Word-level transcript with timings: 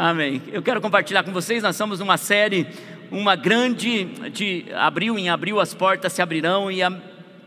Amém. 0.00 0.40
Eu 0.52 0.62
quero 0.62 0.80
compartilhar 0.80 1.24
com 1.24 1.32
vocês, 1.32 1.60
nós 1.60 1.74
estamos 1.74 1.98
numa 1.98 2.16
série, 2.16 2.68
uma 3.10 3.34
grande 3.34 4.04
de 4.30 4.66
abril, 4.72 5.18
em 5.18 5.28
abril 5.28 5.58
as 5.58 5.74
portas 5.74 6.12
se 6.12 6.22
abrirão 6.22 6.70
e 6.70 6.80
a 6.84 7.02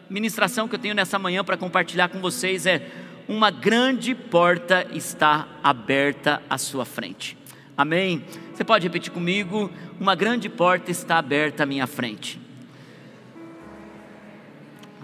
ministração 0.09 0.67
que 0.67 0.75
eu 0.75 0.79
tenho 0.79 0.93
nessa 0.93 1.17
manhã 1.17 1.45
para 1.45 1.55
compartilhar 1.55 2.09
com 2.09 2.19
vocês 2.19 2.65
é 2.65 2.85
uma 3.25 3.49
grande 3.49 4.13
porta 4.13 4.85
está 4.91 5.47
aberta 5.63 6.43
à 6.49 6.57
sua 6.57 6.83
frente. 6.83 7.37
Amém. 7.77 8.21
Você 8.53 8.65
pode 8.65 8.85
repetir 8.85 9.13
comigo? 9.13 9.71
Uma 9.97 10.13
grande 10.13 10.49
porta 10.49 10.91
está 10.91 11.19
aberta 11.19 11.63
à 11.63 11.65
minha 11.65 11.87
frente. 11.87 12.37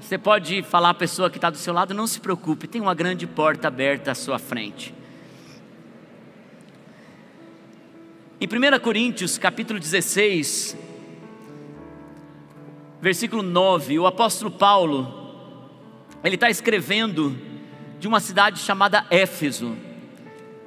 Você 0.02 0.18
pode 0.18 0.64
falar 0.64 0.89
à 0.89 0.93
pessoa 0.93 1.29
que 1.29 1.38
está 1.38 1.50
do 1.50 1.57
seu 1.57 1.73
lado, 1.73 1.93
não 1.93 2.07
se 2.07 2.20
preocupe, 2.20 2.68
tem 2.68 2.82
uma 2.82 2.93
grande 2.93 3.25
porta 3.25 3.70
aberta 3.70 4.11
à 4.11 4.16
sua 4.16 4.38
frente. 4.38 4.96
Em 8.39 8.46
1 8.46 8.79
Coríntios, 8.82 9.36
capítulo 9.39 9.79
16, 9.79 10.77
versículo 13.01 13.41
9, 13.41 13.97
o 13.97 14.05
apóstolo 14.05 14.51
Paulo, 14.51 15.11
ele 16.23 16.36
está 16.36 16.47
escrevendo 16.47 17.36
de 18.00 18.07
uma 18.07 18.19
cidade 18.19 18.60
chamada 18.60 19.07
Éfeso, 19.10 19.75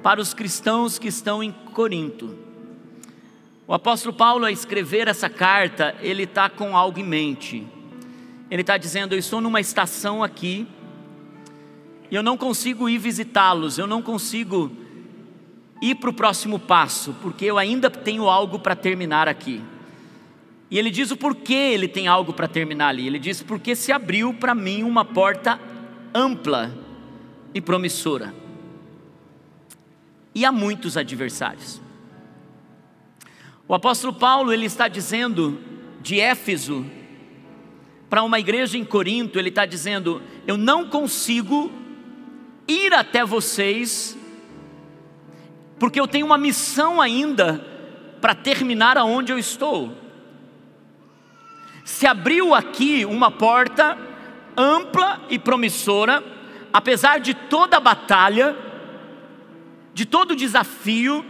para 0.03 0.19
os 0.19 0.33
cristãos 0.33 0.99
que 0.99 1.07
estão 1.07 1.41
em 1.41 1.53
Corinto. 1.53 2.37
O 3.65 3.73
apóstolo 3.73 4.13
Paulo, 4.13 4.43
a 4.43 4.51
escrever 4.51 5.07
essa 5.07 5.29
carta, 5.29 5.95
ele 6.01 6.23
está 6.23 6.49
com 6.49 6.75
algo 6.75 6.99
em 6.99 7.05
mente. 7.05 7.65
Ele 8.49 8.63
está 8.63 8.77
dizendo: 8.77 9.15
Eu 9.15 9.19
estou 9.19 9.39
numa 9.39 9.61
estação 9.61 10.21
aqui, 10.21 10.67
e 12.11 12.15
eu 12.15 12.21
não 12.21 12.35
consigo 12.35 12.89
ir 12.89 12.97
visitá-los, 12.97 13.77
eu 13.77 13.87
não 13.87 14.01
consigo 14.01 14.80
ir 15.81 15.95
para 15.95 16.11
o 16.11 16.13
próximo 16.13 16.59
passo, 16.59 17.15
porque 17.21 17.45
eu 17.45 17.57
ainda 17.57 17.89
tenho 17.89 18.29
algo 18.29 18.59
para 18.59 18.75
terminar 18.75 19.27
aqui. 19.27 19.61
E 20.69 20.77
ele 20.77 20.89
diz 20.89 21.11
o 21.11 21.17
porquê 21.17 21.53
ele 21.53 21.87
tem 21.87 22.07
algo 22.07 22.31
para 22.31 22.47
terminar 22.47 22.89
ali. 22.89 23.05
Ele 23.05 23.19
diz: 23.19 23.43
Porque 23.43 23.75
se 23.75 23.91
abriu 23.91 24.33
para 24.33 24.55
mim 24.55 24.83
uma 24.83 25.03
porta 25.03 25.59
ampla 26.13 26.73
e 27.53 27.59
promissora. 27.59 28.33
E 30.33 30.45
há 30.45 30.51
muitos 30.51 30.95
adversários. 30.95 31.81
O 33.67 33.73
apóstolo 33.73 34.13
Paulo 34.13 34.53
ele 34.53 34.65
está 34.65 34.87
dizendo 34.87 35.59
de 36.01 36.19
Éfeso 36.19 36.85
para 38.09 38.23
uma 38.23 38.39
igreja 38.39 38.77
em 38.77 38.85
Corinto, 38.85 39.37
ele 39.37 39.49
está 39.49 39.65
dizendo: 39.65 40.21
Eu 40.47 40.55
não 40.55 40.87
consigo 40.87 41.69
ir 42.67 42.93
até 42.93 43.25
vocês, 43.25 44.17
porque 45.81 45.99
eu 45.99 46.07
tenho 46.07 46.27
uma 46.27 46.37
missão 46.37 47.01
ainda 47.01 47.59
para 48.21 48.35
terminar 48.35 48.99
aonde 48.99 49.31
eu 49.31 49.39
estou. 49.39 49.91
Se 51.83 52.05
abriu 52.05 52.53
aqui 52.53 53.03
uma 53.03 53.31
porta 53.31 53.97
ampla 54.55 55.19
e 55.27 55.39
promissora, 55.39 56.23
apesar 56.71 57.19
de 57.19 57.33
toda 57.33 57.77
a 57.77 57.79
batalha, 57.79 58.55
de 59.91 60.05
todo 60.05 60.33
o 60.33 60.35
desafio 60.35 61.25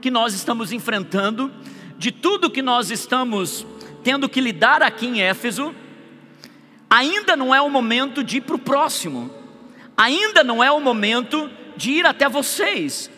que 0.00 0.10
nós 0.10 0.34
estamos 0.34 0.72
enfrentando, 0.72 1.52
de 1.96 2.10
tudo 2.10 2.50
que 2.50 2.62
nós 2.62 2.90
estamos 2.90 3.64
tendo 4.02 4.28
que 4.28 4.40
lidar 4.40 4.82
aqui 4.82 5.06
em 5.06 5.22
Éfeso, 5.22 5.72
ainda 6.90 7.36
não 7.36 7.54
é 7.54 7.60
o 7.60 7.70
momento 7.70 8.24
de 8.24 8.38
ir 8.38 8.40
para 8.40 8.56
o 8.56 8.58
próximo, 8.58 9.30
ainda 9.96 10.42
não 10.42 10.60
é 10.60 10.72
o 10.72 10.80
momento 10.80 11.48
de 11.76 11.92
ir 11.92 12.04
até 12.04 12.28
vocês. 12.28 13.08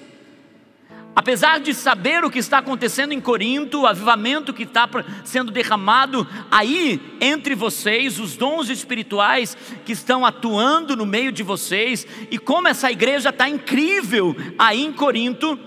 Apesar 1.15 1.61
de 1.61 1.75
saber 1.75 2.25
o 2.25 2.31
que 2.31 2.39
está 2.39 2.59
acontecendo 2.59 3.13
em 3.13 3.21
Corinto, 3.21 3.83
o 3.83 3.87
avivamento 3.87 4.53
que 4.55 4.63
está 4.63 4.89
sendo 5.25 5.53
derramado 5.53 6.27
aí 6.51 7.01
entre 7.21 7.55
vocês, 7.55 8.19
os 8.19 8.35
dons 8.35 8.71
espirituais 8.71 9.57
que 9.85 9.93
estão 9.93 10.25
atuando 10.25 10.97
no 10.97 11.05
meio 11.05 11.31
de 11.31 11.43
vocês, 11.43 12.07
e 12.31 12.39
como 12.39 12.69
essa 12.69 12.91
igreja 12.91 13.29
está 13.29 13.47
incrível 13.47 14.35
aí 14.59 14.83
em 14.83 14.93
Corinto, 14.93 15.59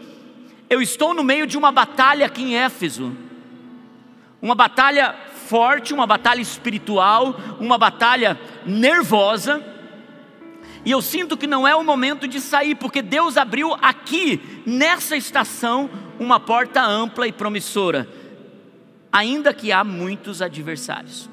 eu 0.68 0.81
estou 0.81 1.14
no 1.14 1.24
meio 1.24 1.46
de 1.46 1.58
uma 1.58 1.72
batalha 1.72 2.25
aqui 2.25 2.42
em 2.42 2.58
Éfeso, 2.58 3.16
uma 4.42 4.56
batalha 4.56 5.16
forte, 5.48 5.94
uma 5.94 6.08
batalha 6.08 6.42
espiritual, 6.42 7.40
uma 7.59 7.78
batalha 7.78 8.40
nervosa. 8.66 9.75
E 10.85 10.91
eu 10.91 11.01
sinto 11.01 11.35
que 11.35 11.47
não 11.47 11.68
é 11.68 11.75
o 11.75 11.84
momento 11.84 12.28
de 12.28 12.40
sair, 12.40 12.75
porque 12.75 13.01
Deus 13.01 13.35
abriu 13.35 13.73
aqui, 13.81 14.62
nessa 14.66 15.18
estação, 15.18 15.90
uma 16.19 16.40
porta 16.40 16.81
ampla 16.81 17.28
e 17.28 17.31
promissora, 17.31 18.07
ainda 19.12 19.53
que 19.53 19.72
há 19.72 19.84
muitos 19.84 20.41
adversários. 20.41 21.29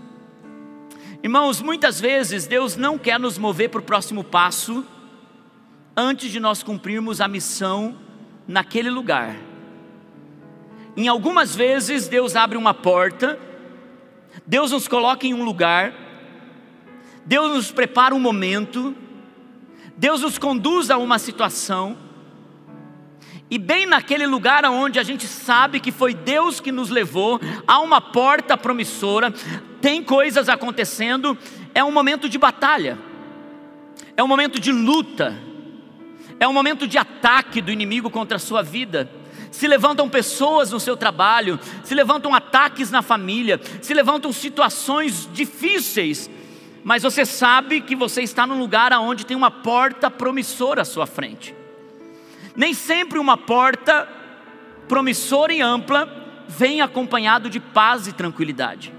Irmãos, 1.23 1.61
muitas 1.61 2.01
vezes 2.01 2.47
Deus 2.47 2.77
não 2.77 2.99
quer 2.99 3.21
nos 3.21 3.37
mover 3.37 3.69
para 3.69 3.81
o 3.81 3.85
próximo 3.85 4.25
passo 4.25 4.85
antes 5.95 6.33
de 6.33 6.41
nós 6.41 6.63
cumprirmos 6.63 7.21
a 7.21 7.29
missão 7.29 7.97
naquele 8.49 8.91
lugar. 8.91 9.37
Em 10.97 11.07
algumas 11.07 11.55
vezes 11.55 12.09
Deus 12.09 12.35
abre 12.35 12.57
uma 12.57 12.73
porta 12.73 13.39
Deus 14.47 14.71
nos 14.71 14.89
coloca 14.89 15.27
em 15.27 15.35
um 15.35 15.45
lugar, 15.45 15.95
Deus 17.25 17.55
nos 17.55 17.71
prepara 17.71 18.15
um 18.15 18.19
momento, 18.19 18.95
Deus 19.97 20.23
nos 20.23 20.39
conduz 20.39 20.91
a 20.91 20.97
uma 20.97 21.19
situação, 21.19 21.97
e 23.51 23.59
bem 23.59 23.85
naquele 23.85 24.27
lugar 24.27 24.65
onde 24.65 24.99
a 24.99 25.03
gente 25.03 25.27
sabe 25.27 25.79
que 25.79 25.93
foi 25.93 26.15
Deus 26.15 26.59
que 26.59 26.73
nos 26.73 26.89
levou, 26.89 27.39
há 27.67 27.81
uma 27.81 28.01
porta 28.01 28.57
promissora, 28.57 29.31
tem 29.81 30.03
coisas 30.03 30.49
acontecendo, 30.49 31.37
é 31.75 31.85
um 31.85 31.93
momento 31.93 32.29
de 32.29 32.39
batalha, 32.39 32.99
é 34.17 34.23
um 34.23 34.29
momento 34.29 34.59
de 34.59 34.73
luta, 34.73 35.39
é 36.41 36.49
um 36.49 36.53
momento 36.53 36.87
de 36.87 36.97
ataque 36.97 37.61
do 37.61 37.71
inimigo 37.71 38.09
contra 38.09 38.37
a 38.37 38.41
sua 38.41 38.63
vida. 38.63 39.11
Se 39.51 39.69
levantam 39.69 40.09
pessoas 40.09 40.71
no 40.71 40.81
seu 40.81 40.97
trabalho, 40.97 41.61
se 41.85 41.95
levantam 41.95 42.35
ataques 42.35 42.91
na 42.91 43.03
família, 43.03 43.61
se 43.83 43.93
levantam 43.93 44.33
situações 44.33 45.29
difíceis, 45.31 46.31
mas 46.85 47.03
você 47.03 47.25
sabe 47.25 47.81
que 47.81 47.95
você 47.95 48.23
está 48.23 48.47
num 48.47 48.59
lugar 48.59 48.93
onde 48.93 49.27
tem 49.27 49.37
uma 49.37 49.51
porta 49.51 50.11
promissora 50.11 50.83
à 50.83 50.85
sua 50.85 51.07
frente. 51.07 51.55
Nem 52.57 52.75
sempre 52.75 53.19
uma 53.19 53.37
porta 53.37 54.09
promissora 54.89 55.53
e 55.53 55.61
ampla 55.61 56.45
vem 56.49 56.81
acompanhado 56.81 57.49
de 57.49 57.61
paz 57.61 58.07
e 58.07 58.13
tranquilidade. 58.13 58.93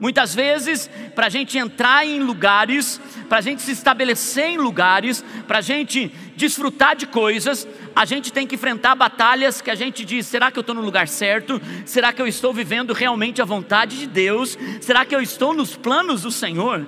Muitas 0.00 0.34
vezes, 0.34 0.90
para 1.14 1.26
a 1.26 1.28
gente 1.28 1.56
entrar 1.56 2.04
em 2.04 2.20
lugares, 2.20 3.00
para 3.28 3.38
a 3.38 3.40
gente 3.40 3.62
se 3.62 3.70
estabelecer 3.70 4.46
em 4.46 4.58
lugares, 4.58 5.24
para 5.46 5.58
a 5.58 5.62
gente 5.62 6.08
desfrutar 6.36 6.96
de 6.96 7.06
coisas, 7.06 7.66
a 7.94 8.04
gente 8.04 8.32
tem 8.32 8.46
que 8.46 8.56
enfrentar 8.56 8.94
batalhas 8.94 9.60
que 9.60 9.70
a 9.70 9.74
gente 9.74 10.04
diz: 10.04 10.26
será 10.26 10.50
que 10.50 10.58
eu 10.58 10.62
estou 10.62 10.74
no 10.74 10.82
lugar 10.82 11.06
certo? 11.06 11.60
Será 11.86 12.12
que 12.12 12.20
eu 12.20 12.26
estou 12.26 12.52
vivendo 12.52 12.92
realmente 12.92 13.40
a 13.40 13.44
vontade 13.44 13.98
de 13.98 14.06
Deus? 14.06 14.58
Será 14.80 15.04
que 15.04 15.14
eu 15.14 15.20
estou 15.20 15.54
nos 15.54 15.76
planos 15.76 16.22
do 16.22 16.30
Senhor? 16.30 16.86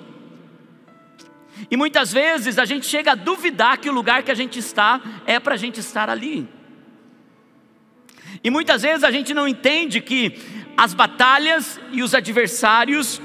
E 1.70 1.76
muitas 1.76 2.12
vezes 2.12 2.58
a 2.58 2.64
gente 2.64 2.86
chega 2.86 3.12
a 3.12 3.14
duvidar 3.14 3.78
que 3.78 3.88
o 3.88 3.92
lugar 3.92 4.22
que 4.22 4.30
a 4.30 4.34
gente 4.34 4.58
está 4.58 5.00
é 5.26 5.38
para 5.40 5.54
a 5.54 5.58
gente 5.58 5.80
estar 5.80 6.10
ali. 6.10 6.46
E 8.44 8.50
muitas 8.50 8.82
vezes 8.82 9.02
a 9.02 9.10
gente 9.10 9.32
não 9.32 9.48
entende 9.48 10.00
que 10.00 10.38
as 10.76 10.92
batalhas 10.92 11.80
e 11.90 12.02
os 12.02 12.14
adversários 12.14 13.20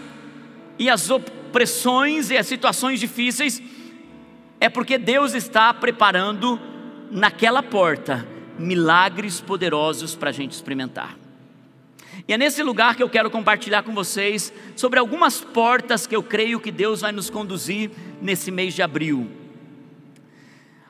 e 0.79 0.89
as 0.89 1.09
opressões 1.09 2.29
e 2.31 2.37
as 2.37 2.47
situações 2.47 2.99
difíceis 2.99 3.61
é 4.59 4.69
porque 4.69 4.97
Deus 4.97 5.33
está 5.33 5.73
preparando 5.73 6.59
naquela 7.09 7.61
porta 7.61 8.25
milagres 8.57 9.41
poderosos 9.41 10.15
para 10.15 10.29
a 10.29 10.33
gente 10.33 10.51
experimentar. 10.51 11.17
E 12.27 12.33
é 12.33 12.37
nesse 12.37 12.61
lugar 12.61 12.95
que 12.95 13.03
eu 13.03 13.09
quero 13.09 13.31
compartilhar 13.31 13.83
com 13.83 13.93
vocês 13.93 14.53
sobre 14.75 14.99
algumas 14.99 15.41
portas 15.41 16.05
que 16.05 16.15
eu 16.15 16.21
creio 16.21 16.59
que 16.59 16.71
Deus 16.71 17.01
vai 17.01 17.11
nos 17.11 17.29
conduzir 17.29 17.89
nesse 18.21 18.51
mês 18.51 18.73
de 18.73 18.81
abril. 18.81 19.29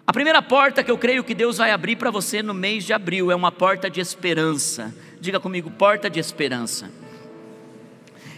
A 0.05 0.11
primeira 0.11 0.41
porta 0.41 0.83
que 0.83 0.91
eu 0.91 0.97
creio 0.97 1.23
que 1.23 1.33
Deus 1.33 1.57
vai 1.57 1.71
abrir 1.71 1.95
para 1.95 2.11
você 2.11 2.43
no 2.43 2.53
mês 2.53 2.83
de 2.83 2.91
abril 2.91 3.31
é 3.31 3.35
uma 3.35 3.51
porta 3.51 3.89
de 3.89 4.01
esperança. 4.01 4.93
Diga 5.21 5.39
comigo, 5.39 5.69
porta 5.69 6.09
de 6.09 6.19
esperança. 6.19 6.89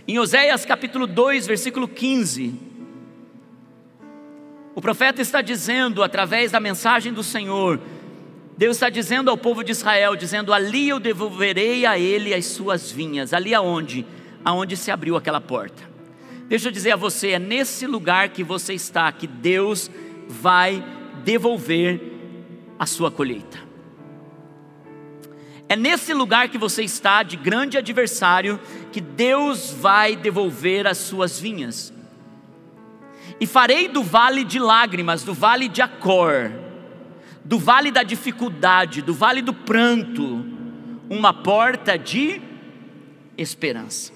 Em 0.05 0.19
Oséias 0.19 0.65
capítulo 0.65 1.07
2, 1.07 1.47
versículo 1.47 1.87
15, 1.87 2.53
o 4.75 4.81
profeta 4.81 5.21
está 5.21 5.41
dizendo, 5.41 6.03
através 6.03 6.51
da 6.51 6.59
mensagem 6.59 7.13
do 7.13 7.23
Senhor, 7.23 7.79
Deus 8.57 8.75
está 8.75 8.89
dizendo 8.89 9.31
ao 9.31 9.37
povo 9.37 9.63
de 9.63 9.71
Israel, 9.71 10.17
dizendo: 10.17 10.51
Ali 10.51 10.89
eu 10.89 10.99
devolverei 10.99 11.85
a 11.85 11.97
ele 11.97 12.33
as 12.33 12.47
suas 12.47 12.91
vinhas. 12.91 13.33
Ali 13.33 13.55
aonde? 13.55 14.05
Aonde 14.43 14.75
se 14.75 14.91
abriu 14.91 15.15
aquela 15.15 15.39
porta. 15.39 15.81
Deixa 16.49 16.67
eu 16.67 16.71
dizer 16.71 16.91
a 16.91 16.97
você, 16.97 17.29
é 17.29 17.39
nesse 17.39 17.87
lugar 17.87 18.27
que 18.27 18.43
você 18.43 18.73
está 18.73 19.09
que 19.09 19.25
Deus 19.25 19.89
vai 20.27 20.83
devolver 21.23 22.01
a 22.77 22.85
sua 22.85 23.09
colheita. 23.09 23.72
É 25.73 25.75
nesse 25.75 26.13
lugar 26.13 26.49
que 26.49 26.57
você 26.59 26.83
está, 26.83 27.23
de 27.23 27.35
grande 27.35 27.79
adversário, 27.79 28.59
que 28.91 29.01
Deus 29.01 29.71
vai 29.71 30.15
devolver 30.15 30.85
as 30.85 30.99
suas 30.99 31.39
vinhas. 31.39 31.91
E 33.39 33.47
farei 33.47 33.87
do 33.87 34.03
vale 34.03 34.43
de 34.43 34.59
lágrimas, 34.59 35.23
do 35.23 35.33
vale 35.33 35.67
de 35.67 35.81
Acor, 35.81 36.51
do 37.43 37.57
vale 37.57 37.89
da 37.89 38.03
dificuldade, 38.03 39.01
do 39.01 39.15
vale 39.15 39.41
do 39.41 39.51
pranto, 39.51 40.45
uma 41.09 41.33
porta 41.33 41.97
de 41.97 42.39
esperança. 43.35 44.13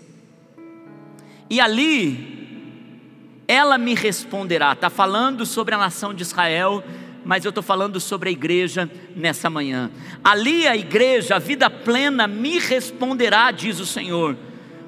E 1.50 1.60
ali, 1.60 3.42
ela 3.48 3.80
me 3.80 3.96
responderá. 3.96 4.74
Está 4.74 4.92
falando 4.92 5.44
sobre 5.44 5.74
a 5.74 5.80
nação 5.80 6.14
de 6.14 6.22
Israel, 6.22 6.84
mas 7.28 7.44
eu 7.44 7.50
estou 7.50 7.62
falando 7.62 8.00
sobre 8.00 8.30
a 8.30 8.32
igreja 8.32 8.90
nessa 9.14 9.50
manhã. 9.50 9.92
Ali 10.24 10.66
a 10.66 10.78
igreja, 10.78 11.36
a 11.36 11.40
vida 11.40 11.70
plena, 11.70 12.26
me 12.26 12.58
responderá, 12.58 13.52
diz 13.52 13.82
o 13.82 13.86
Senhor, 13.86 14.38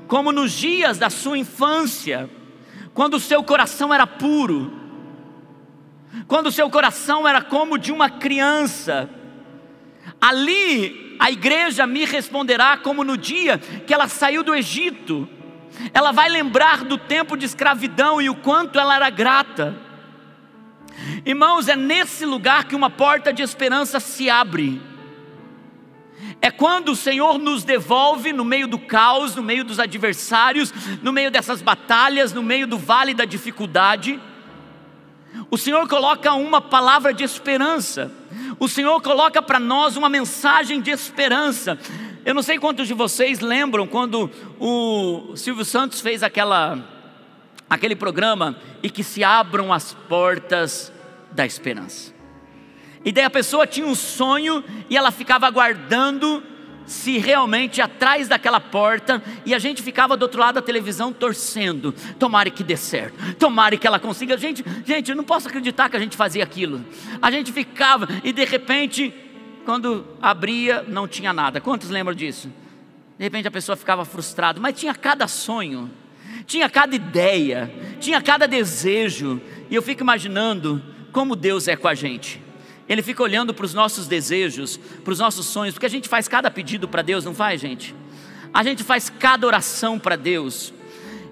como 0.08 0.32
nos 0.32 0.54
dias 0.54 0.98
da 0.98 1.10
sua 1.10 1.38
infância, 1.38 2.30
quando 2.94 3.16
o 3.16 3.20
seu 3.20 3.44
coração 3.44 3.94
era 3.94 4.08
puro, 4.08 4.72
quando 6.28 6.48
o 6.48 6.52
seu 6.52 6.70
coração 6.70 7.28
era 7.28 7.42
como 7.42 7.78
de 7.78 7.92
uma 7.92 8.10
criança. 8.10 9.10
Ali 10.22 11.18
a 11.20 11.30
igreja 11.30 11.86
me 11.86 12.06
responderá 12.06 12.78
como 12.78 13.04
no 13.04 13.18
dia 13.18 13.58
que 13.58 13.94
ela 13.94 14.08
saiu 14.08 14.44
do 14.44 14.56
Egito. 14.56 15.28
Ela 15.94 16.14
vai 16.14 16.30
lembrar 16.30 16.86
do 16.86 16.98
tempo 16.98 17.36
de 17.36 17.46
escravidão 17.46 18.22
e 18.22 18.30
o 18.30 18.36
quanto 18.36 18.80
ela 18.80 18.96
era 18.96 19.10
grata. 19.10 19.89
Irmãos, 21.26 21.68
é 21.68 21.76
nesse 21.76 22.26
lugar 22.26 22.66
que 22.66 22.76
uma 22.76 22.90
porta 22.90 23.32
de 23.34 23.42
esperança 23.42 24.00
se 24.00 24.30
abre. 24.30 24.82
É 26.42 26.50
quando 26.50 26.90
o 26.90 26.96
Senhor 26.96 27.38
nos 27.38 27.64
devolve 27.64 28.32
no 28.32 28.46
meio 28.46 28.68
do 28.68 28.80
caos, 28.80 29.36
no 29.36 29.44
meio 29.44 29.64
dos 29.64 29.80
adversários, 29.80 30.74
no 31.02 31.12
meio 31.12 31.30
dessas 31.30 31.62
batalhas, 31.62 32.34
no 32.34 32.42
meio 32.42 32.66
do 32.66 32.78
vale 32.78 33.14
da 33.14 33.26
dificuldade. 33.26 34.20
O 35.52 35.58
Senhor 35.58 35.88
coloca 35.88 36.34
uma 36.34 36.62
palavra 36.62 37.14
de 37.14 37.24
esperança. 37.24 38.12
O 38.60 38.68
Senhor 38.68 39.02
coloca 39.02 39.42
para 39.42 39.60
nós 39.60 39.98
uma 39.98 40.10
mensagem 40.10 40.82
de 40.82 40.92
esperança. 40.92 41.78
Eu 42.26 42.34
não 42.34 42.42
sei 42.42 42.58
quantos 42.58 42.88
de 42.88 42.94
vocês 42.94 43.40
lembram 43.40 43.88
quando 43.88 44.30
o 44.60 45.36
Silvio 45.36 45.66
Santos 45.66 46.02
fez 46.02 46.22
aquela 46.24 46.99
aquele 47.70 47.96
programa 47.96 48.58
e 48.82 48.90
que 48.90 49.04
se 49.04 49.24
abram 49.24 49.72
as 49.72 49.94
portas 49.94 50.92
da 51.32 51.46
esperança. 51.46 52.14
E 53.04 53.12
daí 53.12 53.24
a 53.24 53.30
pessoa 53.30 53.68
tinha 53.68 53.86
um 53.86 53.96
sonho 53.96 54.64
e 54.90 54.98
ela 54.98 55.12
ficava 55.12 55.48
aguardando 55.48 56.44
se 56.86 57.20
realmente 57.20 57.82
atrás 57.82 58.28
daquela 58.28 58.60
porta 58.60 59.22
e 59.46 59.54
a 59.54 59.60
gente 59.60 59.82
ficava 59.82 60.18
do 60.18 60.24
outro 60.24 60.40
lado 60.40 60.56
da 60.56 60.62
televisão 60.62 61.14
torcendo, 61.14 61.94
tomara 62.18 62.50
que 62.50 62.64
dê 62.64 62.76
certo, 62.76 63.36
tomara 63.36 63.78
que 63.78 63.86
ela 63.86 64.00
consiga. 64.00 64.36
Gente, 64.38 64.66
gente, 64.86 65.12
eu 65.12 65.16
não 65.16 65.24
posso 65.24 65.48
acreditar 65.48 65.88
que 65.88 65.96
a 65.96 66.00
gente 66.00 66.18
fazia 66.18 66.44
aquilo. 66.44 66.84
A 67.22 67.30
gente 67.30 67.54
ficava 67.54 68.08
e 68.24 68.34
de 68.34 68.44
repente, 68.44 69.14
quando 69.66 70.06
abria, 70.20 70.84
não 70.88 71.08
tinha 71.08 71.32
nada. 71.32 71.62
Quantos 71.62 71.90
lembram 71.90 72.16
disso? 72.16 72.52
De 73.18 73.24
repente 73.24 73.48
a 73.48 73.52
pessoa 73.52 73.76
ficava 73.76 74.04
frustrada, 74.04 74.60
mas 74.60 74.78
tinha 74.78 74.96
cada 74.96 75.28
sonho, 75.28 75.92
tinha 76.50 76.68
cada 76.68 76.96
ideia, 76.96 77.72
tinha 78.00 78.20
cada 78.20 78.48
desejo, 78.48 79.40
e 79.70 79.76
eu 79.76 79.84
fico 79.84 80.02
imaginando 80.02 80.82
como 81.12 81.36
Deus 81.36 81.68
é 81.68 81.76
com 81.76 81.88
a 81.88 81.94
gente. 81.94 82.42
Ele 82.88 83.04
fica 83.04 83.22
olhando 83.22 83.54
para 83.54 83.68
os 83.68 83.76
nossos 83.76 84.08
desejos, 84.08 84.76
para 84.76 85.14
os 85.14 85.20
nossos 85.20 85.46
sonhos, 85.46 85.76
porque 85.76 85.86
a 85.86 85.90
gente 85.90 86.10
faz 86.10 86.28
cada 86.28 86.50
pedido 86.50 86.88
para 86.88 87.04
Deus, 87.04 87.24
não 87.24 87.36
faz, 87.36 87.62
gente? 87.62 87.94
A 88.52 88.64
gente 88.64 88.84
faz 88.84 89.12
cada 89.12 89.46
oração 89.46 90.00
para 90.00 90.16
Deus. 90.16 90.74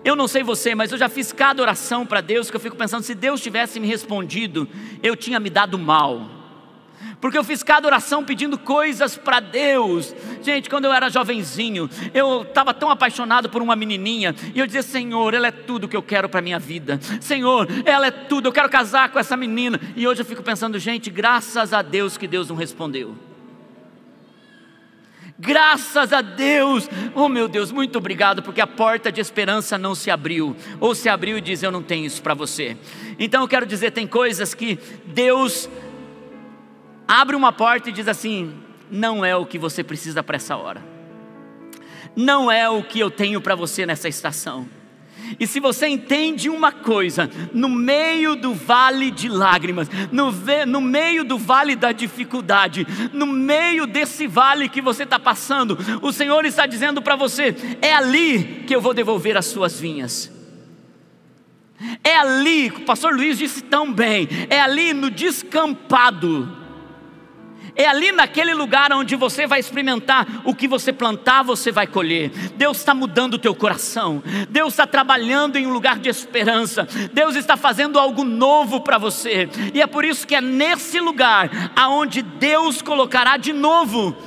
Eu 0.05 0.15
não 0.15 0.27
sei 0.27 0.43
você, 0.43 0.75
mas 0.75 0.91
eu 0.91 0.99
já 0.99 1.09
fiz 1.09 1.33
cada 1.33 1.63
oração 1.63 2.05
para 2.05 2.21
Deus 2.21 2.51
que 2.51 2.55
eu 2.55 2.61
fico 2.61 2.75
pensando, 2.75 3.01
se 3.01 3.15
Deus 3.15 3.41
tivesse 3.41 3.79
me 3.79 3.87
respondido, 3.87 4.69
eu 5.01 5.15
tinha 5.15 5.39
me 5.39 5.49
dado 5.49 5.79
mal 5.79 6.36
porque 7.19 7.37
eu 7.37 7.43
fiz 7.43 7.63
cada 7.63 7.87
oração 7.87 8.23
pedindo 8.23 8.57
coisas 8.57 9.17
para 9.17 9.39
Deus. 9.39 10.15
Gente, 10.41 10.69
quando 10.69 10.85
eu 10.85 10.93
era 10.93 11.09
jovenzinho, 11.09 11.89
eu 12.13 12.43
estava 12.43 12.73
tão 12.73 12.89
apaixonado 12.89 13.49
por 13.49 13.61
uma 13.61 13.75
menininha, 13.75 14.35
e 14.53 14.59
eu 14.59 14.65
dizia: 14.65 14.83
Senhor, 14.83 15.33
ela 15.33 15.47
é 15.47 15.51
tudo 15.51 15.87
que 15.87 15.97
eu 15.97 16.03
quero 16.03 16.29
para 16.29 16.41
minha 16.41 16.59
vida. 16.59 16.99
Senhor, 17.21 17.67
ela 17.85 18.07
é 18.07 18.11
tudo, 18.11 18.47
eu 18.47 18.53
quero 18.53 18.69
casar 18.69 19.09
com 19.09 19.19
essa 19.19 19.35
menina. 19.35 19.79
E 19.95 20.07
hoje 20.07 20.21
eu 20.21 20.25
fico 20.25 20.43
pensando, 20.43 20.77
gente, 20.79 21.09
graças 21.09 21.73
a 21.73 21.81
Deus 21.81 22.17
que 22.17 22.27
Deus 22.27 22.49
não 22.49 22.55
respondeu. 22.55 23.15
Graças 25.39 26.11
a 26.13 26.21
Deus, 26.21 26.89
oh 27.13 27.29
meu 27.29 27.47
Deus, 27.47 27.71
muito 27.71 27.99
obrigado, 27.99 28.41
porque 28.41 28.59
a 28.59 28.65
porta 28.65 29.11
de 29.11 29.21
esperança 29.21 29.77
não 29.77 29.93
se 29.93 30.09
abriu, 30.09 30.55
ou 30.79 30.95
se 30.95 31.07
abriu 31.07 31.37
e 31.37 31.41
diz: 31.41 31.61
Eu 31.61 31.71
não 31.71 31.83
tenho 31.83 32.05
isso 32.07 32.23
para 32.23 32.33
você. 32.33 32.75
Então 33.19 33.43
eu 33.43 33.47
quero 33.47 33.65
dizer: 33.65 33.91
tem 33.91 34.07
coisas 34.07 34.55
que 34.55 34.79
Deus 35.05 35.69
abre 37.07 37.35
uma 37.35 37.51
porta 37.51 37.89
e 37.89 37.93
diz 37.93 38.07
assim: 38.07 38.53
não 38.91 39.23
é 39.23 39.35
o 39.35 39.45
que 39.45 39.57
você 39.57 39.83
precisa 39.83 40.21
para 40.21 40.35
essa 40.35 40.55
hora, 40.55 40.83
não 42.15 42.51
é 42.51 42.69
o 42.69 42.83
que 42.83 42.99
eu 42.99 43.09
tenho 43.09 43.39
para 43.39 43.55
você 43.55 43.85
nessa 43.85 44.09
estação. 44.09 44.67
E 45.39 45.45
se 45.45 45.59
você 45.59 45.87
entende 45.87 46.49
uma 46.49 46.71
coisa, 46.71 47.29
no 47.53 47.67
meio 47.67 48.35
do 48.35 48.53
vale 48.53 49.11
de 49.11 49.27
lágrimas, 49.27 49.89
no, 50.11 50.31
no 50.65 50.79
meio 50.79 51.23
do 51.25 51.37
vale 51.37 51.75
da 51.75 51.91
dificuldade, 51.91 52.87
no 53.11 53.25
meio 53.25 53.85
desse 53.85 54.25
vale 54.25 54.69
que 54.69 54.81
você 54.81 55.03
está 55.03 55.19
passando, 55.19 55.77
o 56.01 56.13
Senhor 56.13 56.45
está 56.45 56.65
dizendo 56.65 57.01
para 57.01 57.15
você: 57.15 57.55
é 57.81 57.93
ali 57.93 58.63
que 58.65 58.75
eu 58.75 58.79
vou 58.79 58.93
devolver 58.93 59.35
as 59.35 59.45
suas 59.45 59.79
vinhas. 59.79 60.31
É 62.03 62.15
ali, 62.15 62.69
o 62.69 62.81
pastor 62.85 63.13
Luiz 63.13 63.37
disse 63.37 63.61
tão 63.61 63.93
bem, 63.93 64.27
é 64.49 64.59
ali 64.59 64.93
no 64.93 65.11
descampado 65.11 66.66
é 67.77 67.85
ali 67.87 68.11
naquele 68.11 68.55
lugar 68.55 68.91
onde 68.91 69.15
você 69.15 69.45
vai 69.45 69.59
experimentar 69.59 70.41
o 70.43 70.53
que 70.55 70.67
você 70.67 70.91
plantar, 70.91 71.43
você 71.43 71.71
vai 71.71 71.85
colher. 71.85 72.31
Deus 72.55 72.77
está 72.77 72.95
mudando 72.95 73.35
o 73.35 73.39
teu 73.39 73.53
coração. 73.53 74.23
Deus 74.49 74.73
está 74.73 74.87
trabalhando 74.87 75.57
em 75.57 75.67
um 75.67 75.71
lugar 75.71 75.99
de 75.99 76.09
esperança. 76.09 76.87
Deus 77.13 77.35
está 77.35 77.55
fazendo 77.55 77.99
algo 77.99 78.23
novo 78.23 78.81
para 78.81 78.97
você. 78.97 79.47
E 79.75 79.81
é 79.81 79.85
por 79.85 80.03
isso 80.03 80.25
que 80.25 80.33
é 80.33 80.41
nesse 80.41 80.99
lugar 80.99 81.51
aonde 81.75 82.23
Deus 82.23 82.81
colocará 82.81 83.37
de 83.37 83.53
novo 83.53 84.17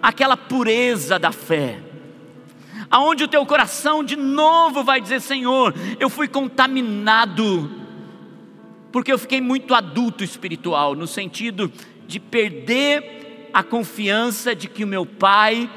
aquela 0.00 0.36
pureza 0.36 1.18
da 1.18 1.32
fé 1.32 1.80
aonde 2.90 3.24
o 3.24 3.28
teu 3.28 3.46
coração 3.46 4.04
de 4.04 4.16
novo 4.16 4.84
vai 4.84 5.00
dizer: 5.00 5.20
Senhor, 5.22 5.74
eu 5.98 6.10
fui 6.10 6.28
contaminado, 6.28 7.70
porque 8.92 9.10
eu 9.10 9.18
fiquei 9.18 9.40
muito 9.40 9.74
adulto 9.74 10.22
espiritual, 10.22 10.94
no 10.94 11.06
sentido 11.06 11.72
de 12.12 12.20
perder 12.20 13.48
a 13.54 13.62
confiança 13.62 14.54
de 14.54 14.68
que 14.68 14.84
o 14.84 14.86
meu 14.86 15.06
Pai 15.06 15.70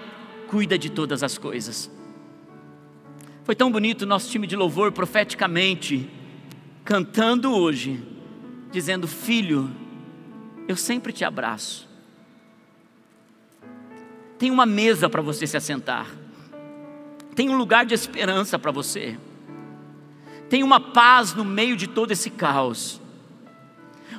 cuida 0.47 0.77
de 0.77 0.89
todas 0.89 1.23
as 1.23 1.37
coisas. 1.37 1.89
Foi 3.45 3.55
tão 3.55 3.71
bonito 3.71 4.01
o 4.01 4.05
nosso 4.05 4.29
time 4.29 4.45
de 4.45 4.55
louvor 4.55 4.91
profeticamente 4.91 6.09
cantando 6.83 7.55
hoje, 7.55 8.03
dizendo: 8.69 9.07
Filho, 9.07 9.71
eu 10.67 10.75
sempre 10.75 11.13
te 11.13 11.23
abraço. 11.23 11.87
Tem 14.37 14.51
uma 14.51 14.65
mesa 14.65 15.09
para 15.09 15.21
você 15.21 15.47
se 15.47 15.55
assentar, 15.55 16.13
tem 17.33 17.49
um 17.49 17.57
lugar 17.57 17.85
de 17.85 17.93
esperança 17.93 18.59
para 18.59 18.71
você, 18.71 19.17
tem 20.49 20.63
uma 20.63 20.81
paz 20.81 21.33
no 21.33 21.45
meio 21.45 21.77
de 21.77 21.87
todo 21.87 22.11
esse 22.11 22.29
caos. 22.29 22.99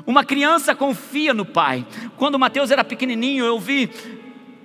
Uma 0.05 0.25
criança 0.25 0.75
confia 0.75 1.33
no 1.33 1.45
pai. 1.45 1.87
Quando 2.17 2.39
Mateus 2.39 2.71
era 2.71 2.83
pequenininho, 2.83 3.45
eu 3.45 3.59
vi 3.59 3.91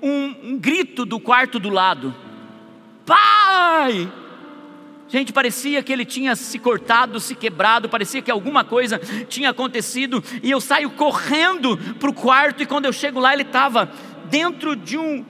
um, 0.02 0.36
um 0.44 0.58
grito 0.58 1.06
do 1.06 1.20
quarto 1.20 1.60
do 1.60 1.70
lado: 1.70 2.14
Pai! 3.06 4.12
Gente, 5.08 5.34
parecia 5.34 5.84
que 5.84 5.92
ele 5.92 6.06
tinha 6.06 6.38
se 6.38 6.58
cortado, 6.58 7.20
se 7.20 7.36
quebrado, 7.36 7.90
parecia 7.90 8.22
que 8.22 8.32
alguma 8.32 8.64
coisa 8.64 8.98
tinha 9.28 9.50
acontecido, 9.50 10.24
e 10.42 10.50
eu 10.50 10.62
saio 10.62 10.90
correndo 10.92 11.78
para 12.00 12.10
o 12.10 12.14
quarto, 12.14 12.64
e 12.64 12.66
quando 12.66 12.86
eu 12.86 12.94
chego 12.94 13.20
lá, 13.20 13.34
ele 13.34 13.42
estava 13.42 13.92
dentro 14.30 14.74
de, 14.74 14.98
um, 14.98 15.26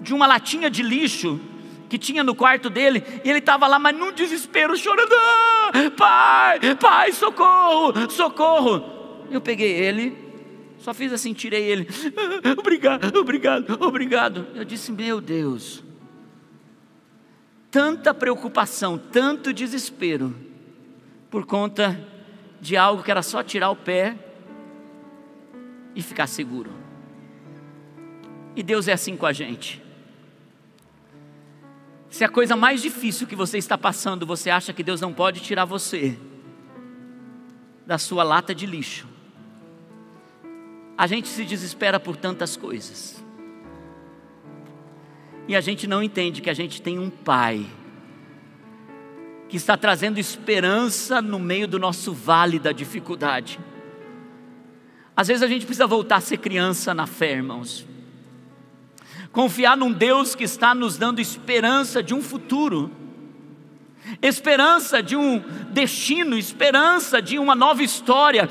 de 0.00 0.12
uma 0.12 0.26
latinha 0.26 0.68
de 0.68 0.82
lixo 0.82 1.38
que 1.88 1.96
tinha 1.96 2.24
no 2.24 2.34
quarto 2.34 2.68
dele, 2.68 3.04
e 3.24 3.30
ele 3.30 3.38
estava 3.38 3.68
lá, 3.68 3.78
mas 3.78 3.96
num 3.96 4.10
desespero, 4.10 4.76
chorando: 4.76 5.12
ah, 5.12 5.90
Pai, 5.96 6.74
pai, 6.74 7.12
socorro, 7.12 8.10
socorro. 8.10 8.99
Eu 9.30 9.40
peguei 9.40 9.72
ele, 9.72 10.16
só 10.78 10.92
fiz 10.92 11.12
assim, 11.12 11.32
tirei 11.32 11.64
ele. 11.64 11.88
Obrigado, 12.58 13.18
obrigado, 13.18 13.78
obrigado. 13.80 14.46
Eu 14.54 14.64
disse: 14.64 14.90
Meu 14.90 15.20
Deus, 15.20 15.84
tanta 17.70 18.12
preocupação, 18.12 18.98
tanto 18.98 19.52
desespero, 19.52 20.34
por 21.30 21.46
conta 21.46 22.00
de 22.60 22.76
algo 22.76 23.02
que 23.02 23.10
era 23.10 23.22
só 23.22 23.42
tirar 23.42 23.70
o 23.70 23.76
pé 23.76 24.16
e 25.94 26.02
ficar 26.02 26.26
seguro. 26.26 26.70
E 28.56 28.62
Deus 28.62 28.88
é 28.88 28.92
assim 28.92 29.16
com 29.16 29.26
a 29.26 29.32
gente. 29.32 29.82
Se 32.08 32.24
a 32.24 32.28
coisa 32.28 32.56
mais 32.56 32.82
difícil 32.82 33.26
que 33.26 33.36
você 33.36 33.58
está 33.58 33.78
passando, 33.78 34.26
você 34.26 34.50
acha 34.50 34.72
que 34.72 34.82
Deus 34.82 35.00
não 35.00 35.12
pode 35.12 35.40
tirar 35.40 35.64
você 35.64 36.18
da 37.86 37.98
sua 37.98 38.24
lata 38.24 38.54
de 38.54 38.66
lixo. 38.66 39.09
A 41.00 41.06
gente 41.06 41.28
se 41.28 41.46
desespera 41.46 41.98
por 41.98 42.14
tantas 42.14 42.58
coisas. 42.58 43.24
E 45.48 45.56
a 45.56 45.60
gente 45.62 45.86
não 45.86 46.02
entende 46.02 46.42
que 46.42 46.50
a 46.50 46.52
gente 46.52 46.82
tem 46.82 46.98
um 46.98 47.08
Pai 47.08 47.64
que 49.48 49.56
está 49.56 49.78
trazendo 49.78 50.18
esperança 50.18 51.22
no 51.22 51.38
meio 51.38 51.66
do 51.66 51.78
nosso 51.78 52.12
vale 52.12 52.58
da 52.58 52.70
dificuldade. 52.70 53.58
Às 55.16 55.28
vezes 55.28 55.42
a 55.42 55.46
gente 55.46 55.64
precisa 55.64 55.86
voltar 55.86 56.16
a 56.16 56.20
ser 56.20 56.36
criança 56.36 56.92
na 56.92 57.06
fé, 57.06 57.32
irmãos. 57.32 57.86
Confiar 59.32 59.78
num 59.78 59.92
Deus 59.92 60.34
que 60.34 60.44
está 60.44 60.74
nos 60.74 60.98
dando 60.98 61.18
esperança 61.18 62.02
de 62.02 62.12
um 62.12 62.20
futuro, 62.20 62.90
esperança 64.22 65.02
de 65.02 65.16
um 65.16 65.42
destino, 65.70 66.36
esperança 66.36 67.20
de 67.20 67.38
uma 67.38 67.54
nova 67.54 67.82
história, 67.82 68.48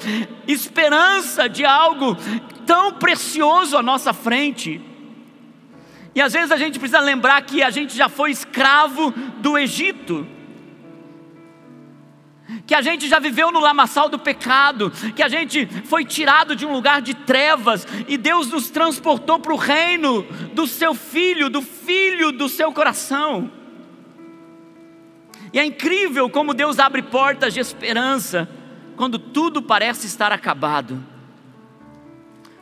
esperança 0.47 1.47
de 1.47 1.65
algo 1.65 2.17
tão 2.65 2.93
precioso 2.93 3.77
à 3.77 3.83
nossa 3.83 4.13
frente. 4.13 4.81
E 6.13 6.21
às 6.21 6.33
vezes 6.33 6.51
a 6.51 6.57
gente 6.57 6.79
precisa 6.79 6.99
lembrar 6.99 7.41
que 7.41 7.61
a 7.61 7.69
gente 7.69 7.95
já 7.95 8.09
foi 8.09 8.31
escravo 8.31 9.11
do 9.41 9.57
Egito 9.57 10.27
que 12.65 12.73
a 12.73 12.81
gente 12.81 13.07
já 13.07 13.19
viveu 13.19 13.51
no 13.51 13.59
lamaçal 13.59 14.09
do 14.09 14.17
pecado, 14.17 14.91
que 15.15 15.23
a 15.23 15.27
gente 15.27 15.67
foi 15.85 16.05
tirado 16.05 16.55
de 16.55 16.65
um 16.65 16.71
lugar 16.71 17.01
de 17.01 17.13
trevas 17.13 17.85
e 18.07 18.17
Deus 18.17 18.49
nos 18.49 18.69
transportou 18.69 19.39
para 19.39 19.53
o 19.53 19.57
reino 19.57 20.23
do 20.53 20.65
seu 20.65 20.93
filho, 20.93 21.49
do 21.49 21.61
filho 21.61 22.31
do 22.31 22.49
seu 22.49 22.71
coração. 22.71 23.51
E 25.51 25.59
é 25.59 25.65
incrível 25.65 26.29
como 26.29 26.53
Deus 26.53 26.79
abre 26.79 27.01
portas 27.01 27.53
de 27.53 27.59
esperança 27.59 28.47
quando 28.95 29.17
tudo 29.17 29.61
parece 29.61 30.07
estar 30.07 30.31
acabado. 30.31 31.03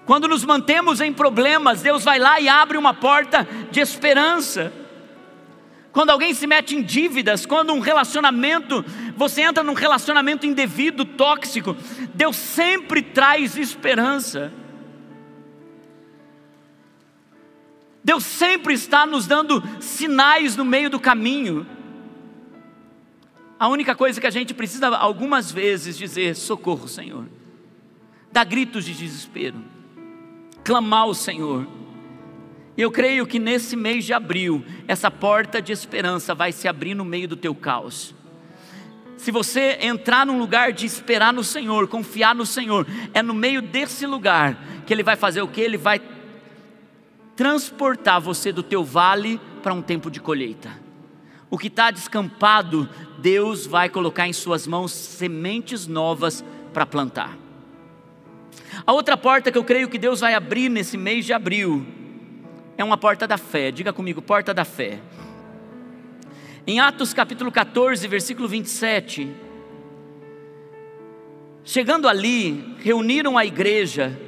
Quando 0.05 0.27
nos 0.27 0.45
mantemos 0.45 1.01
em 1.01 1.11
problemas, 1.11 1.81
Deus 1.81 2.03
vai 2.03 2.17
lá 2.19 2.39
e 2.39 2.47
abre 2.47 2.77
uma 2.77 2.93
porta 2.93 3.47
de 3.71 3.79
esperança 3.79 4.71
quando 5.97 6.11
alguém 6.11 6.31
se 6.31 6.45
mete 6.45 6.75
em 6.75 6.83
dívidas, 6.83 7.43
quando 7.43 7.73
um 7.73 7.79
relacionamento, 7.79 8.85
você 9.15 9.41
entra 9.41 9.63
num 9.63 9.73
relacionamento 9.73 10.45
indevido, 10.45 11.03
tóxico, 11.03 11.75
Deus 12.13 12.35
sempre 12.35 13.01
traz 13.01 13.57
esperança. 13.57 14.53
Deus 18.03 18.23
sempre 18.23 18.75
está 18.75 19.07
nos 19.07 19.25
dando 19.25 19.63
sinais 19.79 20.55
no 20.55 20.63
meio 20.63 20.87
do 20.87 20.99
caminho. 20.99 21.65
A 23.59 23.67
única 23.67 23.95
coisa 23.95 24.21
que 24.21 24.27
a 24.27 24.31
gente 24.31 24.53
precisa 24.53 24.87
algumas 24.89 25.51
vezes 25.51 25.97
dizer: 25.97 26.35
socorro, 26.35 26.87
Senhor. 26.87 27.25
Dar 28.31 28.43
gritos 28.43 28.85
de 28.85 28.93
desespero, 28.93 29.57
clamar 30.63 31.03
ao 31.03 31.13
Senhor. 31.13 31.67
Eu 32.77 32.91
creio 32.91 33.25
que 33.25 33.39
nesse 33.39 33.75
mês 33.75 34.05
de 34.05 34.13
abril, 34.13 34.63
essa 34.87 35.09
porta 35.09 35.59
de 35.59 35.71
esperança 35.71 36.35
vai 36.35 36.51
se 36.51 36.67
abrir 36.67 36.93
no 36.93 37.03
meio 37.03 37.27
do 37.27 37.35
teu 37.35 37.55
caos. 37.55 38.13
Se 39.17 39.31
você 39.31 39.79
entrar 39.81 40.27
num 40.27 40.37
lugar 40.37 40.71
de 40.71 40.85
esperar 40.85 41.33
no 41.33 41.43
Senhor, 41.43 41.87
confiar 41.87 42.35
no 42.35 42.45
Senhor, 42.45 42.85
é 43.15 43.23
no 43.23 43.33
meio 43.33 43.63
desse 43.63 44.05
lugar 44.05 44.55
que 44.85 44.93
Ele 44.93 45.01
vai 45.01 45.15
fazer 45.15 45.41
o 45.41 45.47
que? 45.47 45.59
Ele 45.59 45.77
vai 45.77 45.99
transportar 47.35 48.21
você 48.21 48.51
do 48.51 48.61
teu 48.61 48.83
vale 48.83 49.41
para 49.63 49.73
um 49.73 49.81
tempo 49.81 50.11
de 50.11 50.19
colheita. 50.19 50.86
O 51.49 51.57
que 51.57 51.67
está 51.67 51.91
descampado, 51.91 52.89
Deus 53.19 53.65
vai 53.65 53.89
colocar 53.89 54.27
em 54.27 54.33
suas 54.33 54.67
mãos 54.67 54.91
sementes 54.91 55.87
novas 55.87 56.43
para 56.73 56.85
plantar. 56.85 57.37
A 58.85 58.91
outra 58.91 59.15
porta 59.15 59.51
que 59.51 59.57
eu 59.57 59.63
creio 59.63 59.89
que 59.89 59.97
Deus 59.97 60.19
vai 60.19 60.33
abrir 60.33 60.69
nesse 60.69 60.97
mês 60.97 61.25
de 61.25 61.31
abril 61.31 61.85
é 62.77 62.83
uma 62.83 62.97
porta 62.97 63.25
da 63.25 63.37
fé. 63.37 63.71
Diga 63.71 63.93
comigo, 63.93 64.21
porta 64.21 64.53
da 64.53 64.65
fé. 64.65 64.99
Em 66.65 66.81
Atos 66.81 67.13
capítulo 67.13 67.49
14, 67.49 68.05
versículo 68.09 68.47
27. 68.47 69.31
Chegando 71.63 72.09
ali, 72.09 72.75
reuniram 72.79 73.37
a 73.37 73.45
igreja 73.45 74.19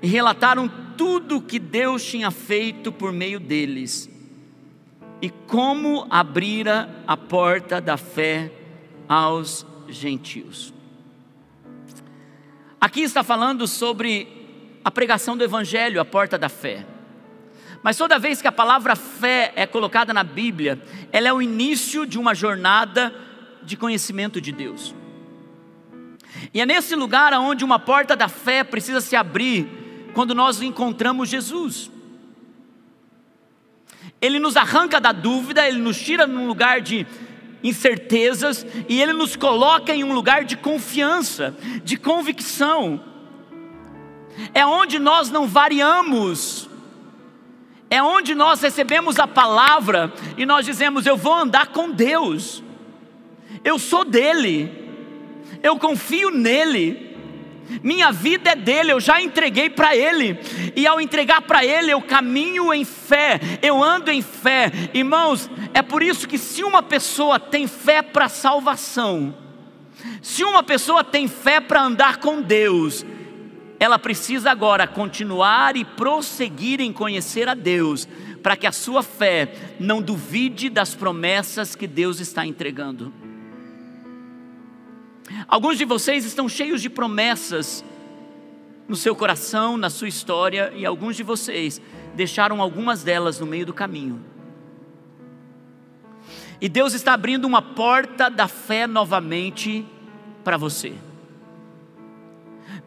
e 0.00 0.06
relataram 0.06 0.70
tudo 0.96 1.40
que 1.40 1.58
Deus 1.58 2.04
tinha 2.04 2.30
feito 2.30 2.92
por 2.92 3.12
meio 3.12 3.40
deles 3.40 4.13
e 5.20 5.30
como 5.30 6.06
abrira 6.10 6.88
a 7.06 7.16
porta 7.16 7.80
da 7.80 7.96
fé 7.96 8.52
aos 9.08 9.66
gentios. 9.88 10.72
Aqui 12.80 13.00
está 13.00 13.22
falando 13.22 13.66
sobre 13.66 14.80
a 14.84 14.90
pregação 14.90 15.36
do 15.36 15.44
Evangelho, 15.44 16.00
a 16.00 16.04
porta 16.04 16.36
da 16.36 16.48
fé. 16.48 16.86
Mas 17.82 17.96
toda 17.96 18.18
vez 18.18 18.42
que 18.42 18.48
a 18.48 18.52
palavra 18.52 18.96
fé 18.96 19.52
é 19.56 19.66
colocada 19.66 20.12
na 20.12 20.22
Bíblia, 20.22 20.82
ela 21.12 21.28
é 21.28 21.32
o 21.32 21.40
início 21.40 22.06
de 22.06 22.18
uma 22.18 22.34
jornada 22.34 23.14
de 23.62 23.76
conhecimento 23.76 24.40
de 24.40 24.52
Deus. 24.52 24.94
E 26.52 26.60
é 26.60 26.66
nesse 26.66 26.94
lugar 26.94 27.32
onde 27.34 27.64
uma 27.64 27.78
porta 27.78 28.16
da 28.16 28.28
fé 28.28 28.64
precisa 28.64 29.00
se 29.00 29.16
abrir 29.16 30.10
quando 30.14 30.34
nós 30.34 30.60
encontramos 30.60 31.28
Jesus. 31.28 31.90
Ele 34.24 34.38
nos 34.38 34.56
arranca 34.56 34.98
da 34.98 35.12
dúvida, 35.12 35.68
ele 35.68 35.76
nos 35.76 36.00
tira 36.00 36.26
num 36.26 36.46
lugar 36.46 36.80
de 36.80 37.06
incertezas 37.62 38.66
e 38.88 38.98
ele 38.98 39.12
nos 39.12 39.36
coloca 39.36 39.94
em 39.94 40.02
um 40.02 40.14
lugar 40.14 40.44
de 40.44 40.56
confiança, 40.56 41.54
de 41.84 41.98
convicção. 41.98 43.04
É 44.54 44.64
onde 44.64 44.98
nós 44.98 45.30
não 45.30 45.46
variamos. 45.46 46.70
É 47.90 48.02
onde 48.02 48.34
nós 48.34 48.62
recebemos 48.62 49.18
a 49.18 49.26
palavra 49.26 50.10
e 50.38 50.46
nós 50.46 50.64
dizemos: 50.64 51.04
Eu 51.04 51.18
vou 51.18 51.34
andar 51.34 51.66
com 51.66 51.90
Deus, 51.90 52.62
eu 53.62 53.78
sou 53.78 54.06
dele, 54.06 54.72
eu 55.62 55.78
confio 55.78 56.30
nele, 56.30 57.13
minha 57.82 58.10
vida 58.12 58.50
é 58.50 58.56
dele, 58.56 58.92
eu 58.92 59.00
já 59.00 59.20
entreguei 59.20 59.70
para 59.70 59.96
ele, 59.96 60.38
e 60.76 60.86
ao 60.86 61.00
entregar 61.00 61.42
para 61.42 61.64
ele, 61.64 61.90
eu 61.90 62.00
caminho 62.02 62.72
em 62.72 62.84
fé, 62.84 63.40
eu 63.62 63.82
ando 63.82 64.10
em 64.10 64.22
fé, 64.22 64.70
irmãos. 64.92 65.50
É 65.72 65.82
por 65.82 66.02
isso 66.02 66.28
que, 66.28 66.38
se 66.38 66.62
uma 66.62 66.82
pessoa 66.82 67.38
tem 67.40 67.66
fé 67.66 68.02
para 68.02 68.28
salvação, 68.28 69.34
se 70.20 70.44
uma 70.44 70.62
pessoa 70.62 71.02
tem 71.02 71.28
fé 71.28 71.60
para 71.60 71.82
andar 71.82 72.18
com 72.18 72.42
Deus, 72.42 73.04
ela 73.78 73.98
precisa 73.98 74.50
agora 74.50 74.86
continuar 74.86 75.76
e 75.76 75.84
prosseguir 75.84 76.80
em 76.80 76.92
conhecer 76.92 77.48
a 77.48 77.54
Deus, 77.54 78.08
para 78.42 78.56
que 78.56 78.66
a 78.66 78.72
sua 78.72 79.02
fé 79.02 79.52
não 79.80 80.02
duvide 80.02 80.68
das 80.68 80.94
promessas 80.94 81.74
que 81.74 81.86
Deus 81.86 82.20
está 82.20 82.46
entregando. 82.46 83.12
Alguns 85.46 85.78
de 85.78 85.84
vocês 85.84 86.24
estão 86.24 86.48
cheios 86.48 86.80
de 86.80 86.88
promessas 86.88 87.84
no 88.88 88.96
seu 88.96 89.16
coração, 89.16 89.76
na 89.76 89.90
sua 89.90 90.08
história, 90.08 90.72
e 90.74 90.84
alguns 90.84 91.16
de 91.16 91.22
vocês 91.22 91.80
deixaram 92.14 92.60
algumas 92.60 93.02
delas 93.02 93.40
no 93.40 93.46
meio 93.46 93.66
do 93.66 93.72
caminho. 93.72 94.22
E 96.60 96.68
Deus 96.68 96.94
está 96.94 97.12
abrindo 97.12 97.44
uma 97.44 97.60
porta 97.60 98.28
da 98.30 98.46
fé 98.46 98.86
novamente 98.86 99.84
para 100.42 100.56
você. 100.56 100.94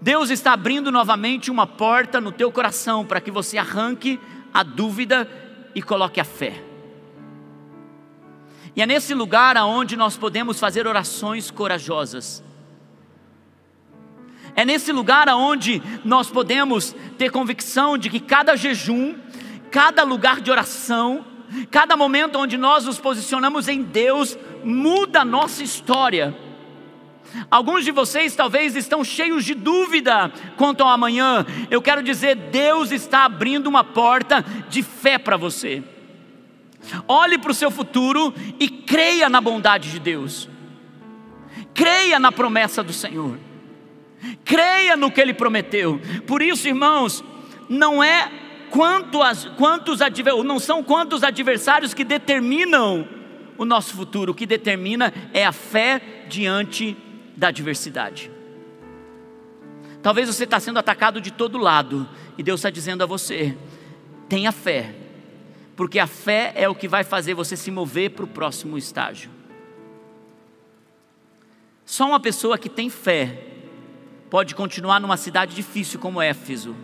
Deus 0.02 0.30
está 0.30 0.54
abrindo 0.54 0.92
novamente 0.92 1.50
uma 1.50 1.66
porta 1.66 2.22
no 2.22 2.32
teu 2.32 2.52
coração 2.52 3.06
para 3.06 3.20
que 3.20 3.32
você 3.32 3.58
arranque 3.58 4.20
a 4.54 4.64
dúvida 4.64 5.30
e 5.74 5.82
coloque 5.82 6.20
a 6.20 6.24
fé. 6.24 6.67
E 8.78 8.82
é 8.82 8.86
nesse 8.86 9.14
lugar 9.14 9.58
aonde 9.58 9.98
nós 9.98 10.16
podemos 10.16 10.60
fazer 10.60 10.88
orações 10.88 11.52
corajosas. 11.52 12.42
É 14.56 14.64
nesse 14.64 14.92
lugar 14.92 15.28
aonde 15.28 15.82
nós 16.06 16.30
podemos 16.30 16.96
ter 17.18 17.30
convicção 17.30 17.98
de 17.98 18.10
que 18.10 18.20
cada 18.20 18.56
jejum, 18.56 19.16
cada 19.70 20.04
lugar 20.04 20.40
de 20.40 20.50
oração, 20.50 21.26
cada 21.70 21.98
momento 21.98 22.40
onde 22.40 22.58
nós 22.58 22.86
nos 22.86 23.00
posicionamos 23.00 23.68
em 23.68 23.82
Deus 23.82 24.38
muda 24.64 25.22
a 25.22 25.26
nossa 25.26 25.62
história 25.62 26.48
Alguns 27.50 27.84
de 27.84 27.92
vocês 27.92 28.36
talvez 28.36 28.76
estão 28.76 29.04
cheios 29.04 29.44
de 29.44 29.54
dúvida 29.54 30.32
quanto 30.56 30.82
ao 30.82 30.90
amanhã. 30.90 31.46
Eu 31.70 31.82
quero 31.82 32.02
dizer, 32.02 32.36
Deus 32.36 32.92
está 32.92 33.26
abrindo 33.26 33.68
uma 33.68 33.84
porta 33.84 34.44
de 34.70 34.82
fé 34.82 35.18
para 35.18 35.38
você. 35.38 35.84
Olhe 37.08 37.38
para 37.38 37.52
o 37.52 37.56
seu 37.56 37.72
futuro 37.72 38.34
e 38.60 38.70
creia 38.70 39.30
na 39.30 39.42
bondade 39.42 39.92
de 39.92 40.00
Deus. 40.00 40.50
Creia 41.74 42.20
na 42.20 42.32
promessa 42.32 42.84
do 42.84 42.94
Senhor. 42.94 43.38
Creia 44.44 44.96
no 44.98 45.12
que 45.12 45.22
Ele 45.22 45.34
prometeu. 45.34 46.00
Por 46.26 46.42
isso, 46.42 46.68
irmãos, 46.68 47.24
não 47.70 48.04
é 48.04 48.32
quanto 48.70 49.22
as, 49.22 49.46
quantos 49.58 50.00
não 50.46 50.60
são 50.60 50.84
quantos 50.84 51.24
adversários 51.24 51.94
que 51.94 52.04
determinam 52.04 53.08
o 53.58 53.66
nosso 53.66 53.94
futuro, 53.96 54.32
o 54.32 54.36
que 54.36 54.46
determina 54.46 55.14
é 55.34 55.46
a 55.46 55.52
fé 55.52 56.26
diante 56.30 56.96
da 57.36 57.48
adversidade. 57.48 58.32
Talvez 60.02 60.28
você 60.28 60.44
está 60.44 60.60
sendo 60.60 60.80
atacado 60.80 61.20
de 61.20 61.32
todo 61.32 61.58
lado, 61.58 62.08
e 62.38 62.44
Deus 62.44 62.60
está 62.60 62.70
dizendo 62.70 63.04
a 63.04 63.08
você: 63.08 63.58
tenha 64.30 64.52
fé, 64.52 64.94
porque 65.78 66.00
a 66.00 66.08
fé 66.08 66.54
é 66.56 66.68
o 66.68 66.74
que 66.74 66.88
vai 66.88 67.04
fazer 67.04 67.36
você 67.36 67.56
se 67.56 67.70
mover 67.70 68.10
para 68.10 68.26
o 68.26 68.28
próximo 68.28 68.80
estágio. 68.80 69.30
Só 71.86 72.08
uma 72.08 72.20
pessoa 72.20 72.58
que 72.58 72.68
tem 72.68 72.90
fé 72.90 73.44
pode 74.28 74.56
continuar 74.56 75.00
numa 75.00 75.16
cidade 75.16 75.56
difícil 75.56 76.00
como 76.00 76.20
Éfeso, 76.20 76.76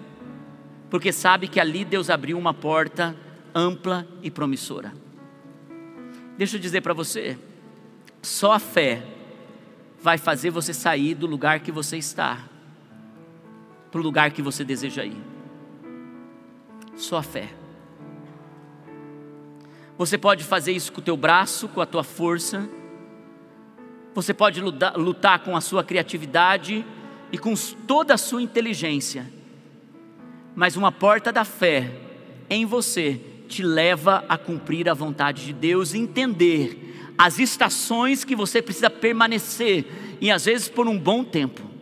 porque 0.92 1.12
sabe 1.12 1.48
que 1.48 1.60
ali 1.60 1.84
Deus 1.84 2.12
abriu 2.12 2.38
uma 2.38 2.54
porta 2.54 3.16
ampla 3.54 4.08
e 4.22 4.30
promissora. 4.30 4.94
Deixa 6.38 6.58
eu 6.58 6.62
dizer 6.62 6.82
para 6.82 6.94
você, 6.94 7.36
só 8.22 8.52
a 8.52 8.60
fé 8.60 9.04
vai 10.00 10.20
fazer 10.20 10.52
você 10.52 10.72
sair 10.72 11.16
do 11.16 11.26
lugar 11.26 11.62
que 11.62 11.72
você 11.72 11.98
está 11.98 12.48
para 13.92 14.00
o 14.00 14.04
lugar 14.04 14.30
que 14.30 14.42
você 14.42 14.64
deseja 14.64 15.04
ir. 15.04 15.22
Só 16.96 17.18
a 17.18 17.24
fé. 17.24 17.63
Você 19.98 20.18
pode 20.18 20.44
fazer 20.44 20.72
isso 20.72 20.92
com 20.92 21.02
o 21.02 21.04
teu 21.04 21.16
braço, 21.16 21.68
com 21.68 21.80
a 21.82 21.86
tua 21.86 22.04
força. 22.04 22.68
Você 24.16 24.34
pode 24.34 24.60
lutar, 24.60 24.98
lutar 24.98 25.40
com 25.40 25.56
a 25.56 25.62
sua 25.62 25.84
criatividade 25.84 26.86
e 27.32 27.38
com 27.38 27.54
toda 27.88 28.14
a 28.14 28.18
sua 28.18 28.42
inteligência. 28.42 29.32
Mas 30.56 30.76
uma 30.76 30.92
porta 30.92 31.32
da 31.32 31.46
fé 31.46 31.92
em 32.50 32.66
você 32.66 33.20
te 33.48 33.64
leva 33.64 34.24
a 34.28 34.38
cumprir 34.38 34.90
a 34.90 34.94
vontade 34.94 35.46
de 35.46 35.54
Deus, 35.54 35.94
entender 35.94 37.14
as 37.18 37.40
estações 37.40 38.24
que 38.24 38.36
você 38.36 38.62
precisa 38.62 38.90
permanecer 38.90 39.86
e 40.20 40.32
às 40.32 40.46
vezes 40.46 40.70
por 40.70 40.88
um 40.88 40.98
bom 40.98 41.24
tempo. 41.24 41.73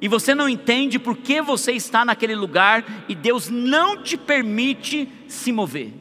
E 0.00 0.08
você 0.08 0.34
não 0.34 0.48
entende 0.48 0.98
por 0.98 1.16
que 1.16 1.42
você 1.42 1.72
está 1.72 2.04
naquele 2.04 2.34
lugar 2.34 2.84
e 3.08 3.14
Deus 3.14 3.48
não 3.50 4.02
te 4.02 4.16
permite 4.16 5.08
se 5.28 5.52
mover. 5.52 5.92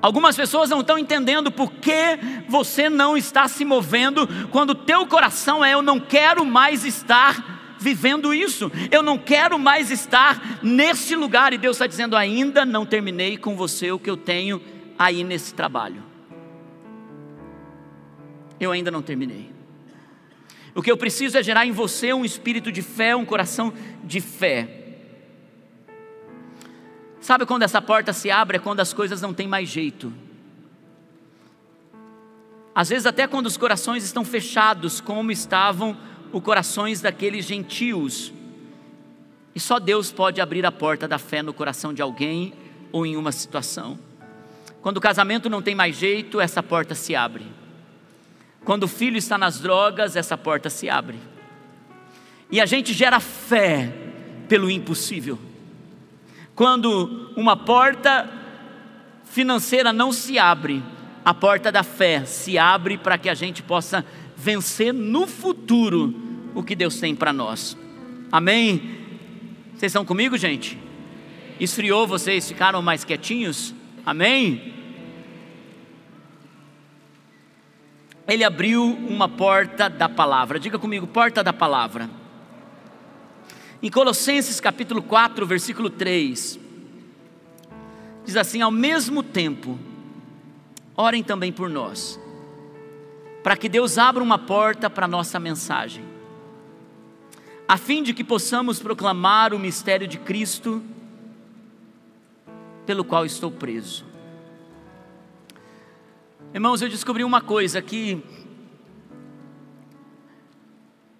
Algumas 0.00 0.36
pessoas 0.36 0.70
não 0.70 0.80
estão 0.80 0.98
entendendo 0.98 1.50
por 1.50 1.72
que 1.72 2.18
você 2.48 2.88
não 2.88 3.16
está 3.16 3.48
se 3.48 3.64
movendo 3.64 4.28
quando 4.50 4.70
o 4.70 4.74
teu 4.74 5.06
coração 5.06 5.64
é 5.64 5.74
eu 5.74 5.82
não 5.82 5.98
quero 5.98 6.44
mais 6.44 6.84
estar 6.84 7.58
vivendo 7.78 8.34
isso. 8.34 8.70
Eu 8.90 9.02
não 9.02 9.16
quero 9.16 9.58
mais 9.58 9.90
estar 9.90 10.60
nesse 10.62 11.16
lugar. 11.16 11.52
E 11.52 11.58
Deus 11.58 11.76
está 11.76 11.86
dizendo: 11.86 12.16
ainda 12.16 12.64
não 12.64 12.84
terminei 12.84 13.36
com 13.36 13.56
você 13.56 13.90
o 13.90 13.98
que 13.98 14.10
eu 14.10 14.16
tenho 14.16 14.60
aí 14.98 15.24
nesse 15.24 15.54
trabalho. 15.54 16.02
Eu 18.60 18.72
ainda 18.72 18.90
não 18.90 19.02
terminei. 19.02 19.57
O 20.78 20.80
que 20.80 20.92
eu 20.92 20.96
preciso 20.96 21.36
é 21.36 21.42
gerar 21.42 21.66
em 21.66 21.72
você 21.72 22.12
um 22.12 22.24
espírito 22.24 22.70
de 22.70 22.82
fé, 22.82 23.16
um 23.16 23.24
coração 23.24 23.74
de 24.04 24.20
fé. 24.20 25.00
Sabe 27.20 27.44
quando 27.44 27.64
essa 27.64 27.82
porta 27.82 28.12
se 28.12 28.30
abre? 28.30 28.58
É 28.58 28.60
quando 28.60 28.78
as 28.78 28.92
coisas 28.92 29.20
não 29.20 29.34
têm 29.34 29.48
mais 29.48 29.68
jeito. 29.68 30.14
Às 32.72 32.90
vezes, 32.90 33.06
até 33.06 33.26
quando 33.26 33.46
os 33.46 33.56
corações 33.56 34.04
estão 34.04 34.24
fechados, 34.24 35.00
como 35.00 35.32
estavam 35.32 35.96
os 36.32 36.40
corações 36.44 37.00
daqueles 37.00 37.44
gentios. 37.44 38.32
E 39.56 39.58
só 39.58 39.80
Deus 39.80 40.12
pode 40.12 40.40
abrir 40.40 40.64
a 40.64 40.70
porta 40.70 41.08
da 41.08 41.18
fé 41.18 41.42
no 41.42 41.52
coração 41.52 41.92
de 41.92 42.02
alguém 42.02 42.54
ou 42.92 43.04
em 43.04 43.16
uma 43.16 43.32
situação. 43.32 43.98
Quando 44.80 44.98
o 44.98 45.00
casamento 45.00 45.50
não 45.50 45.60
tem 45.60 45.74
mais 45.74 45.96
jeito, 45.96 46.40
essa 46.40 46.62
porta 46.62 46.94
se 46.94 47.16
abre. 47.16 47.46
Quando 48.68 48.82
o 48.82 48.86
filho 48.88 49.16
está 49.16 49.38
nas 49.38 49.58
drogas, 49.58 50.14
essa 50.14 50.36
porta 50.36 50.68
se 50.68 50.90
abre. 50.90 51.16
E 52.50 52.60
a 52.60 52.66
gente 52.66 52.92
gera 52.92 53.18
fé 53.18 53.90
pelo 54.46 54.70
impossível. 54.70 55.38
Quando 56.54 57.32
uma 57.34 57.56
porta 57.56 58.28
financeira 59.24 59.90
não 59.90 60.12
se 60.12 60.38
abre, 60.38 60.82
a 61.24 61.32
porta 61.32 61.72
da 61.72 61.82
fé 61.82 62.26
se 62.26 62.58
abre 62.58 62.98
para 62.98 63.16
que 63.16 63.30
a 63.30 63.34
gente 63.34 63.62
possa 63.62 64.04
vencer 64.36 64.92
no 64.92 65.26
futuro 65.26 66.14
o 66.54 66.62
que 66.62 66.76
Deus 66.76 67.00
tem 67.00 67.16
para 67.16 67.32
nós. 67.32 67.74
Amém? 68.30 68.98
Vocês 69.78 69.92
estão 69.92 70.04
comigo, 70.04 70.36
gente? 70.36 70.78
Esfriou 71.58 72.06
vocês, 72.06 72.46
ficaram 72.46 72.82
mais 72.82 73.02
quietinhos? 73.02 73.72
Amém? 74.04 74.77
Ele 78.28 78.44
abriu 78.44 78.84
uma 78.84 79.28
porta 79.28 79.88
da 79.88 80.08
palavra. 80.08 80.60
Diga 80.60 80.78
comigo, 80.78 81.06
porta 81.06 81.42
da 81.42 81.52
palavra. 81.52 82.08
Em 83.82 83.90
Colossenses 83.90 84.60
capítulo 84.60 85.02
4, 85.02 85.44
versículo 85.46 85.88
3, 85.90 86.60
diz 88.24 88.36
assim: 88.36 88.60
Ao 88.60 88.70
mesmo 88.70 89.22
tempo, 89.22 89.78
orem 90.94 91.22
também 91.24 91.50
por 91.50 91.68
nós 91.68 92.20
para 93.42 93.56
que 93.56 93.68
Deus 93.68 93.98
abra 93.98 94.22
uma 94.22 94.38
porta 94.38 94.90
para 94.90 95.06
a 95.06 95.08
nossa 95.08 95.38
mensagem, 95.38 96.04
a 97.66 97.76
fim 97.76 98.02
de 98.02 98.12
que 98.12 98.24
possamos 98.24 98.78
proclamar 98.78 99.54
o 99.54 99.58
mistério 99.58 100.06
de 100.06 100.18
Cristo, 100.18 100.82
pelo 102.84 103.04
qual 103.04 103.24
estou 103.24 103.50
preso. 103.50 104.04
Irmãos, 106.54 106.80
eu 106.80 106.88
descobri 106.88 107.22
uma 107.22 107.42
coisa 107.42 107.82
que 107.82 108.22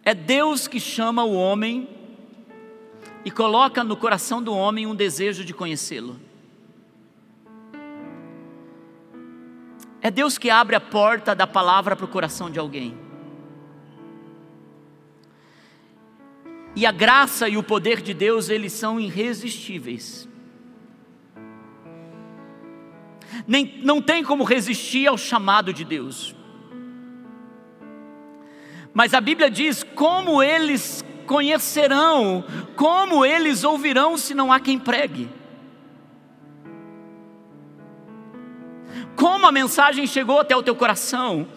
é 0.02 0.14
Deus 0.14 0.66
que 0.66 0.80
chama 0.80 1.22
o 1.22 1.34
homem 1.34 1.86
e 3.26 3.30
coloca 3.30 3.84
no 3.84 3.94
coração 3.94 4.42
do 4.42 4.54
homem 4.54 4.86
um 4.86 4.94
desejo 4.94 5.44
de 5.44 5.52
conhecê-lo. 5.52 6.18
É 10.00 10.10
Deus 10.10 10.38
que 10.38 10.48
abre 10.48 10.74
a 10.74 10.80
porta 10.80 11.34
da 11.34 11.46
palavra 11.46 11.94
para 11.94 12.06
o 12.06 12.08
coração 12.08 12.50
de 12.50 12.58
alguém. 12.58 12.96
E 16.74 16.86
a 16.86 16.92
graça 16.92 17.50
e 17.50 17.58
o 17.58 17.62
poder 17.62 18.00
de 18.00 18.14
Deus, 18.14 18.48
eles 18.48 18.72
são 18.72 18.98
irresistíveis. 18.98 20.26
Nem, 23.48 23.80
não 23.82 24.00
tem 24.00 24.22
como 24.22 24.44
resistir 24.44 25.08
ao 25.08 25.18
chamado 25.18 25.72
de 25.72 25.84
Deus. 25.84 26.36
Mas 28.94 29.12
a 29.12 29.20
Bíblia 29.20 29.50
diz: 29.50 29.82
como 29.82 30.40
eles 30.40 31.04
conhecerão, 31.26 32.44
como 32.76 33.24
eles 33.24 33.64
ouvirão 33.64 34.16
se 34.16 34.34
não 34.34 34.52
há 34.52 34.60
quem 34.60 34.78
pregue. 34.78 35.28
como 39.18 39.46
a 39.46 39.52
mensagem 39.52 40.06
chegou 40.06 40.38
até 40.38 40.56
o 40.56 40.62
teu 40.62 40.76
coração. 40.76 41.48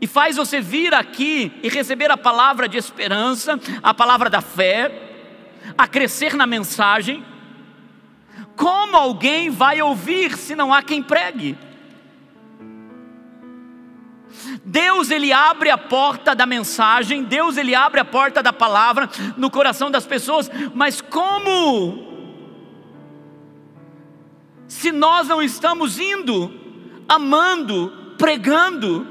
E 0.00 0.08
faz 0.08 0.36
você 0.36 0.60
vir 0.60 0.92
aqui 0.92 1.52
e 1.62 1.68
receber 1.68 2.10
a 2.10 2.16
palavra 2.16 2.68
de 2.68 2.76
esperança, 2.76 3.58
a 3.80 3.94
palavra 3.94 4.28
da 4.28 4.40
fé, 4.40 4.90
a 5.78 5.86
crescer 5.86 6.34
na 6.34 6.48
mensagem. 6.48 7.24
Como 8.56 8.96
alguém 8.96 9.50
vai 9.50 9.80
ouvir 9.80 10.36
se 10.36 10.54
não 10.54 10.72
há 10.72 10.82
quem 10.82 11.02
pregue? 11.02 11.56
Deus 14.64 15.10
ele 15.10 15.32
abre 15.32 15.70
a 15.70 15.78
porta 15.78 16.34
da 16.34 16.46
mensagem, 16.46 17.22
Deus 17.22 17.56
ele 17.56 17.74
abre 17.74 18.00
a 18.00 18.04
porta 18.04 18.42
da 18.42 18.52
palavra 18.52 19.08
no 19.36 19.50
coração 19.50 19.90
das 19.90 20.06
pessoas, 20.06 20.50
mas 20.74 21.00
como 21.00 22.10
se 24.66 24.90
nós 24.90 25.28
não 25.28 25.42
estamos 25.42 25.98
indo, 25.98 26.52
amando, 27.08 28.14
pregando? 28.16 29.06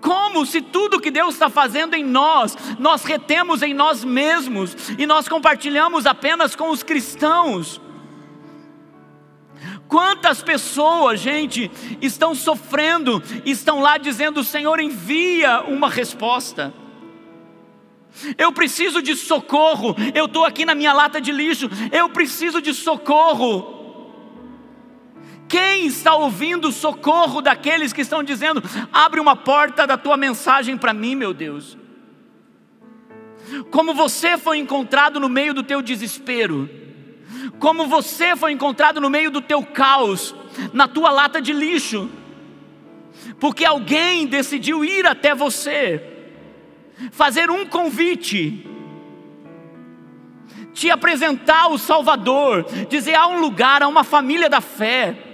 Como 0.00 0.46
se 0.46 0.60
tudo 0.60 1.00
que 1.00 1.10
Deus 1.10 1.34
está 1.34 1.50
fazendo 1.50 1.94
em 1.94 2.04
nós, 2.04 2.56
nós 2.78 3.04
retemos 3.04 3.62
em 3.62 3.74
nós 3.74 4.04
mesmos 4.04 4.76
e 4.96 5.06
nós 5.06 5.28
compartilhamos 5.28 6.06
apenas 6.06 6.54
com 6.54 6.70
os 6.70 6.82
cristãos? 6.82 7.80
Quantas 9.88 10.42
pessoas, 10.42 11.18
gente, 11.18 11.70
estão 12.00 12.34
sofrendo, 12.34 13.22
estão 13.44 13.80
lá 13.80 13.96
dizendo: 13.96 14.44
Senhor, 14.44 14.78
envia 14.78 15.62
uma 15.62 15.88
resposta. 15.88 16.72
Eu 18.36 18.52
preciso 18.52 19.00
de 19.00 19.16
socorro. 19.16 19.96
Eu 20.14 20.26
estou 20.26 20.44
aqui 20.44 20.64
na 20.64 20.74
minha 20.74 20.92
lata 20.92 21.20
de 21.20 21.32
lixo. 21.32 21.68
Eu 21.90 22.08
preciso 22.08 22.60
de 22.60 22.74
socorro. 22.74 23.77
Quem 25.48 25.86
está 25.86 26.14
ouvindo 26.14 26.68
o 26.68 26.72
socorro 26.72 27.40
daqueles 27.40 27.92
que 27.92 28.02
estão 28.02 28.22
dizendo: 28.22 28.62
abre 28.92 29.18
uma 29.18 29.34
porta 29.34 29.86
da 29.86 29.96
tua 29.96 30.16
mensagem 30.16 30.76
para 30.76 30.92
mim, 30.92 31.14
meu 31.14 31.32
Deus? 31.32 31.78
Como 33.70 33.94
você 33.94 34.36
foi 34.36 34.58
encontrado 34.58 35.18
no 35.18 35.28
meio 35.28 35.54
do 35.54 35.62
teu 35.62 35.80
desespero, 35.80 36.68
como 37.58 37.86
você 37.86 38.36
foi 38.36 38.52
encontrado 38.52 39.00
no 39.00 39.08
meio 39.08 39.30
do 39.30 39.40
teu 39.40 39.62
caos, 39.64 40.34
na 40.72 40.86
tua 40.86 41.10
lata 41.10 41.40
de 41.40 41.52
lixo, 41.52 42.10
porque 43.40 43.64
alguém 43.64 44.26
decidiu 44.26 44.84
ir 44.84 45.06
até 45.06 45.34
você, 45.34 46.02
fazer 47.10 47.50
um 47.50 47.64
convite, 47.64 48.66
te 50.74 50.90
apresentar 50.90 51.68
o 51.68 51.78
Salvador, 51.78 52.66
dizer 52.88 53.14
há 53.14 53.26
um 53.26 53.40
lugar, 53.40 53.82
há 53.82 53.88
uma 53.88 54.04
família 54.04 54.48
da 54.48 54.60
fé, 54.60 55.27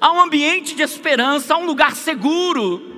há 0.00 0.12
um 0.12 0.20
ambiente 0.20 0.74
de 0.74 0.82
esperança, 0.82 1.54
há 1.54 1.58
um 1.58 1.66
lugar 1.66 1.94
seguro. 1.94 2.96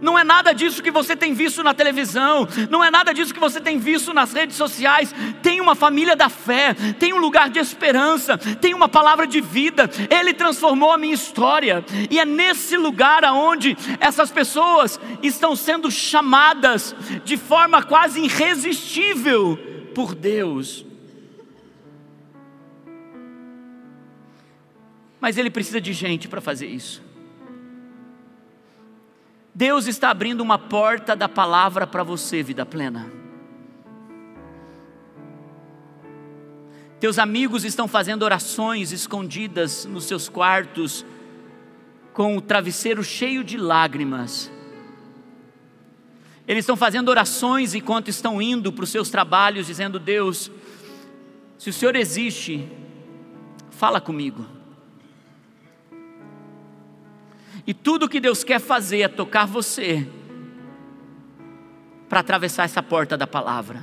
Não 0.00 0.18
é 0.18 0.24
nada 0.24 0.52
disso 0.52 0.82
que 0.82 0.90
você 0.90 1.14
tem 1.14 1.34
visto 1.34 1.62
na 1.62 1.74
televisão, 1.74 2.48
não 2.70 2.82
é 2.82 2.90
nada 2.90 3.12
disso 3.12 3.34
que 3.34 3.40
você 3.40 3.60
tem 3.60 3.78
visto 3.78 4.14
nas 4.14 4.32
redes 4.32 4.56
sociais. 4.56 5.14
Tem 5.42 5.60
uma 5.60 5.74
família 5.74 6.16
da 6.16 6.28
fé, 6.28 6.74
tem 6.98 7.12
um 7.12 7.18
lugar 7.18 7.50
de 7.50 7.58
esperança, 7.58 8.38
tem 8.38 8.72
uma 8.72 8.88
palavra 8.88 9.26
de 9.26 9.40
vida. 9.40 9.90
Ele 10.08 10.32
transformou 10.32 10.92
a 10.92 10.98
minha 10.98 11.14
história, 11.14 11.84
e 12.10 12.18
é 12.18 12.24
nesse 12.24 12.76
lugar 12.76 13.24
aonde 13.24 13.76
essas 13.98 14.30
pessoas 14.30 14.98
estão 15.22 15.54
sendo 15.54 15.90
chamadas 15.90 16.94
de 17.24 17.36
forma 17.36 17.82
quase 17.82 18.20
irresistível 18.20 19.58
por 19.94 20.14
Deus. 20.14 20.89
Mas 25.20 25.36
ele 25.36 25.50
precisa 25.50 25.80
de 25.80 25.92
gente 25.92 26.26
para 26.28 26.40
fazer 26.40 26.66
isso. 26.66 27.02
Deus 29.54 29.86
está 29.86 30.10
abrindo 30.10 30.40
uma 30.40 30.58
porta 30.58 31.14
da 31.14 31.28
palavra 31.28 31.86
para 31.86 32.02
você, 32.02 32.42
vida 32.42 32.64
plena. 32.64 33.10
Teus 36.98 37.18
amigos 37.18 37.64
estão 37.64 37.88
fazendo 37.88 38.22
orações 38.22 38.92
escondidas 38.92 39.84
nos 39.86 40.04
seus 40.04 40.28
quartos, 40.28 41.04
com 42.12 42.36
o 42.36 42.40
travesseiro 42.40 43.02
cheio 43.02 43.42
de 43.42 43.56
lágrimas. 43.56 44.50
Eles 46.46 46.62
estão 46.62 46.76
fazendo 46.76 47.08
orações 47.08 47.74
enquanto 47.74 48.08
estão 48.08 48.40
indo 48.40 48.72
para 48.72 48.84
os 48.84 48.90
seus 48.90 49.08
trabalhos, 49.08 49.66
dizendo: 49.66 49.98
Deus, 49.98 50.50
se 51.58 51.70
o 51.70 51.72
Senhor 51.72 51.96
existe, 51.96 52.68
fala 53.70 54.00
comigo. 54.00 54.59
E 57.66 57.74
tudo 57.74 58.08
que 58.08 58.20
Deus 58.20 58.42
quer 58.42 58.60
fazer 58.60 59.02
é 59.02 59.08
tocar 59.08 59.46
você 59.46 60.06
para 62.08 62.20
atravessar 62.20 62.64
essa 62.64 62.82
porta 62.82 63.16
da 63.16 63.26
palavra. 63.26 63.82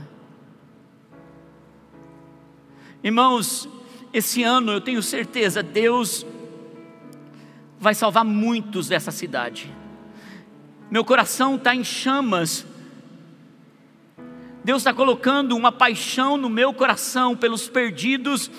Irmãos, 3.04 3.70
esse 4.12 4.44
ano 4.44 4.72
eu 4.72 4.82
tenho 4.82 5.02
certeza, 5.02 5.62
Deus 5.62 6.26
vai 7.80 7.94
salvar 7.94 8.26
muitos 8.26 8.88
dessa 8.88 9.12
cidade. 9.12 9.74
Meu 10.90 11.06
coração 11.06 11.56
está 11.56 11.76
em 11.76 11.84
chamas. 11.84 12.66
Deus 14.64 14.82
está 14.82 14.94
colocando 14.94 15.56
uma 15.56 15.72
paixão 15.72 16.36
no 16.36 16.50
meu 16.50 16.74
coração 16.74 17.36
pelos 17.36 17.70
perdidos 17.70 18.50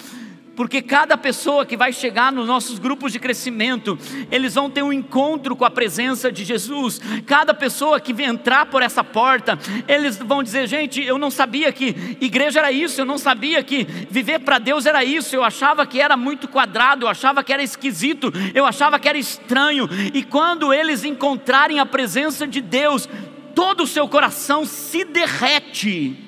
porque 0.59 0.83
cada 0.83 1.16
pessoa 1.16 1.64
que 1.64 1.77
vai 1.77 1.92
chegar 1.92 2.33
nos 2.33 2.49
nossos 2.49 2.81
grupos 2.81 3.12
de 3.12 3.21
crescimento, 3.21 3.97
eles 4.29 4.57
vão 4.57 4.68
ter 4.68 4.83
um 4.83 4.92
encontro 4.92 5.55
com 5.55 5.64
a 5.64 5.71
presença 5.71 6.33
de 6.33 6.44
Jesus. 6.44 7.01
Cada 7.25 7.55
pessoa 7.55 8.01
que 8.01 8.11
entrar 8.25 8.66
por 8.66 8.83
essa 8.83 9.05
porta, 9.05 9.57
eles 9.87 10.16
vão 10.16 10.42
dizer: 10.42 10.66
gente, 10.66 11.01
eu 11.01 11.16
não 11.16 11.31
sabia 11.31 11.73
que 11.73 12.16
igreja 12.21 12.59
era 12.59 12.73
isso, 12.73 13.01
eu 13.01 13.05
não 13.05 13.18
sabia 13.18 13.62
que 13.62 13.85
viver 14.11 14.40
para 14.40 14.59
Deus 14.59 14.85
era 14.85 15.05
isso, 15.05 15.37
eu 15.37 15.44
achava 15.44 15.87
que 15.87 16.01
era 16.01 16.16
muito 16.16 16.49
quadrado, 16.49 17.05
eu 17.05 17.09
achava 17.09 17.44
que 17.44 17.53
era 17.53 17.62
esquisito, 17.62 18.33
eu 18.53 18.66
achava 18.66 18.99
que 18.99 19.09
era 19.09 19.16
estranho. 19.16 19.88
E 20.12 20.25
quando 20.25 20.75
eles 20.75 21.05
encontrarem 21.05 21.79
a 21.79 21.87
presença 21.87 22.49
de 22.49 22.61
Deus, 22.61 23.09
todo 23.55 23.85
o 23.85 23.87
seu 23.87 24.09
coração 24.09 24.64
se 24.64 25.05
derrete 25.05 26.18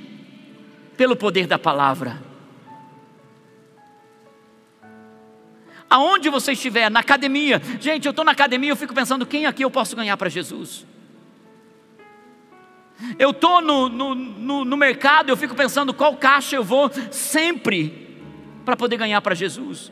pelo 0.97 1.17
poder 1.17 1.49
da 1.49 1.59
palavra. 1.59 2.30
Aonde 5.91 6.31
você 6.31 6.53
estiver, 6.53 6.89
na 6.89 7.01
academia. 7.01 7.61
Gente, 7.81 8.07
eu 8.07 8.11
estou 8.11 8.25
na 8.25 8.31
academia, 8.31 8.71
eu 8.71 8.77
fico 8.77 8.95
pensando: 8.95 9.27
quem 9.27 9.45
aqui 9.45 9.65
eu 9.65 9.71
posso 9.71 9.97
ganhar 9.97 10.17
para 10.17 10.31
Jesus? 10.31 10.87
Eu 13.19 13.31
estou 13.31 13.61
no, 13.61 13.89
no, 13.89 14.15
no, 14.15 14.65
no 14.65 14.77
mercado, 14.77 15.31
eu 15.31 15.37
fico 15.37 15.55
pensando 15.55 15.93
qual 15.93 16.17
caixa 16.17 16.55
eu 16.55 16.63
vou 16.63 16.91
sempre 17.11 18.09
para 18.65 18.77
poder 18.77 18.97
ganhar 18.97 19.21
para 19.21 19.35
Jesus. 19.35 19.91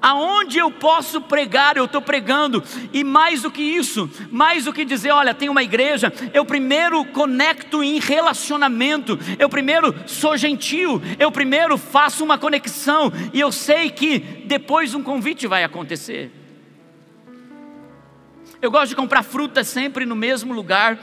Aonde 0.00 0.58
eu 0.58 0.70
posso 0.70 1.20
pregar, 1.20 1.76
eu 1.76 1.86
estou 1.86 2.00
pregando, 2.00 2.62
e 2.92 3.02
mais 3.02 3.42
do 3.42 3.50
que 3.50 3.62
isso, 3.62 4.08
mais 4.30 4.64
do 4.64 4.72
que 4.72 4.84
dizer, 4.84 5.10
olha, 5.10 5.34
tem 5.34 5.48
uma 5.48 5.62
igreja, 5.62 6.12
eu 6.32 6.44
primeiro 6.44 7.04
conecto 7.06 7.82
em 7.82 7.98
relacionamento, 7.98 9.18
eu 9.38 9.48
primeiro 9.48 9.94
sou 10.06 10.36
gentil, 10.36 11.00
eu 11.18 11.30
primeiro 11.30 11.76
faço 11.76 12.24
uma 12.24 12.38
conexão, 12.38 13.12
e 13.32 13.40
eu 13.40 13.50
sei 13.50 13.90
que 13.90 14.18
depois 14.46 14.94
um 14.94 15.02
convite 15.02 15.46
vai 15.46 15.64
acontecer. 15.64 16.30
Eu 18.60 18.70
gosto 18.70 18.90
de 18.90 18.96
comprar 18.96 19.22
frutas 19.22 19.66
sempre 19.66 20.06
no 20.06 20.14
mesmo 20.14 20.52
lugar, 20.52 20.98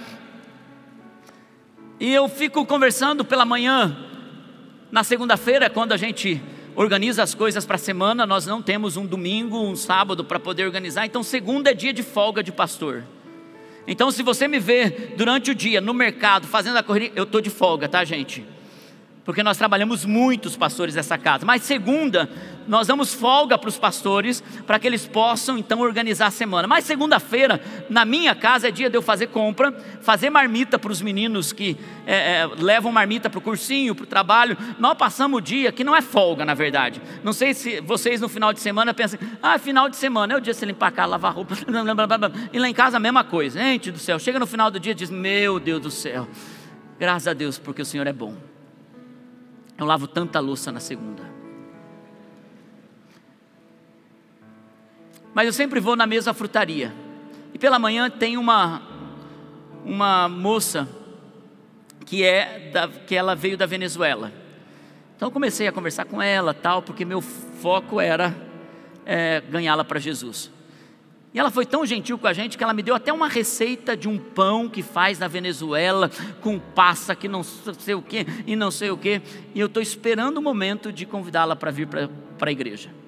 e 2.00 2.14
eu 2.14 2.30
fico 2.30 2.66
conversando 2.66 3.26
pela 3.26 3.44
manhã, 3.44 4.06
na 4.92 5.04
segunda-feira, 5.04 5.70
quando 5.70 5.92
a 5.92 5.98
gente 5.98 6.42
organiza 6.82 7.22
as 7.22 7.36
coisas 7.36 7.66
para 7.66 7.76
a 7.76 7.78
semana, 7.78 8.26
nós 8.26 8.46
não 8.46 8.62
temos 8.62 8.96
um 8.96 9.06
domingo, 9.06 9.60
um 9.60 9.76
sábado 9.76 10.24
para 10.24 10.40
poder 10.40 10.64
organizar, 10.64 11.06
então 11.06 11.22
segunda 11.22 11.72
é 11.72 11.74
dia 11.74 11.92
de 11.92 12.02
folga 12.02 12.42
de 12.42 12.54
pastor. 12.54 13.04
Então, 13.86 14.10
se 14.12 14.24
você 14.24 14.48
me 14.48 14.60
vê 14.60 14.90
durante 15.18 15.52
o 15.52 15.56
dia 15.56 15.82
no 15.82 15.94
mercado 15.94 16.48
fazendo 16.48 16.78
a 16.78 16.84
corrida, 16.84 17.12
eu 17.18 17.24
estou 17.26 17.42
de 17.42 17.50
folga, 17.50 17.90
tá, 17.90 18.06
gente? 18.06 18.46
porque 19.30 19.44
nós 19.44 19.60
trabalhamos 19.60 20.06
muitos 20.06 20.58
pastores 20.58 20.96
dessa 20.96 21.16
casa. 21.16 21.46
Mas 21.46 21.62
segunda, 21.62 22.28
nós 22.70 22.86
damos 22.86 23.12
folga 23.12 23.58
para 23.58 23.68
os 23.68 23.80
pastores 23.80 24.44
para 24.68 24.78
que 24.78 24.86
eles 24.86 25.08
possam 25.08 25.58
então 25.58 25.80
organizar 25.80 26.28
a 26.28 26.32
semana. 26.32 26.68
Mas 26.68 26.86
segunda-feira, 26.86 27.60
na 27.90 28.06
minha 28.06 28.36
casa, 28.36 28.68
é 28.68 28.72
dia 28.72 28.92
de 28.92 28.96
eu 28.96 29.02
fazer 29.02 29.28
compra, 29.28 29.72
fazer 30.02 30.30
marmita 30.30 30.78
para 30.78 30.92
os 30.92 31.02
meninos 31.02 31.52
que 31.52 31.76
é, 32.06 32.42
é, 32.42 32.46
levam 32.46 32.92
marmita 32.92 33.28
para 33.28 33.40
o 33.40 33.42
cursinho, 33.42 33.96
para 33.96 34.04
o 34.04 34.08
trabalho. 34.08 34.56
Nós 34.78 34.96
passamos 34.96 35.40
o 35.40 35.42
dia 35.42 35.72
que 35.72 35.84
não 35.84 35.96
é 35.96 36.02
folga, 36.02 36.46
na 36.46 36.54
verdade. 36.54 37.02
Não 37.24 37.34
sei 37.34 37.56
se 37.56 37.82
vocês 37.82 38.22
no 38.22 38.30
final 38.30 38.54
de 38.54 38.60
semana 38.60 38.94
pensam, 38.94 39.20
ah, 39.42 39.58
final 39.58 39.90
de 39.90 39.96
semana 39.96 40.36
é 40.36 40.38
o 40.38 40.40
dia 40.40 40.54
de 40.54 40.66
limpar 40.66 40.90
a 40.90 40.92
casa, 40.92 41.08
lavar 41.08 41.34
roupa, 41.34 41.56
e 42.54 42.60
lá 42.60 42.70
em 42.70 42.74
casa 42.74 42.98
a 42.98 43.00
mesma 43.00 43.24
coisa. 43.24 43.60
Gente 43.60 43.90
do 43.90 43.98
céu, 43.98 44.20
chega 44.20 44.38
no 44.38 44.46
final 44.46 44.70
do 44.70 44.80
dia 44.80 44.92
e 44.92 44.96
diz, 44.96 45.10
meu 45.10 45.60
Deus 45.60 45.82
do 45.82 45.90
céu, 45.90 46.28
graças 47.00 47.28
a 47.28 47.34
Deus, 47.34 47.58
porque 47.58 47.82
o 47.82 47.86
Senhor 47.86 48.06
é 48.06 48.14
bom. 48.14 48.36
Eu 49.76 49.88
lavo 49.88 50.06
tanta 50.06 50.40
louça 50.40 50.72
na 50.72 50.80
segunda. 50.80 51.39
Mas 55.40 55.46
eu 55.46 55.54
sempre 55.54 55.80
vou 55.80 55.96
na 55.96 56.06
mesma 56.06 56.34
frutaria. 56.34 56.94
E 57.54 57.58
pela 57.58 57.80
manhã 57.80 58.10
tem 58.10 58.36
uma 58.36 58.82
uma 59.86 60.28
moça 60.28 60.86
que 62.06 62.26
é 62.26 62.70
da, 62.74 62.90
que 62.90 63.16
ela 63.16 63.36
veio 63.36 63.58
da 63.58 63.66
Venezuela. 63.66 64.34
Então 65.16 65.32
comecei 65.32 65.66
a 65.66 65.72
conversar 65.72 66.04
com 66.04 66.22
ela, 66.22 66.54
tal, 66.54 66.82
porque 66.82 67.06
meu 67.06 67.22
foco 67.22 68.02
era 68.02 68.36
é, 69.06 69.42
ganhá-la 69.50 69.86
para 69.86 69.98
Jesus. 69.98 70.52
E 71.34 71.40
ela 71.40 71.50
foi 71.50 71.66
tão 71.66 71.86
gentil 71.86 72.18
com 72.18 72.28
a 72.28 72.34
gente 72.34 72.58
que 72.58 72.64
ela 72.66 72.74
me 72.74 72.84
deu 72.84 72.94
até 72.94 73.14
uma 73.14 73.30
receita 73.30 73.96
de 73.96 74.10
um 74.10 74.18
pão 74.18 74.68
que 74.68 74.84
faz 74.84 75.20
na 75.20 75.30
Venezuela, 75.30 76.12
com 76.42 76.60
passa 76.60 77.16
que 77.16 77.30
não 77.30 77.44
sei 77.44 77.96
o 77.96 78.02
que 78.02 78.28
e 78.46 78.58
não 78.58 78.72
sei 78.72 78.92
o 78.92 78.98
que. 78.98 79.22
E 79.56 79.60
eu 79.62 79.68
estou 79.68 79.82
esperando 79.82 80.40
o 80.40 80.42
momento 80.42 80.92
de 80.92 81.06
convidá-la 81.06 81.56
para 81.56 81.72
vir 81.72 81.88
para 81.88 82.10
a 82.42 82.52
igreja. 82.52 82.99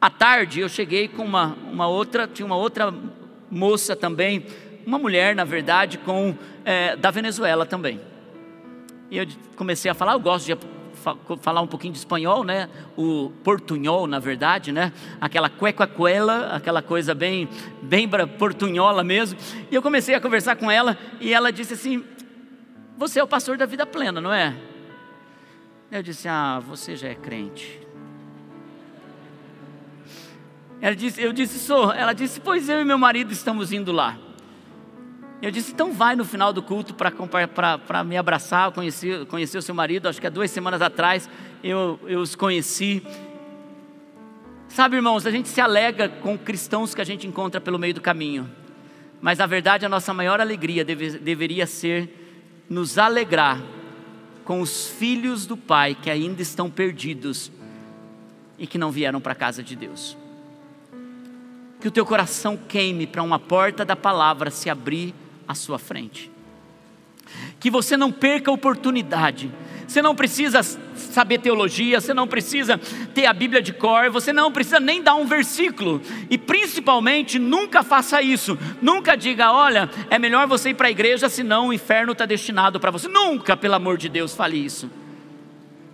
À 0.00 0.10
tarde 0.10 0.60
eu 0.60 0.68
cheguei 0.68 1.08
com 1.08 1.24
uma, 1.24 1.56
uma 1.72 1.88
outra, 1.88 2.26
tinha 2.26 2.44
uma 2.44 2.56
outra 2.56 2.92
moça 3.50 3.96
também, 3.96 4.44
uma 4.86 4.98
mulher 4.98 5.34
na 5.34 5.44
verdade, 5.44 5.98
com 5.98 6.36
é, 6.64 6.94
da 6.96 7.10
Venezuela 7.10 7.64
também. 7.64 8.00
E 9.10 9.18
eu 9.18 9.26
comecei 9.56 9.90
a 9.90 9.94
falar, 9.94 10.12
eu 10.12 10.20
gosto 10.20 10.46
de 10.46 10.56
falar 11.40 11.60
um 11.60 11.66
pouquinho 11.66 11.92
de 11.92 11.98
espanhol, 11.98 12.42
né? 12.42 12.68
O 12.96 13.30
portunhol, 13.44 14.06
na 14.06 14.18
verdade, 14.18 14.72
né? 14.72 14.92
Aquela 15.20 15.48
cueca-cuela, 15.48 16.48
aquela 16.48 16.82
coisa 16.82 17.14
bem, 17.14 17.48
bem 17.82 18.08
portunhola 18.38 19.04
mesmo. 19.04 19.38
E 19.70 19.74
eu 19.74 19.82
comecei 19.82 20.14
a 20.14 20.20
conversar 20.20 20.56
com 20.56 20.70
ela 20.70 20.98
e 21.20 21.32
ela 21.32 21.52
disse 21.52 21.74
assim: 21.74 22.04
Você 22.98 23.20
é 23.20 23.22
o 23.22 23.28
pastor 23.28 23.56
da 23.56 23.66
vida 23.66 23.86
plena, 23.86 24.20
não 24.20 24.32
é? 24.32 24.56
Eu 25.90 26.02
disse: 26.02 26.28
Ah, 26.28 26.60
você 26.60 26.96
já 26.96 27.08
é 27.08 27.14
crente. 27.14 27.85
Ela 30.80 30.94
disse, 30.94 31.20
eu 31.20 31.32
disse, 31.32 31.58
sou. 31.58 31.92
Ela 31.92 32.12
disse, 32.12 32.40
pois 32.40 32.68
eu 32.68 32.80
e 32.80 32.84
meu 32.84 32.98
marido 32.98 33.32
estamos 33.32 33.72
indo 33.72 33.92
lá. 33.92 34.18
Eu 35.40 35.50
disse, 35.50 35.72
então 35.72 35.92
vai 35.92 36.16
no 36.16 36.24
final 36.24 36.52
do 36.52 36.62
culto 36.62 36.94
para 36.94 38.04
me 38.04 38.16
abraçar, 38.16 38.72
conheci, 38.72 39.26
conheci 39.28 39.56
o 39.58 39.62
seu 39.62 39.74
marido, 39.74 40.08
acho 40.08 40.20
que 40.20 40.26
há 40.26 40.30
duas 40.30 40.50
semanas 40.50 40.80
atrás 40.80 41.28
eu, 41.62 42.00
eu 42.06 42.20
os 42.20 42.34
conheci. 42.34 43.02
Sabe, 44.66 44.96
irmãos, 44.96 45.26
a 45.26 45.30
gente 45.30 45.48
se 45.48 45.60
alega 45.60 46.08
com 46.08 46.38
cristãos 46.38 46.94
que 46.94 47.02
a 47.02 47.04
gente 47.04 47.26
encontra 47.26 47.60
pelo 47.60 47.78
meio 47.78 47.92
do 47.92 48.00
caminho, 48.00 48.50
mas 49.20 49.38
na 49.38 49.46
verdade 49.46 49.84
a 49.84 49.88
nossa 49.88 50.12
maior 50.14 50.40
alegria 50.40 50.84
deve, 50.84 51.18
deveria 51.18 51.66
ser 51.66 52.64
nos 52.68 52.96
alegrar 52.96 53.62
com 54.44 54.60
os 54.60 54.88
filhos 54.88 55.46
do 55.46 55.56
Pai 55.56 55.94
que 55.94 56.10
ainda 56.10 56.40
estão 56.40 56.70
perdidos 56.70 57.52
e 58.58 58.66
que 58.66 58.78
não 58.78 58.90
vieram 58.90 59.20
para 59.20 59.32
a 59.32 59.36
casa 59.36 59.62
de 59.62 59.76
Deus. 59.76 60.16
Que 61.86 61.88
o 61.88 61.92
teu 61.92 62.04
coração 62.04 62.58
queime 62.68 63.06
para 63.06 63.22
uma 63.22 63.38
porta 63.38 63.84
da 63.84 63.94
palavra 63.94 64.50
se 64.50 64.68
abrir 64.68 65.14
à 65.46 65.54
sua 65.54 65.78
frente. 65.78 66.28
Que 67.60 67.70
você 67.70 67.96
não 67.96 68.10
perca 68.10 68.50
a 68.50 68.54
oportunidade. 68.54 69.52
Você 69.86 70.02
não 70.02 70.12
precisa 70.12 70.64
saber 70.64 71.38
teologia, 71.38 72.00
você 72.00 72.12
não 72.12 72.26
precisa 72.26 72.76
ter 73.14 73.26
a 73.26 73.32
Bíblia 73.32 73.62
de 73.62 73.72
cor, 73.72 74.10
você 74.10 74.32
não 74.32 74.50
precisa 74.50 74.80
nem 74.80 75.00
dar 75.00 75.14
um 75.14 75.26
versículo. 75.26 76.02
E 76.28 76.36
principalmente, 76.36 77.38
nunca 77.38 77.84
faça 77.84 78.20
isso. 78.20 78.58
Nunca 78.82 79.14
diga, 79.14 79.52
olha, 79.52 79.88
é 80.10 80.18
melhor 80.18 80.48
você 80.48 80.70
ir 80.70 80.74
para 80.74 80.88
a 80.88 80.90
igreja, 80.90 81.28
senão 81.28 81.68
o 81.68 81.72
inferno 81.72 82.14
está 82.14 82.26
destinado 82.26 82.80
para 82.80 82.90
você. 82.90 83.06
Nunca, 83.06 83.56
pelo 83.56 83.74
amor 83.74 83.96
de 83.96 84.08
Deus, 84.08 84.34
fale 84.34 84.56
isso. 84.56 84.90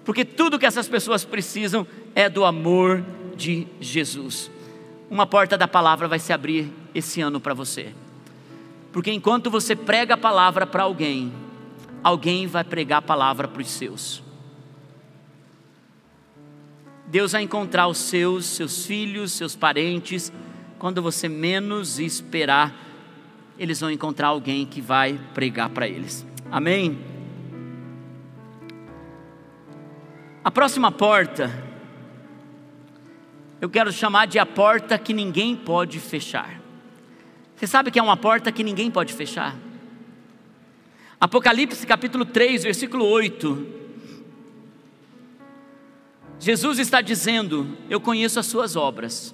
Porque 0.07 0.25
tudo 0.25 0.59
que 0.59 0.65
essas 0.65 0.89
pessoas 0.89 1.23
precisam 1.23 1.87
é 2.15 2.31
do 2.31 2.47
amor 2.47 3.05
de 3.37 3.67
Jesus. 3.79 4.51
Uma 5.12 5.27
porta 5.27 5.59
da 5.59 5.68
palavra 5.68 6.09
vai 6.09 6.18
se 6.18 6.33
abrir 6.33 6.72
esse 6.94 7.20
ano 7.20 7.38
para 7.38 7.53
você. 7.53 7.92
Porque 8.90 9.12
enquanto 9.12 9.51
você 9.51 9.77
prega 9.77 10.14
a 10.14 10.16
palavra 10.16 10.66
para 10.66 10.85
alguém, 10.85 11.31
alguém 12.03 12.46
vai 12.46 12.64
pregar 12.64 13.01
a 13.01 13.03
palavra 13.03 13.46
para 13.46 13.61
os 13.61 13.68
seus. 13.68 14.22
Deus 17.09 17.33
vai 17.33 17.42
encontrar 17.42 17.88
os 17.88 17.98
seus, 17.98 18.46
seus 18.46 18.87
filhos, 18.87 19.33
seus 19.33 19.55
parentes, 19.55 20.33
quando 20.79 21.03
você 21.03 21.29
menos 21.29 21.98
esperar, 21.98 22.75
eles 23.59 23.81
vão 23.81 23.90
encontrar 23.90 24.29
alguém 24.29 24.64
que 24.64 24.81
vai 24.81 25.20
pregar 25.35 25.68
para 25.68 25.87
eles. 25.87 26.27
Amém? 26.51 26.98
A 30.42 30.51
próxima 30.51 30.90
porta, 30.90 31.51
eu 33.62 33.70
quero 33.70 33.92
chamar 33.92 34.27
de 34.27 34.40
a 34.40 34.44
porta 34.44 34.98
que 34.98 35.14
ninguém 35.14 35.55
pode 35.55 36.01
fechar. 36.01 36.61
Você 37.55 37.64
sabe 37.64 37.92
que 37.92 37.98
é 38.01 38.03
uma 38.03 38.16
porta 38.16 38.51
que 38.51 38.64
ninguém 38.64 38.90
pode 38.90 39.12
fechar? 39.14 39.57
Apocalipse 41.20 41.87
capítulo 41.87 42.25
3, 42.25 42.64
versículo 42.64 43.05
8. 43.07 43.66
Jesus 46.40 46.81
está 46.81 47.01
dizendo: 47.01 47.79
Eu 47.88 48.01
conheço 48.01 48.40
as 48.40 48.46
suas 48.46 48.75
obras. 48.75 49.33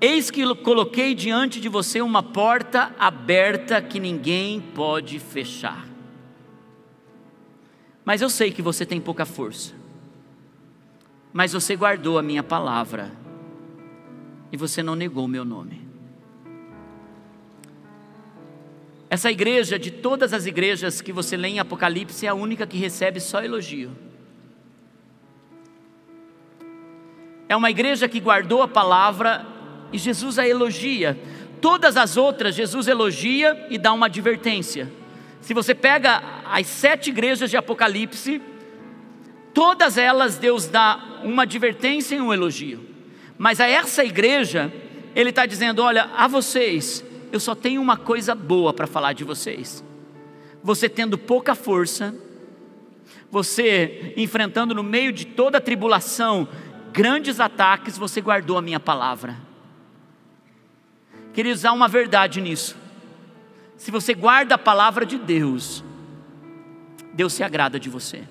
Eis 0.00 0.30
que 0.30 0.54
coloquei 0.54 1.16
diante 1.16 1.60
de 1.60 1.68
você 1.68 2.00
uma 2.00 2.22
porta 2.22 2.94
aberta 2.96 3.82
que 3.82 3.98
ninguém 3.98 4.60
pode 4.60 5.18
fechar. 5.18 5.84
Mas 8.04 8.22
eu 8.22 8.30
sei 8.30 8.52
que 8.52 8.62
você 8.62 8.86
tem 8.86 9.00
pouca 9.00 9.26
força. 9.26 9.79
Mas 11.32 11.52
você 11.52 11.76
guardou 11.76 12.18
a 12.18 12.22
minha 12.22 12.42
palavra. 12.42 13.12
E 14.52 14.56
você 14.56 14.82
não 14.82 14.94
negou 14.94 15.24
o 15.24 15.28
meu 15.28 15.44
nome. 15.44 15.88
Essa 19.08 19.30
igreja, 19.30 19.76
de 19.78 19.90
todas 19.90 20.32
as 20.32 20.46
igrejas 20.46 21.00
que 21.00 21.12
você 21.12 21.36
lê 21.36 21.48
em 21.48 21.58
Apocalipse, 21.58 22.26
é 22.26 22.28
a 22.28 22.34
única 22.34 22.66
que 22.66 22.78
recebe 22.78 23.18
só 23.18 23.42
elogio. 23.42 23.90
É 27.48 27.56
uma 27.56 27.70
igreja 27.70 28.08
que 28.08 28.20
guardou 28.20 28.62
a 28.62 28.68
palavra 28.68 29.44
e 29.92 29.98
Jesus 29.98 30.38
a 30.38 30.46
elogia. 30.46 31.18
Todas 31.60 31.96
as 31.96 32.16
outras, 32.16 32.54
Jesus 32.54 32.86
elogia 32.86 33.66
e 33.68 33.76
dá 33.76 33.92
uma 33.92 34.06
advertência. 34.06 34.88
Se 35.40 35.52
você 35.52 35.74
pega 35.74 36.22
as 36.44 36.68
sete 36.68 37.10
igrejas 37.10 37.50
de 37.50 37.56
Apocalipse, 37.56 38.40
todas 39.54 39.98
elas 39.98 40.36
Deus 40.36 40.66
dá 40.66 41.20
uma 41.22 41.42
advertência 41.42 42.16
e 42.16 42.20
um 42.20 42.32
elogio. 42.32 42.84
Mas 43.38 43.60
a 43.60 43.66
essa 43.66 44.04
igreja, 44.04 44.72
Ele 45.14 45.30
está 45.30 45.46
dizendo: 45.46 45.82
olha, 45.82 46.10
a 46.16 46.26
vocês, 46.26 47.04
eu 47.32 47.40
só 47.40 47.54
tenho 47.54 47.80
uma 47.80 47.96
coisa 47.96 48.34
boa 48.34 48.72
para 48.72 48.86
falar 48.86 49.12
de 49.12 49.24
vocês. 49.24 49.84
Você 50.62 50.88
tendo 50.88 51.16
pouca 51.16 51.54
força, 51.54 52.14
você 53.30 54.12
enfrentando 54.16 54.74
no 54.74 54.82
meio 54.82 55.12
de 55.12 55.24
toda 55.24 55.58
a 55.58 55.60
tribulação 55.60 56.48
grandes 56.92 57.40
ataques, 57.40 57.96
você 57.96 58.20
guardou 58.20 58.58
a 58.58 58.62
minha 58.62 58.80
palavra. 58.80 59.36
Queria 61.32 61.52
usar 61.52 61.72
uma 61.72 61.88
verdade 61.88 62.40
nisso. 62.40 62.76
Se 63.76 63.90
você 63.90 64.12
guarda 64.12 64.56
a 64.56 64.58
palavra 64.58 65.06
de 65.06 65.16
Deus, 65.16 65.84
Deus 67.14 67.32
se 67.32 67.42
agrada 67.42 67.78
de 67.78 67.88
você. 67.88 68.24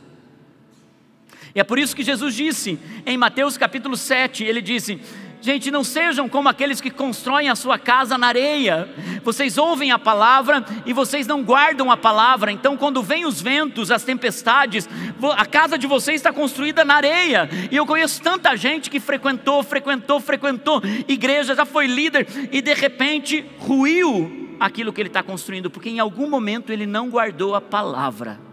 E 1.54 1.60
é 1.60 1.64
por 1.64 1.80
isso 1.80 1.96
que 1.96 2.04
Jesus 2.04 2.36
disse 2.36 2.80
em 3.06 3.18
Mateus 3.18 3.58
capítulo 3.58 3.98
7, 3.98 4.44
ele 4.44 4.62
disse: 4.62 5.00
Gente, 5.42 5.72
não 5.72 5.86
sejam 5.86 6.28
como 6.28 6.50
aqueles 6.50 6.82
que 6.82 6.92
constroem 6.92 7.48
a 7.48 7.56
sua 7.56 7.80
casa 7.80 8.18
na 8.18 8.28
areia. 8.28 8.90
Vocês 9.24 9.58
ouvem 9.58 9.90
a 9.90 9.98
palavra 9.98 10.66
e 10.86 10.92
vocês 10.92 11.26
não 11.26 11.42
guardam 11.44 11.90
a 11.90 11.96
palavra. 11.96 12.52
Então, 12.52 12.76
quando 12.76 13.02
vêm 13.02 13.26
os 13.26 13.42
ventos, 13.42 13.90
as 13.90 14.04
tempestades, 14.04 14.90
a 15.38 15.46
casa 15.46 15.78
de 15.78 15.88
vocês 15.88 16.18
está 16.18 16.34
construída 16.34 16.84
na 16.84 16.96
areia. 16.96 17.50
E 17.72 17.76
eu 17.76 17.86
conheço 17.86 18.22
tanta 18.22 18.54
gente 18.58 18.90
que 18.90 19.00
frequentou, 19.00 19.64
frequentou, 19.64 20.20
frequentou 20.20 20.82
igreja, 21.08 21.56
já 21.56 21.66
foi 21.66 21.88
líder 21.88 22.28
e 22.52 22.62
de 22.62 22.74
repente 22.74 23.46
ruiu 23.60 24.58
aquilo 24.60 24.92
que 24.92 25.02
ele 25.02 25.08
está 25.08 25.24
construindo, 25.24 25.70
porque 25.70 25.90
em 25.90 26.00
algum 26.00 26.30
momento 26.30 26.70
ele 26.70 26.86
não 26.86 27.10
guardou 27.10 27.56
a 27.56 27.62
palavra. 27.62 28.49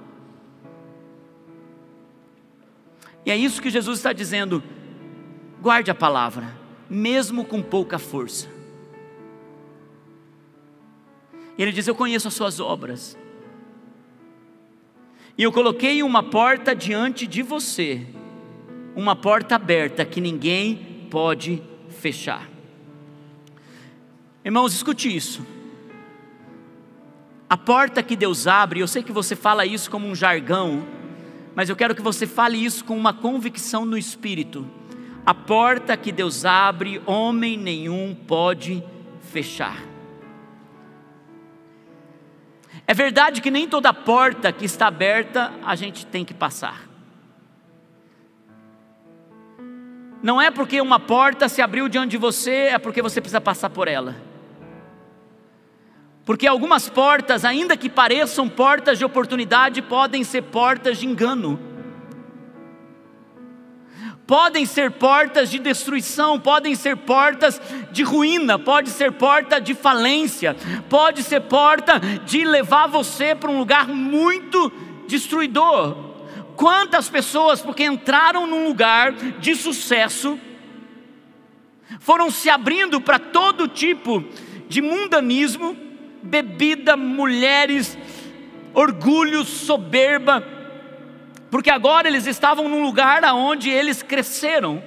E 3.27 3.31
é 3.31 3.37
isso 3.37 3.61
que 3.61 3.69
Jesus 3.69 3.99
está 3.99 4.13
dizendo: 4.13 4.63
guarde 5.61 5.91
a 5.91 5.95
palavra 5.95 6.65
mesmo 6.89 7.45
com 7.45 7.61
pouca 7.63 7.99
força. 7.99 8.49
Ele 11.59 11.73
diz: 11.73 11.87
Eu 11.87 11.95
conheço 11.95 12.29
as 12.29 12.35
suas 12.35 12.61
obras, 12.61 13.19
e 15.37 15.43
eu 15.43 15.53
coloquei 15.53 16.03
uma 16.03 16.23
porta 16.23 16.75
diante 16.75 17.27
de 17.27 17.43
você, 17.43 18.07
uma 18.95 19.17
porta 19.17 19.57
aberta 19.57 20.05
que 20.05 20.21
ninguém 20.21 21.09
pode 21.11 21.63
fechar. 21.89 22.49
Irmãos, 24.45 24.75
escute 24.75 25.15
isso. 25.15 25.45
A 27.49 27.57
porta 27.57 28.03
que 28.03 28.17
Deus 28.17 28.47
abre, 28.47 28.81
eu 28.81 28.89
sei 28.89 29.03
que 29.03 29.13
você 29.13 29.37
fala 29.37 29.65
isso 29.65 29.91
como 29.91 30.07
um 30.07 30.15
jargão, 30.15 30.85
mas 31.57 31.69
eu 31.69 31.75
quero 31.75 31.95
que 31.95 32.03
você 32.03 32.25
fale 32.25 32.65
isso 32.65 32.85
com 32.85 32.97
uma 32.97 33.13
convicção 33.13 33.85
no 33.85 33.99
espírito 33.99 34.65
a 35.27 35.35
porta 35.35 35.97
que 35.97 36.13
Deus 36.13 36.45
abre, 36.45 37.03
homem 37.05 37.59
nenhum 37.59 38.15
pode 38.15 38.81
fechar. 39.21 39.83
É 42.87 42.95
verdade 42.95 43.41
que 43.41 43.51
nem 43.51 43.69
toda 43.69 43.93
porta 43.93 44.53
que 44.53 44.65
está 44.65 44.87
aberta 44.87 45.53
a 45.65 45.75
gente 45.75 46.07
tem 46.07 46.25
que 46.25 46.33
passar. 46.33 46.87
Não 50.23 50.41
é 50.41 50.49
porque 50.53 50.81
uma 50.81 51.01
porta 51.01 51.49
se 51.49 51.61
abriu 51.61 51.89
diante 51.89 52.13
de 52.13 52.19
você, 52.19 52.69
é 52.71 52.79
porque 52.79 53.03
você 53.03 53.21
precisa 53.21 53.41
passar 53.41 53.71
por 53.71 53.89
ela. 53.89 54.15
Porque 56.27 56.47
algumas 56.47 56.91
portas, 56.91 57.43
ainda 57.43 57.75
que 57.75 57.89
pareçam 57.89 58.47
portas 58.49 58.99
de 58.99 59.05
oportunidade, 59.07 59.81
podem 59.81 60.23
ser 60.23 60.43
portas 60.43 60.99
de 60.99 61.07
engano 61.07 61.59
podem 64.27 64.67
ser 64.67 64.91
portas 64.91 65.51
de 65.51 65.59
destruição, 65.59 66.39
podem 66.39 66.75
ser 66.75 66.97
portas 66.97 67.61
de 67.93 68.03
ruína, 68.03 68.59
pode 68.59 68.91
ser 68.91 69.13
porta 69.13 69.61
de 69.61 69.73
falência, 69.73 70.57
pode 70.91 71.23
ser 71.23 71.43
porta 71.43 72.01
de 72.25 72.45
levar 72.45 72.89
você 72.89 73.35
para 73.35 73.51
um 73.51 73.59
lugar 73.59 73.87
muito 73.87 74.73
destruidor. 75.07 75.97
Quantas 76.57 77.09
pessoas, 77.09 77.61
porque 77.61 77.85
entraram 77.85 78.47
num 78.47 78.67
lugar 78.67 79.13
de 79.13 79.55
sucesso, 79.55 80.39
foram 82.01 82.31
se 82.31 82.51
abrindo 82.51 83.01
para 83.01 83.19
todo 83.19 83.69
tipo 83.69 84.25
de 84.69 84.83
mundanismo, 84.83 85.77
bebida, 86.27 86.97
mulheres, 86.97 87.97
orgulho, 88.75 89.45
soberba, 89.45 90.45
porque 91.51 91.71
agora 91.71 92.09
eles 92.09 92.27
estavam 92.27 92.69
num 92.69 92.83
lugar 92.83 93.25
aonde 93.25 93.71
eles 93.71 94.03
cresceram. 94.03 94.83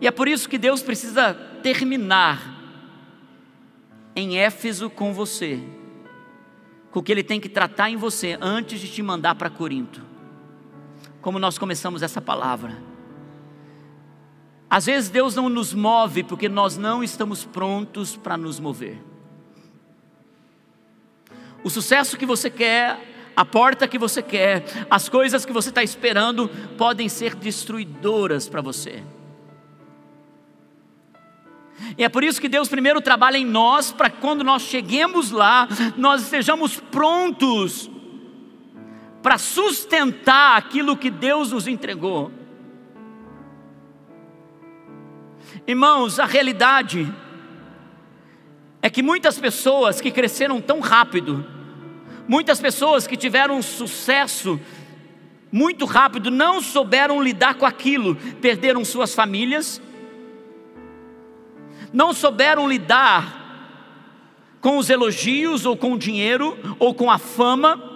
E 0.00 0.06
é 0.06 0.10
por 0.10 0.26
isso 0.26 0.48
que 0.48 0.58
Deus 0.58 0.82
precisa 0.82 1.32
terminar 1.62 2.52
em 4.16 4.36
Éfeso 4.36 4.90
com 4.90 5.12
você, 5.12 5.62
com 6.90 6.98
o 6.98 7.02
que 7.02 7.12
Ele 7.12 7.22
tem 7.22 7.40
que 7.40 7.48
tratar 7.48 7.88
em 7.88 7.96
você 7.96 8.36
antes 8.40 8.80
de 8.80 8.88
te 8.88 9.02
mandar 9.02 9.36
para 9.36 9.48
Corinto. 9.48 10.02
Como 11.20 11.38
nós 11.38 11.56
começamos 11.56 12.02
essa 12.02 12.20
palavra. 12.20 12.76
Às 14.68 14.86
vezes 14.86 15.10
Deus 15.10 15.34
não 15.36 15.48
nos 15.48 15.72
move 15.72 16.24
porque 16.24 16.48
nós 16.48 16.76
não 16.76 17.04
estamos 17.04 17.44
prontos 17.44 18.16
para 18.16 18.36
nos 18.36 18.58
mover. 18.58 19.11
O 21.64 21.70
sucesso 21.70 22.16
que 22.16 22.26
você 22.26 22.50
quer, 22.50 22.98
a 23.36 23.44
porta 23.44 23.88
que 23.88 23.98
você 23.98 24.22
quer, 24.22 24.64
as 24.90 25.08
coisas 25.08 25.44
que 25.44 25.52
você 25.52 25.68
está 25.68 25.82
esperando 25.82 26.48
podem 26.76 27.08
ser 27.08 27.34
destruidoras 27.34 28.48
para 28.48 28.60
você. 28.60 29.02
E 31.96 32.04
é 32.04 32.08
por 32.08 32.22
isso 32.24 32.40
que 32.40 32.48
Deus 32.48 32.68
primeiro 32.68 33.00
trabalha 33.00 33.36
em 33.36 33.44
nós, 33.44 33.92
para 33.92 34.10
quando 34.10 34.44
nós 34.44 34.62
cheguemos 34.62 35.30
lá, 35.30 35.68
nós 35.96 36.22
estejamos 36.22 36.78
prontos 36.78 37.90
para 39.22 39.38
sustentar 39.38 40.56
aquilo 40.56 40.96
que 40.96 41.10
Deus 41.10 41.52
nos 41.52 41.66
entregou. 41.66 42.30
Irmãos, 45.66 46.18
a 46.18 46.24
realidade 46.24 47.12
é 48.82 48.90
que 48.90 49.00
muitas 49.00 49.38
pessoas 49.38 50.00
que 50.00 50.10
cresceram 50.10 50.60
tão 50.60 50.80
rápido, 50.80 51.46
muitas 52.26 52.60
pessoas 52.60 53.06
que 53.06 53.16
tiveram 53.16 53.62
sucesso 53.62 54.60
muito 55.52 55.84
rápido, 55.84 56.30
não 56.30 56.60
souberam 56.60 57.22
lidar 57.22 57.54
com 57.54 57.64
aquilo, 57.64 58.16
perderam 58.40 58.84
suas 58.84 59.14
famílias, 59.14 59.80
não 61.92 62.12
souberam 62.12 62.68
lidar 62.68 63.40
com 64.60 64.78
os 64.78 64.90
elogios, 64.90 65.64
ou 65.66 65.76
com 65.76 65.92
o 65.92 65.98
dinheiro, 65.98 66.58
ou 66.78 66.94
com 66.94 67.10
a 67.10 67.18
fama, 67.18 67.90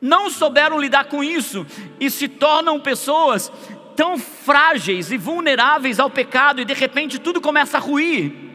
não 0.00 0.30
souberam 0.30 0.80
lidar 0.80 1.04
com 1.04 1.22
isso 1.22 1.66
e 1.98 2.10
se 2.10 2.28
tornam 2.28 2.80
pessoas 2.80 3.50
tão 3.96 4.18
frágeis 4.18 5.10
e 5.10 5.18
vulneráveis 5.18 5.98
ao 5.98 6.10
pecado, 6.10 6.60
e 6.60 6.64
de 6.64 6.74
repente 6.74 7.18
tudo 7.18 7.40
começa 7.40 7.78
a 7.78 7.80
ruir. 7.80 8.47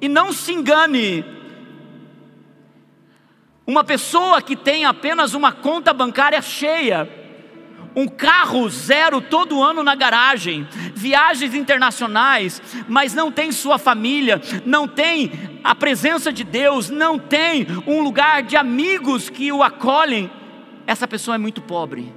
E 0.00 0.08
não 0.08 0.32
se 0.32 0.52
engane, 0.52 1.24
uma 3.66 3.82
pessoa 3.82 4.40
que 4.40 4.54
tem 4.54 4.84
apenas 4.84 5.34
uma 5.34 5.50
conta 5.50 5.92
bancária 5.92 6.40
cheia, 6.40 7.10
um 7.96 8.06
carro 8.06 8.68
zero 8.68 9.22
todo 9.22 9.62
ano 9.62 9.82
na 9.82 9.94
garagem, 9.94 10.68
viagens 10.94 11.54
internacionais, 11.54 12.60
mas 12.86 13.14
não 13.14 13.32
tem 13.32 13.50
sua 13.50 13.78
família, 13.78 14.40
não 14.66 14.86
tem 14.86 15.32
a 15.64 15.74
presença 15.74 16.30
de 16.30 16.44
Deus, 16.44 16.90
não 16.90 17.18
tem 17.18 17.66
um 17.86 18.02
lugar 18.02 18.42
de 18.42 18.54
amigos 18.54 19.30
que 19.30 19.50
o 19.50 19.62
acolhem, 19.62 20.30
essa 20.86 21.08
pessoa 21.08 21.34
é 21.34 21.38
muito 21.38 21.62
pobre. 21.62 22.12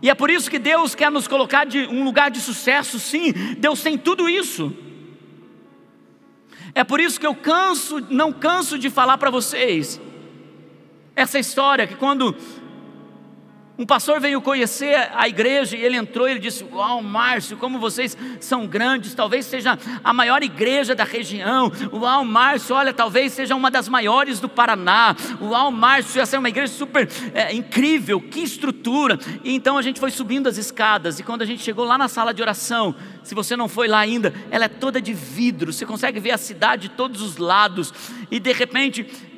E 0.00 0.10
é 0.10 0.14
por 0.14 0.30
isso 0.30 0.50
que 0.50 0.58
Deus 0.58 0.94
quer 0.94 1.10
nos 1.10 1.28
colocar 1.28 1.64
de 1.64 1.86
um 1.86 2.04
lugar 2.04 2.30
de 2.30 2.40
sucesso, 2.40 2.98
sim, 2.98 3.32
Deus 3.58 3.82
tem 3.82 3.96
tudo 3.98 4.28
isso. 4.28 4.74
É 6.74 6.82
por 6.82 7.00
isso 7.00 7.20
que 7.20 7.26
eu 7.26 7.34
canso, 7.34 8.04
não 8.10 8.32
canso 8.32 8.78
de 8.78 8.90
falar 8.90 9.18
para 9.18 9.30
vocês 9.30 10.00
essa 11.16 11.38
história 11.38 11.86
que 11.86 11.94
quando 11.94 12.34
um 13.76 13.84
pastor 13.84 14.20
veio 14.20 14.40
conhecer 14.40 15.10
a 15.14 15.26
igreja 15.28 15.76
e 15.76 15.82
ele 15.82 15.96
entrou 15.96 16.28
e 16.28 16.30
ele 16.30 16.38
disse: 16.38 16.64
Uau, 16.72 17.02
Márcio, 17.02 17.56
como 17.56 17.76
vocês 17.80 18.16
são 18.38 18.68
grandes, 18.68 19.14
talvez 19.14 19.46
seja 19.46 19.76
a 20.02 20.12
maior 20.12 20.44
igreja 20.44 20.94
da 20.94 21.02
região. 21.02 21.72
Uau, 21.92 22.24
Márcio, 22.24 22.76
olha, 22.76 22.92
talvez 22.92 23.32
seja 23.32 23.56
uma 23.56 23.72
das 23.72 23.88
maiores 23.88 24.38
do 24.38 24.48
Paraná. 24.48 25.16
Uau, 25.40 25.72
Márcio, 25.72 26.20
essa 26.20 26.36
é 26.36 26.38
uma 26.38 26.48
igreja 26.48 26.72
super 26.72 27.08
é, 27.34 27.52
incrível, 27.52 28.20
que 28.20 28.40
estrutura. 28.40 29.18
E 29.42 29.52
então 29.52 29.76
a 29.76 29.82
gente 29.82 29.98
foi 29.98 30.12
subindo 30.12 30.48
as 30.48 30.56
escadas 30.56 31.18
e 31.18 31.24
quando 31.24 31.42
a 31.42 31.46
gente 31.46 31.62
chegou 31.62 31.84
lá 31.84 31.98
na 31.98 32.06
sala 32.06 32.32
de 32.32 32.42
oração, 32.42 32.94
se 33.24 33.34
você 33.34 33.56
não 33.56 33.66
foi 33.66 33.88
lá 33.88 33.98
ainda, 33.98 34.32
ela 34.52 34.66
é 34.66 34.68
toda 34.68 35.00
de 35.00 35.12
vidro, 35.12 35.72
você 35.72 35.84
consegue 35.84 36.20
ver 36.20 36.30
a 36.30 36.38
cidade 36.38 36.82
de 36.82 36.88
todos 36.90 37.20
os 37.20 37.38
lados 37.38 37.92
e 38.30 38.38
de 38.38 38.52
repente 38.52 39.33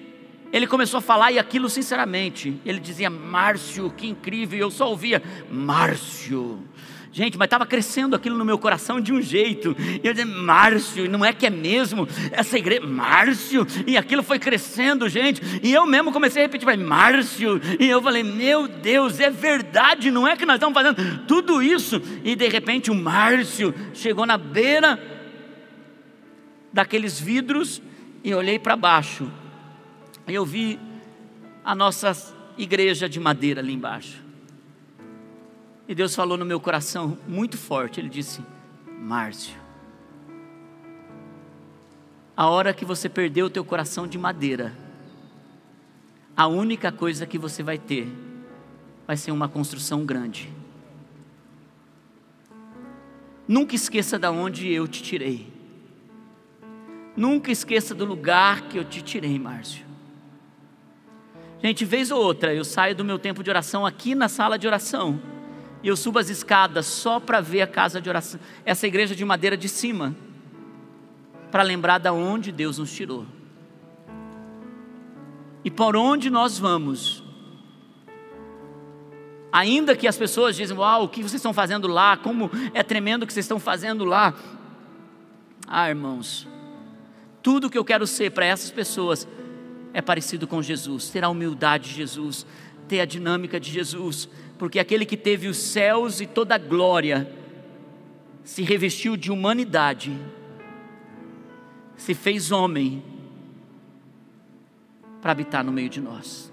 ele 0.53 0.67
começou 0.67 0.99
a 0.99 1.01
falar 1.01 1.33
e 1.33 1.39
aquilo 1.39 1.69
sinceramente. 1.69 2.61
Ele 2.65 2.79
dizia, 2.79 3.11
Márcio, 3.11 3.91
que 3.91 4.07
incrível. 4.07 4.59
Eu 4.59 4.71
só 4.71 4.89
ouvia, 4.89 5.23
Márcio. 5.51 6.63
Gente, 7.13 7.39
mas 7.39 7.47
estava 7.47 7.65
crescendo 7.65 8.15
aquilo 8.15 8.37
no 8.37 8.45
meu 8.45 8.59
coração 8.59 9.01
de 9.01 9.11
um 9.11 9.23
jeito. 9.23 9.75
E 9.79 10.07
eu 10.07 10.13
dizia, 10.13 10.27
Márcio, 10.27 11.11
não 11.11 11.25
é 11.25 11.33
que 11.33 11.47
é 11.47 11.51
mesmo? 11.51 12.07
Essa 12.31 12.59
igreja, 12.59 12.87
Márcio. 12.87 13.67
E 13.87 13.97
aquilo 13.97 14.23
foi 14.23 14.39
crescendo, 14.39 15.09
gente. 15.09 15.41
E 15.63 15.73
eu 15.73 15.87
mesmo 15.87 16.13
comecei 16.13 16.43
a 16.43 16.47
repetir, 16.47 16.77
Márcio. 16.77 17.59
E 17.81 17.89
eu 17.89 18.03
falei, 18.03 18.23
meu 18.23 18.69
Deus, 18.69 19.19
é 19.19 19.31
verdade, 19.31 20.11
não 20.11 20.29
é 20.29 20.37
que 20.37 20.45
nós 20.45 20.57
estamos 20.57 20.75
fazendo 20.75 21.25
tudo 21.27 21.63
isso. 21.63 22.03
E 22.23 22.37
de 22.37 22.49
repente 22.49 22.91
o 22.91 22.95
Márcio 22.95 23.75
chegou 23.95 24.27
na 24.27 24.37
beira 24.37 25.03
daqueles 26.71 27.19
vidros 27.19 27.81
e 28.23 28.35
olhei 28.35 28.59
para 28.59 28.77
baixo 28.77 29.31
eu 30.35 30.45
vi 30.45 30.79
a 31.65 31.75
nossa 31.75 32.13
igreja 32.59 33.09
de 33.09 33.21
madeira 33.21 33.61
ali 33.61 33.73
embaixo. 33.73 34.25
E 35.89 35.95
Deus 35.95 36.15
falou 36.15 36.37
no 36.37 36.45
meu 36.45 36.59
coração 36.59 37.17
muito 37.29 37.57
forte. 37.57 38.01
Ele 38.01 38.09
disse: 38.09 38.43
Márcio, 39.01 39.57
a 42.37 42.49
hora 42.49 42.75
que 42.75 42.85
você 42.85 43.09
perdeu 43.09 43.47
o 43.47 43.51
teu 43.51 43.65
coração 43.65 44.07
de 44.07 44.19
madeira, 44.19 44.77
a 46.37 46.47
única 46.47 46.91
coisa 46.91 47.27
que 47.27 47.39
você 47.39 47.63
vai 47.63 47.79
ter 47.79 48.09
vai 49.07 49.17
ser 49.17 49.31
uma 49.31 49.49
construção 49.49 50.05
grande. 50.05 50.53
Nunca 53.47 53.77
esqueça 53.77 54.19
de 54.19 54.27
onde 54.27 54.69
eu 54.69 54.89
te 54.89 55.03
tirei. 55.03 55.55
Nunca 57.17 57.51
esqueça 57.53 57.95
do 57.95 58.05
lugar 58.05 58.63
que 58.63 58.77
eu 58.77 58.85
te 58.85 59.01
tirei, 59.03 59.39
Márcio. 59.39 59.86
Gente, 61.63 61.85
vez 61.85 62.11
ou 62.11 62.23
outra, 62.23 62.55
eu 62.55 62.65
saio 62.65 62.95
do 62.95 63.05
meu 63.05 63.19
tempo 63.19 63.43
de 63.43 63.51
oração 63.51 63.87
aqui 63.87 64.15
na 64.15 64.29
sala 64.29 64.59
de 64.59 64.67
oração. 64.67 65.21
E 65.83 65.89
eu 65.89 65.97
subo 65.97 66.19
as 66.19 66.29
escadas 66.29 66.87
só 66.87 67.19
para 67.19 67.41
ver 67.41 67.63
a 67.63 67.67
casa 67.67 68.01
de 68.01 68.09
oração, 68.09 68.41
essa 68.65 68.87
igreja 68.87 69.15
de 69.15 69.25
madeira 69.25 69.57
de 69.57 69.69
cima, 69.69 70.15
para 71.51 71.63
lembrar 71.63 71.99
da 71.99 72.13
onde 72.13 72.51
Deus 72.53 72.79
nos 72.79 72.93
tirou. 72.93 73.27
E 75.65 75.71
por 75.71 75.97
onde 75.97 76.31
nós 76.31 76.59
vamos. 76.59 77.23
Ainda 79.53 79.97
que 79.97 80.07
as 80.07 80.17
pessoas 80.17 80.55
dizem, 80.55 80.77
uau, 80.77 81.05
o 81.05 81.09
que 81.09 81.23
vocês 81.23 81.35
estão 81.35 81.53
fazendo 81.53 81.89
lá? 81.89 82.17
Como 82.17 82.51
é 82.75 82.83
tremendo 82.83 83.23
o 83.23 83.27
que 83.27 83.33
vocês 83.33 83.45
estão 83.45 83.59
fazendo 83.59 84.05
lá. 84.05 84.35
Ah, 85.67 85.89
irmãos, 85.89 86.47
tudo 87.43 87.71
que 87.71 87.79
eu 87.79 87.85
quero 87.85 88.07
ser 88.07 88.33
para 88.33 88.45
essas 88.45 88.71
pessoas 88.71 89.27
é 89.97 90.03
parecido 90.03 90.47
com 90.47 90.61
Jesus, 90.61 91.09
ter 91.09 91.25
a 91.25 91.29
humildade 91.31 91.89
de 91.89 91.95
Jesus, 91.95 92.45
ter 92.87 93.01
a 93.01 93.07
dinâmica 93.07 93.59
de 93.59 93.71
Jesus, 93.73 94.29
porque 94.59 94.79
aquele 94.79 95.07
que 95.07 95.17
teve 95.17 95.49
os 95.49 95.57
céus 95.57 96.21
e 96.21 96.27
toda 96.27 96.55
a 96.55 96.59
glória 96.59 97.27
se 98.45 98.63
revestiu 98.63 99.17
de 99.17 99.33
humanidade, 99.33 100.15
se 101.97 102.13
fez 102.13 102.53
homem 102.53 103.03
para 105.23 105.33
habitar 105.33 105.65
no 105.65 105.73
meio 105.73 105.89
de 105.89 106.03
nós. 106.03 106.53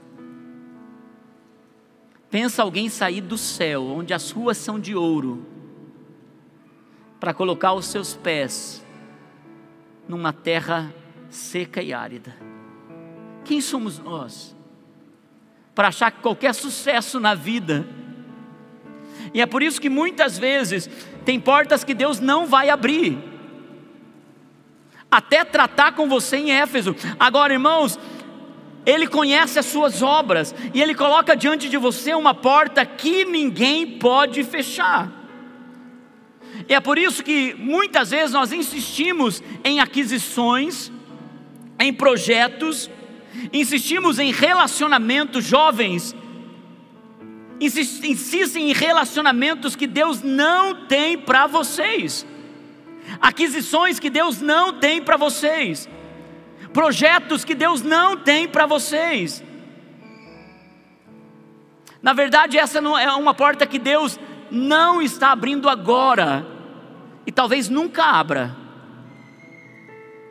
Pensa 2.31 2.63
alguém 2.63 2.87
sair 2.87 3.19
do 3.19 3.37
céu, 3.37 3.83
onde 3.87 4.13
as 4.13 4.31
ruas 4.31 4.55
são 4.55 4.79
de 4.79 4.95
ouro, 4.95 5.45
para 7.19 7.33
colocar 7.33 7.73
os 7.73 7.87
seus 7.87 8.15
pés 8.15 8.81
numa 10.07 10.31
terra 10.31 10.95
seca 11.29 11.81
e 11.81 11.91
árida. 11.91 12.52
Quem 13.43 13.61
somos 13.61 13.99
nós? 13.99 14.55
Para 15.75 15.89
achar 15.89 16.11
que 16.11 16.21
qualquer 16.21 16.53
sucesso 16.53 17.19
na 17.19 17.33
vida, 17.33 17.85
e 19.33 19.41
é 19.41 19.45
por 19.45 19.63
isso 19.63 19.81
que 19.81 19.89
muitas 19.89 20.37
vezes 20.37 20.89
tem 21.25 21.39
portas 21.39 21.83
que 21.83 21.93
Deus 21.93 22.19
não 22.19 22.45
vai 22.45 22.69
abrir, 22.69 23.17
até 25.09 25.43
tratar 25.43 25.93
com 25.93 26.07
você 26.07 26.37
em 26.37 26.51
Éfeso. 26.51 26.95
Agora, 27.19 27.53
irmãos, 27.53 27.99
Ele 28.85 29.07
conhece 29.07 29.59
as 29.59 29.65
suas 29.65 30.01
obras 30.01 30.53
e 30.73 30.81
Ele 30.81 30.95
coloca 30.95 31.35
diante 31.35 31.69
de 31.69 31.77
você 31.77 32.13
uma 32.13 32.33
porta 32.33 32.85
que 32.85 33.25
ninguém 33.25 33.99
pode 33.99 34.43
fechar. 34.43 35.11
E 36.67 36.73
é 36.73 36.79
por 36.79 36.97
isso 36.97 37.23
que 37.23 37.55
muitas 37.55 38.11
vezes 38.11 38.31
nós 38.31 38.51
insistimos 38.51 39.41
em 39.63 39.79
aquisições, 39.79 40.91
em 41.79 41.93
projetos, 41.93 42.89
insistimos 43.51 44.19
em 44.19 44.31
relacionamentos 44.31 45.43
jovens, 45.45 46.15
insistem 47.59 48.69
em 48.69 48.73
relacionamentos 48.73 49.75
que 49.75 49.87
Deus 49.87 50.21
não 50.21 50.85
tem 50.87 51.17
para 51.17 51.47
vocês. 51.47 52.25
aquisições 53.19 53.99
que 53.99 54.09
Deus 54.09 54.41
não 54.41 54.73
tem 54.73 55.01
para 55.01 55.17
vocês, 55.17 55.89
projetos 56.71 57.43
que 57.43 57.55
Deus 57.55 57.81
não 57.81 58.17
tem 58.17 58.47
para 58.47 58.65
vocês. 58.65 59.43
Na 62.01 62.13
verdade, 62.13 62.57
essa 62.57 62.79
é 62.79 63.11
uma 63.11 63.33
porta 63.33 63.65
que 63.65 63.79
Deus 63.79 64.19
não 64.51 65.01
está 65.01 65.31
abrindo 65.31 65.69
agora, 65.69 66.45
e 67.25 67.31
talvez 67.31 67.69
nunca 67.69 68.03
abra, 68.03 68.55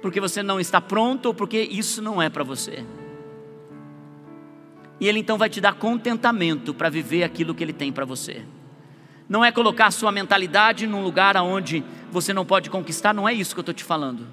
porque 0.02 0.20
você 0.20 0.42
não 0.42 0.58
está 0.58 0.80
pronto 0.80 1.26
ou 1.26 1.34
porque 1.34 1.60
isso 1.62 2.02
não 2.02 2.20
é 2.20 2.28
para 2.28 2.42
você. 2.42 2.84
E 5.00 5.08
Ele 5.08 5.20
então 5.20 5.38
vai 5.38 5.48
te 5.48 5.60
dar 5.60 5.74
contentamento 5.74 6.74
para 6.74 6.90
viver 6.90 7.22
aquilo 7.22 7.54
que 7.54 7.62
Ele 7.62 7.72
tem 7.72 7.92
para 7.92 8.04
você. 8.04 8.42
Não 9.28 9.44
é 9.44 9.50
colocar 9.52 9.90
sua 9.92 10.12
mentalidade 10.12 10.86
num 10.86 11.02
lugar 11.02 11.36
onde 11.36 11.82
você 12.10 12.34
não 12.34 12.44
pode 12.44 12.68
conquistar, 12.68 13.14
não 13.14 13.28
é 13.28 13.32
isso 13.32 13.54
que 13.54 13.60
eu 13.60 13.62
estou 13.62 13.74
te 13.74 13.84
falando. 13.84 14.26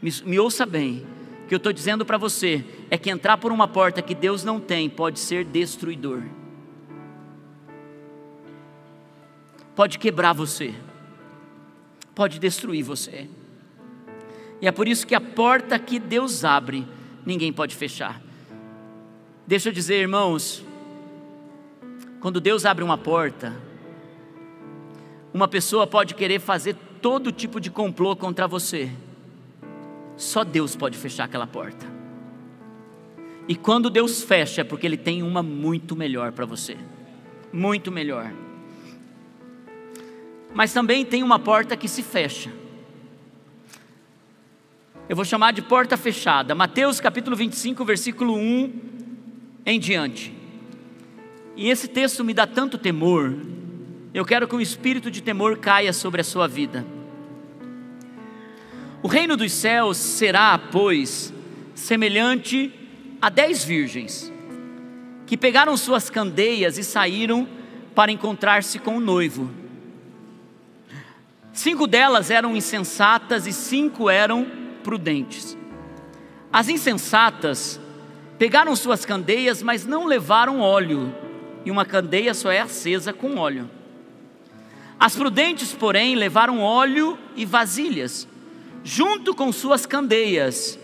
Me, 0.00 0.12
me 0.24 0.38
ouça 0.38 0.64
bem. 0.64 1.04
O 1.44 1.48
que 1.48 1.54
eu 1.54 1.58
estou 1.58 1.72
dizendo 1.72 2.04
para 2.04 2.18
você 2.18 2.64
é 2.90 2.98
que 2.98 3.10
entrar 3.10 3.38
por 3.38 3.50
uma 3.50 3.66
porta 3.66 4.02
que 4.02 4.14
Deus 4.14 4.44
não 4.44 4.60
tem 4.60 4.88
pode 4.88 5.18
ser 5.18 5.44
destruidor. 5.44 6.22
Pode 9.74 9.98
quebrar 9.98 10.32
você. 10.32 10.74
Pode 12.14 12.38
destruir 12.38 12.82
você. 12.82 13.28
E 14.60 14.66
é 14.66 14.72
por 14.72 14.88
isso 14.88 15.06
que 15.06 15.14
a 15.14 15.20
porta 15.20 15.78
que 15.78 15.98
Deus 15.98 16.44
abre, 16.44 16.86
ninguém 17.24 17.52
pode 17.52 17.74
fechar. 17.74 18.20
Deixa 19.46 19.68
eu 19.68 19.72
dizer, 19.72 20.00
irmãos, 20.00 20.64
quando 22.20 22.40
Deus 22.40 22.64
abre 22.64 22.82
uma 22.82 22.98
porta, 22.98 23.54
uma 25.32 25.46
pessoa 25.46 25.86
pode 25.86 26.14
querer 26.14 26.40
fazer 26.40 26.74
todo 27.00 27.30
tipo 27.30 27.60
de 27.60 27.70
complô 27.70 28.16
contra 28.16 28.48
você. 28.48 28.90
Só 30.16 30.42
Deus 30.42 30.74
pode 30.74 30.96
fechar 30.96 31.24
aquela 31.24 31.46
porta. 31.46 31.86
E 33.46 33.54
quando 33.54 33.90
Deus 33.90 34.22
fecha, 34.22 34.62
é 34.62 34.64
porque 34.64 34.86
Ele 34.86 34.96
tem 34.96 35.22
uma 35.22 35.42
muito 35.42 35.94
melhor 35.94 36.32
para 36.32 36.46
você. 36.46 36.76
Muito 37.52 37.92
melhor. 37.92 38.32
Mas 40.52 40.72
também 40.72 41.04
tem 41.04 41.22
uma 41.22 41.38
porta 41.38 41.76
que 41.76 41.86
se 41.86 42.02
fecha. 42.02 42.50
Eu 45.08 45.14
vou 45.14 45.24
chamar 45.24 45.52
de 45.52 45.62
porta 45.62 45.96
fechada. 45.96 46.52
Mateus 46.52 46.98
capítulo 46.98 47.36
25, 47.36 47.84
versículo 47.84 48.34
1 48.34 48.72
em 49.64 49.78
diante. 49.78 50.34
E 51.54 51.70
esse 51.70 51.86
texto 51.86 52.24
me 52.24 52.34
dá 52.34 52.44
tanto 52.44 52.76
temor, 52.76 53.36
eu 54.12 54.24
quero 54.24 54.48
que 54.48 54.56
um 54.56 54.60
espírito 54.60 55.08
de 55.08 55.22
temor 55.22 55.58
caia 55.58 55.92
sobre 55.92 56.20
a 56.20 56.24
sua 56.24 56.48
vida. 56.48 56.84
O 59.00 59.06
reino 59.06 59.36
dos 59.36 59.52
céus 59.52 59.96
será, 59.96 60.58
pois, 60.58 61.32
semelhante 61.72 62.72
a 63.22 63.28
dez 63.28 63.64
virgens 63.64 64.32
que 65.24 65.36
pegaram 65.36 65.76
suas 65.76 66.10
candeias 66.10 66.78
e 66.78 66.84
saíram 66.84 67.48
para 67.94 68.10
encontrar-se 68.10 68.80
com 68.80 68.96
o 68.96 69.00
noivo. 69.00 69.50
Cinco 71.52 71.86
delas 71.86 72.30
eram 72.30 72.56
insensatas 72.56 73.46
e 73.46 73.52
cinco 73.52 74.10
eram 74.10 74.65
prudentes. 74.86 75.58
As 76.52 76.68
insensatas 76.68 77.80
pegaram 78.38 78.76
suas 78.76 79.04
candeias, 79.04 79.60
mas 79.60 79.84
não 79.84 80.06
levaram 80.06 80.60
óleo, 80.60 81.12
e 81.64 81.72
uma 81.72 81.84
candeia 81.84 82.32
só 82.32 82.52
é 82.52 82.60
acesa 82.60 83.12
com 83.12 83.36
óleo. 83.36 83.68
As 84.96 85.16
prudentes, 85.16 85.72
porém, 85.72 86.14
levaram 86.14 86.60
óleo 86.60 87.18
e 87.34 87.44
vasilhas, 87.44 88.28
junto 88.84 89.34
com 89.34 89.50
suas 89.50 89.86
candeias. 89.86 90.78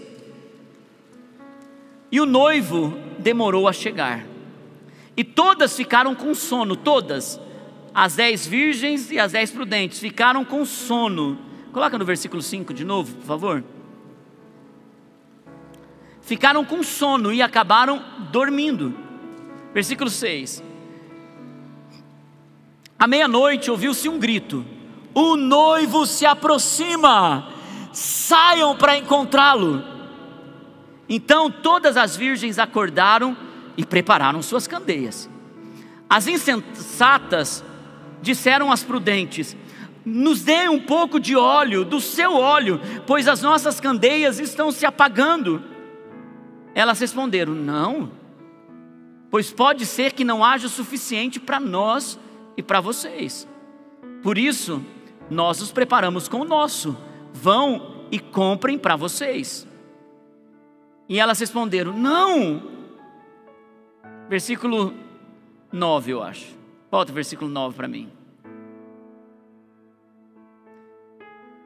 E 2.10 2.20
o 2.20 2.26
noivo 2.26 2.98
demorou 3.20 3.68
a 3.68 3.72
chegar. 3.72 4.26
E 5.16 5.22
todas 5.22 5.76
ficaram 5.76 6.12
com 6.12 6.34
sono, 6.34 6.74
todas. 6.74 7.40
As 7.94 8.16
dez 8.16 8.44
virgens 8.48 9.12
e 9.12 9.18
as 9.20 9.30
dez 9.30 9.52
prudentes 9.52 10.00
ficaram 10.00 10.44
com 10.44 10.64
sono. 10.64 11.38
Coloca 11.72 11.96
no 11.96 12.04
versículo 12.04 12.42
5 12.42 12.74
de 12.74 12.84
novo, 12.84 13.14
por 13.14 13.24
favor. 13.24 13.64
Ficaram 16.22 16.64
com 16.64 16.82
sono 16.82 17.32
e 17.32 17.42
acabaram 17.42 18.02
dormindo. 18.30 18.94
Versículo 19.74 20.08
6. 20.08 20.62
À 22.98 23.06
meia-noite 23.08 23.70
ouviu-se 23.70 24.08
um 24.08 24.18
grito: 24.18 24.64
O 25.12 25.36
noivo 25.36 26.06
se 26.06 26.24
aproxima, 26.24 27.48
saiam 27.92 28.76
para 28.76 28.96
encontrá-lo. 28.96 29.82
Então 31.08 31.50
todas 31.50 31.96
as 31.96 32.16
virgens 32.16 32.58
acordaram 32.58 33.36
e 33.76 33.84
prepararam 33.84 34.40
suas 34.40 34.68
candeias. 34.68 35.28
As 36.08 36.28
insensatas 36.28 37.64
disseram 38.22 38.70
às 38.70 38.84
prudentes: 38.84 39.56
Nos 40.04 40.42
dê 40.42 40.68
um 40.68 40.78
pouco 40.78 41.18
de 41.18 41.34
óleo, 41.34 41.84
do 41.84 42.00
seu 42.00 42.34
óleo, 42.34 42.80
pois 43.06 43.26
as 43.26 43.42
nossas 43.42 43.80
candeias 43.80 44.38
estão 44.38 44.70
se 44.70 44.86
apagando. 44.86 45.71
Elas 46.74 47.00
responderam: 47.00 47.54
Não, 47.54 48.10
pois 49.30 49.52
pode 49.52 49.86
ser 49.86 50.12
que 50.12 50.24
não 50.24 50.44
haja 50.44 50.66
o 50.66 50.70
suficiente 50.70 51.38
para 51.38 51.60
nós 51.60 52.18
e 52.56 52.62
para 52.62 52.80
vocês. 52.80 53.48
Por 54.22 54.38
isso, 54.38 54.84
nós 55.30 55.60
os 55.60 55.72
preparamos 55.72 56.28
com 56.28 56.40
o 56.40 56.44
nosso. 56.44 56.96
Vão 57.32 58.06
e 58.10 58.18
comprem 58.18 58.78
para 58.78 58.96
vocês. 58.96 59.66
E 61.08 61.18
elas 61.18 61.40
responderam: 61.40 61.92
Não. 61.92 62.70
Versículo 64.28 64.94
9, 65.70 66.12
eu 66.12 66.22
acho. 66.22 66.56
Volta 66.90 67.10
o 67.10 67.14
versículo 67.14 67.50
9 67.50 67.76
para 67.76 67.88
mim. 67.88 68.10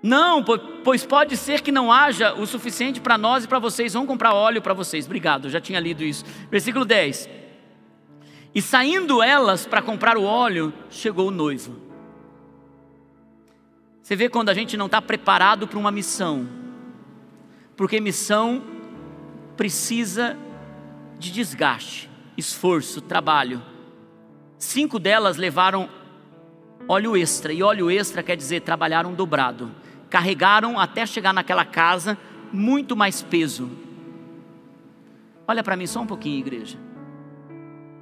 Não, 0.07 0.41
pois 0.85 1.05
pode 1.05 1.37
ser 1.37 1.63
que 1.63 1.73
não 1.73 1.91
haja 1.91 2.33
o 2.33 2.47
suficiente 2.47 3.01
para 3.01 3.19
nós 3.19 3.43
e 3.43 3.49
para 3.49 3.59
vocês. 3.59 3.93
Vamos 3.93 4.07
comprar 4.07 4.33
óleo 4.33 4.63
para 4.63 4.73
vocês. 4.73 5.05
Obrigado, 5.05 5.51
já 5.51 5.61
tinha 5.61 5.81
lido 5.81 6.05
isso. 6.05 6.25
Versículo 6.49 6.85
10. 6.85 7.29
E 8.55 8.63
saindo 8.63 9.21
elas 9.21 9.67
para 9.67 9.83
comprar 9.83 10.17
o 10.17 10.23
óleo, 10.23 10.73
chegou 10.89 11.27
o 11.27 11.33
noivo. 11.33 11.75
Você 14.01 14.15
vê 14.15 14.29
quando 14.29 14.49
a 14.49 14.55
gente 14.55 14.77
não 14.77 14.87
está 14.87 15.03
preparado 15.03 15.67
para 15.67 15.77
uma 15.77 15.91
missão, 15.91 16.49
porque 17.77 18.01
missão 18.01 18.63
precisa 19.57 20.39
de 21.19 21.33
desgaste, 21.33 22.09
esforço, 22.37 23.01
trabalho. 23.01 23.61
Cinco 24.57 25.01
delas 25.01 25.37
levaram 25.37 25.89
óleo 26.89 27.17
extra, 27.17 27.53
e 27.53 27.61
óleo 27.61 27.91
extra 27.91 28.23
quer 28.23 28.37
dizer 28.37 28.61
trabalharam 28.61 29.13
dobrado, 29.13 29.69
carregaram 30.11 30.79
até 30.79 31.05
chegar 31.07 31.33
naquela 31.33 31.65
casa 31.65 32.17
muito 32.53 32.97
mais 32.97 33.23
peso. 33.23 33.71
Olha 35.49 35.63
para 35.63 35.77
mim 35.77 35.87
só 35.87 36.01
um 36.01 36.07
pouquinho, 36.07 36.39
igreja. 36.39 36.79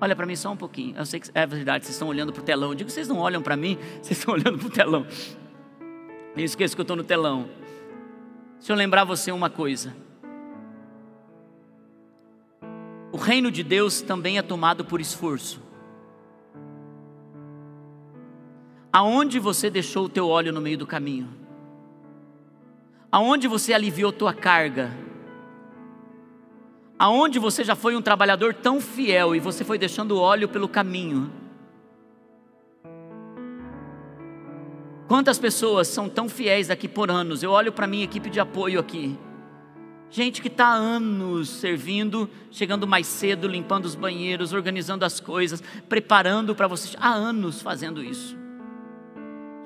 Olha 0.01 0.15
para 0.15 0.27
mim 0.27 0.37
só 0.37 0.51
um 0.51 0.57
pouquinho. 0.57 0.97
Eu 0.97 1.07
sei 1.07 1.21
que 1.21 1.31
é 1.35 1.47
verdade, 1.47 1.85
vocês 1.85 1.95
estão 1.95 2.09
olhando 2.09 2.33
para 2.33 2.43
o 2.43 2.45
telão. 2.45 2.71
Eu 2.71 2.75
digo, 2.75 2.91
vocês 2.91 3.09
não 3.09 3.19
olham 3.19 3.43
para 3.43 3.57
mim, 3.57 3.79
vocês 4.03 4.19
estão 4.19 4.35
olhando 4.35 4.59
para 4.59 4.67
o 4.67 4.71
telão. 4.71 5.07
Nem 6.35 6.45
esqueço 6.45 6.75
que 6.75 6.81
eu 6.81 6.85
estou 6.85 6.97
no 6.97 7.05
telão. 7.05 7.49
Deixa 8.59 8.73
eu 8.73 8.77
lembrar 8.77 9.05
você 9.05 9.31
uma 9.31 9.51
coisa. 9.51 9.95
O 13.13 13.17
reino 13.17 13.51
de 13.51 13.63
Deus 13.63 14.01
também 14.01 14.39
é 14.39 14.43
tomado 14.43 14.85
por 14.85 15.01
esforço. 15.01 15.63
Aonde 18.93 19.39
você 19.39 19.71
deixou 19.71 20.07
o 20.07 20.09
teu 20.09 20.29
óleo 20.29 20.53
no 20.53 20.61
meio 20.61 20.79
do 20.79 20.87
caminho? 20.87 21.44
Aonde 23.15 23.47
você 23.47 23.73
aliviou 23.73 24.11
tua 24.11 24.35
carga? 24.35 24.91
Aonde 26.99 27.39
você 27.39 27.63
já 27.63 27.77
foi 27.77 27.95
um 27.95 28.03
trabalhador 28.03 28.53
tão 28.53 28.81
fiel 28.81 29.37
e 29.37 29.39
você 29.39 29.63
foi 29.63 29.79
deixando 29.79 30.19
óleo 30.19 30.49
pelo 30.49 30.69
caminho? 30.69 31.31
Quantas 35.07 35.39
pessoas 35.39 35.87
são 35.87 36.09
tão 36.09 36.29
fiéis 36.29 36.71
aqui 36.71 36.89
por 36.89 37.09
anos? 37.09 37.45
Eu 37.45 37.53
olho 37.53 37.71
para 37.71 37.87
minha 37.87 38.03
equipe 38.03 38.29
de 38.29 38.41
apoio 38.41 38.81
aqui. 38.81 39.17
Gente 40.11 40.43
que 40.43 40.49
está 40.49 40.73
anos 40.73 41.49
servindo, 41.51 42.29
chegando 42.51 42.85
mais 42.85 43.07
cedo, 43.07 43.47
limpando 43.47 43.85
os 43.85 43.95
banheiros, 43.95 44.53
organizando 44.53 45.05
as 45.05 45.21
coisas, 45.21 45.63
preparando 45.89 46.53
para 46.53 46.67
vocês. 46.67 46.97
Há 46.99 47.11
anos 47.11 47.63
fazendo 47.63 48.03
isso. 48.03 48.44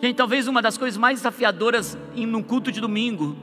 Gente, 0.00 0.16
talvez 0.16 0.46
uma 0.46 0.62
das 0.62 0.78
coisas 0.78 0.96
mais 0.96 1.18
desafiadoras 1.18 1.98
em 2.14 2.32
um 2.32 2.42
culto 2.42 2.70
de 2.70 2.80
domingo 2.80 3.36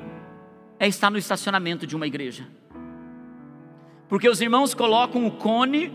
é 0.80 0.88
estar 0.88 1.10
no 1.10 1.18
estacionamento 1.18 1.86
de 1.86 1.95
uma 1.95 2.08
igreja. 2.08 2.47
Porque 4.08 4.30
os 4.30 4.39
irmãos 4.39 4.74
colocam 4.74 5.26
o 5.26 5.32
cone 5.32 5.91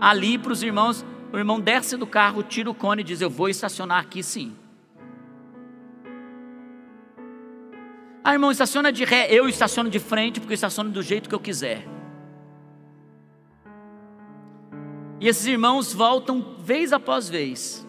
ali 0.00 0.36
para 0.36 0.52
os 0.52 0.62
irmãos. 0.62 1.04
O 1.32 1.38
irmão 1.38 1.60
desce 1.60 1.96
do 1.96 2.06
carro, 2.06 2.42
tira 2.42 2.68
o 2.68 2.74
cone 2.74 3.02
e 3.02 3.04
diz: 3.04 3.20
Eu 3.20 3.30
vou 3.30 3.48
estacionar 3.48 4.00
aqui 4.00 4.22
sim. 4.22 4.56
Ah, 8.24 8.32
irmão, 8.32 8.50
estaciona 8.50 8.92
de 8.92 9.04
ré, 9.04 9.28
eu 9.30 9.48
estaciono 9.48 9.88
de 9.88 9.98
frente 9.98 10.40
porque 10.40 10.52
eu 10.52 10.56
estaciono 10.56 10.90
do 10.90 11.02
jeito 11.02 11.28
que 11.28 11.34
eu 11.34 11.40
quiser. 11.40 11.86
E 15.20 15.28
esses 15.28 15.46
irmãos 15.46 15.92
voltam 15.92 16.56
vez 16.58 16.92
após 16.92 17.28
vez, 17.28 17.86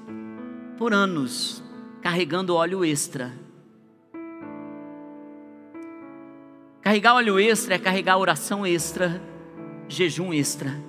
por 0.78 0.94
anos, 0.94 1.64
carregando 2.02 2.56
óleo 2.56 2.84
extra. 2.84 3.32
Carregar 6.82 7.14
óleo 7.14 7.40
extra 7.40 7.76
é 7.76 7.80
carregar 7.80 8.18
oração 8.18 8.66
extra, 8.66 9.22
jejum 9.88 10.34
extra, 10.34 10.82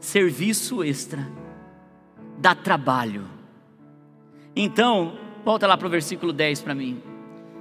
serviço 0.00 0.82
extra, 0.82 1.28
dá 2.38 2.54
trabalho. 2.54 3.26
Então, 4.56 5.18
volta 5.44 5.66
lá 5.66 5.76
para 5.76 5.86
o 5.86 5.90
versículo 5.90 6.32
10 6.32 6.62
para 6.62 6.74
mim. 6.74 7.02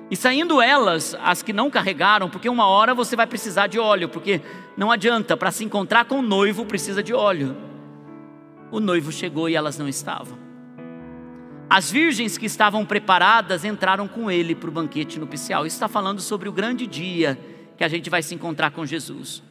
E 0.09 0.15
saindo 0.15 0.61
elas, 0.61 1.17
as 1.21 1.41
que 1.41 1.51
não 1.51 1.69
carregaram, 1.69 2.29
porque 2.29 2.47
uma 2.47 2.67
hora 2.67 2.93
você 2.93 3.15
vai 3.15 3.27
precisar 3.27 3.67
de 3.67 3.79
óleo, 3.79 4.07
porque 4.07 4.41
não 4.77 4.91
adianta, 4.91 5.35
para 5.35 5.51
se 5.51 5.65
encontrar 5.65 6.05
com 6.05 6.19
o 6.19 6.21
noivo 6.21 6.65
precisa 6.65 7.03
de 7.03 7.13
óleo. 7.13 7.57
O 8.71 8.79
noivo 8.79 9.11
chegou 9.11 9.49
e 9.49 9.55
elas 9.55 9.77
não 9.77 9.87
estavam. 9.87 10.42
As 11.73 11.89
virgens 11.89 12.37
que 12.37 12.45
estavam 12.45 12.85
preparadas 12.85 13.65
entraram 13.65 14.07
com 14.07 14.29
ele 14.29 14.53
para 14.53 14.69
o 14.69 14.71
banquete 14.71 15.19
nupcial. 15.19 15.65
Isso 15.65 15.75
está 15.75 15.87
falando 15.87 16.21
sobre 16.21 16.47
o 16.47 16.51
grande 16.51 16.85
dia 16.85 17.35
que 17.75 17.83
a 17.83 17.87
gente 17.87 18.11
vai 18.11 18.21
se 18.21 18.35
encontrar 18.35 18.69
com 18.69 18.85
Jesus. 18.85 19.41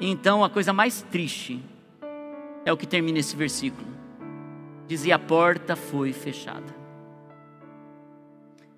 Então, 0.00 0.42
a 0.42 0.50
coisa 0.50 0.72
mais 0.72 1.02
triste 1.02 1.62
é 2.64 2.72
o 2.72 2.76
que 2.76 2.84
termina 2.84 3.20
esse 3.20 3.36
versículo. 3.36 3.86
Dizia: 4.88 5.14
a 5.14 5.18
porta 5.20 5.76
foi 5.76 6.12
fechada 6.12 6.74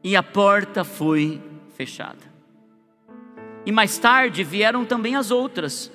e 0.05 0.15
a 0.15 0.23
porta 0.23 0.85
foi 0.85 1.41
fechada. 1.75 2.21
E 3.65 3.73
mais 3.73 3.97
tarde 3.97 4.45
vieram 4.45 4.85
também 4.85 5.17
as 5.17 5.31
outras, 5.31 5.91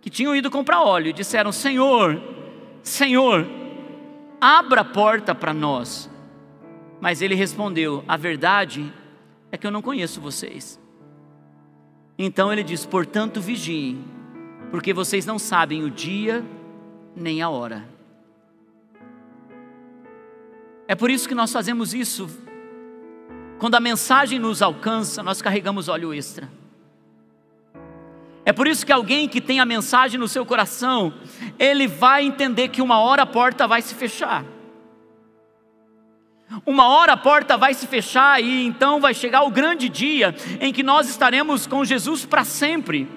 que 0.00 0.10
tinham 0.10 0.34
ido 0.34 0.50
comprar 0.50 0.82
óleo, 0.82 1.10
e 1.10 1.12
disseram: 1.12 1.52
Senhor, 1.52 2.20
Senhor, 2.82 3.46
abra 4.40 4.82
a 4.82 4.84
porta 4.84 5.34
para 5.34 5.52
nós. 5.52 6.10
Mas 7.00 7.22
ele 7.22 7.34
respondeu: 7.34 8.04
A 8.06 8.16
verdade 8.16 8.92
é 9.50 9.56
que 9.56 9.66
eu 9.66 9.70
não 9.70 9.82
conheço 9.82 10.20
vocês. 10.20 10.80
Então 12.18 12.52
ele 12.52 12.62
diz: 12.62 12.86
Portanto, 12.86 13.40
vigiem, 13.40 14.04
porque 14.70 14.92
vocês 14.92 15.26
não 15.26 15.38
sabem 15.38 15.84
o 15.84 15.90
dia 15.90 16.44
nem 17.14 17.42
a 17.42 17.48
hora. 17.48 17.88
É 20.88 20.94
por 20.94 21.10
isso 21.10 21.28
que 21.28 21.34
nós 21.34 21.52
fazemos 21.52 21.92
isso 21.92 22.28
quando 23.58 23.74
a 23.74 23.80
mensagem 23.80 24.38
nos 24.38 24.60
alcança, 24.60 25.22
nós 25.22 25.40
carregamos 25.40 25.88
óleo 25.88 26.12
extra. 26.12 26.48
É 28.46 28.52
por 28.52 28.68
isso 28.68 28.86
que 28.86 28.92
alguém 28.92 29.28
que 29.28 29.40
tem 29.40 29.58
a 29.58 29.64
mensagem 29.64 30.20
no 30.20 30.28
seu 30.28 30.46
coração, 30.46 31.12
ele 31.58 31.88
vai 31.88 32.24
entender 32.24 32.68
que 32.68 32.80
uma 32.80 33.00
hora 33.00 33.22
a 33.22 33.26
porta 33.26 33.66
vai 33.66 33.82
se 33.82 33.92
fechar. 33.92 34.44
Uma 36.64 36.86
hora 36.86 37.14
a 37.14 37.16
porta 37.16 37.56
vai 37.56 37.74
se 37.74 37.88
fechar 37.88 38.40
e 38.40 38.64
então 38.64 39.00
vai 39.00 39.12
chegar 39.12 39.42
o 39.42 39.50
grande 39.50 39.88
dia 39.88 40.32
em 40.60 40.72
que 40.72 40.84
nós 40.84 41.08
estaremos 41.08 41.66
com 41.66 41.84
Jesus 41.84 42.24
para 42.24 42.44
sempre. 42.44 43.08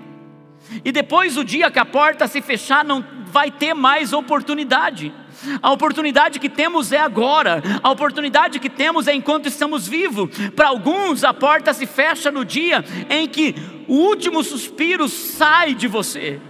E 0.83 0.91
depois 0.91 1.37
o 1.37 1.43
dia 1.43 1.69
que 1.69 1.77
a 1.77 1.85
porta 1.85 2.27
se 2.27 2.41
fechar, 2.41 2.83
não 2.83 3.05
vai 3.27 3.51
ter 3.51 3.75
mais 3.75 4.13
oportunidade. 4.13 5.13
A 5.61 5.71
oportunidade 5.71 6.39
que 6.39 6.49
temos 6.49 6.91
é 6.91 6.99
agora, 6.99 7.61
a 7.81 7.89
oportunidade 7.89 8.59
que 8.59 8.69
temos 8.69 9.07
é 9.07 9.13
enquanto 9.13 9.47
estamos 9.47 9.87
vivos. 9.87 10.29
Para 10.55 10.69
alguns, 10.69 11.23
a 11.23 11.33
porta 11.33 11.73
se 11.73 11.85
fecha 11.85 12.31
no 12.31 12.43
dia 12.43 12.83
em 13.09 13.27
que 13.27 13.55
o 13.87 13.95
último 13.95 14.43
suspiro 14.43 15.07
sai 15.07 15.73
de 15.73 15.87
você. 15.87 16.41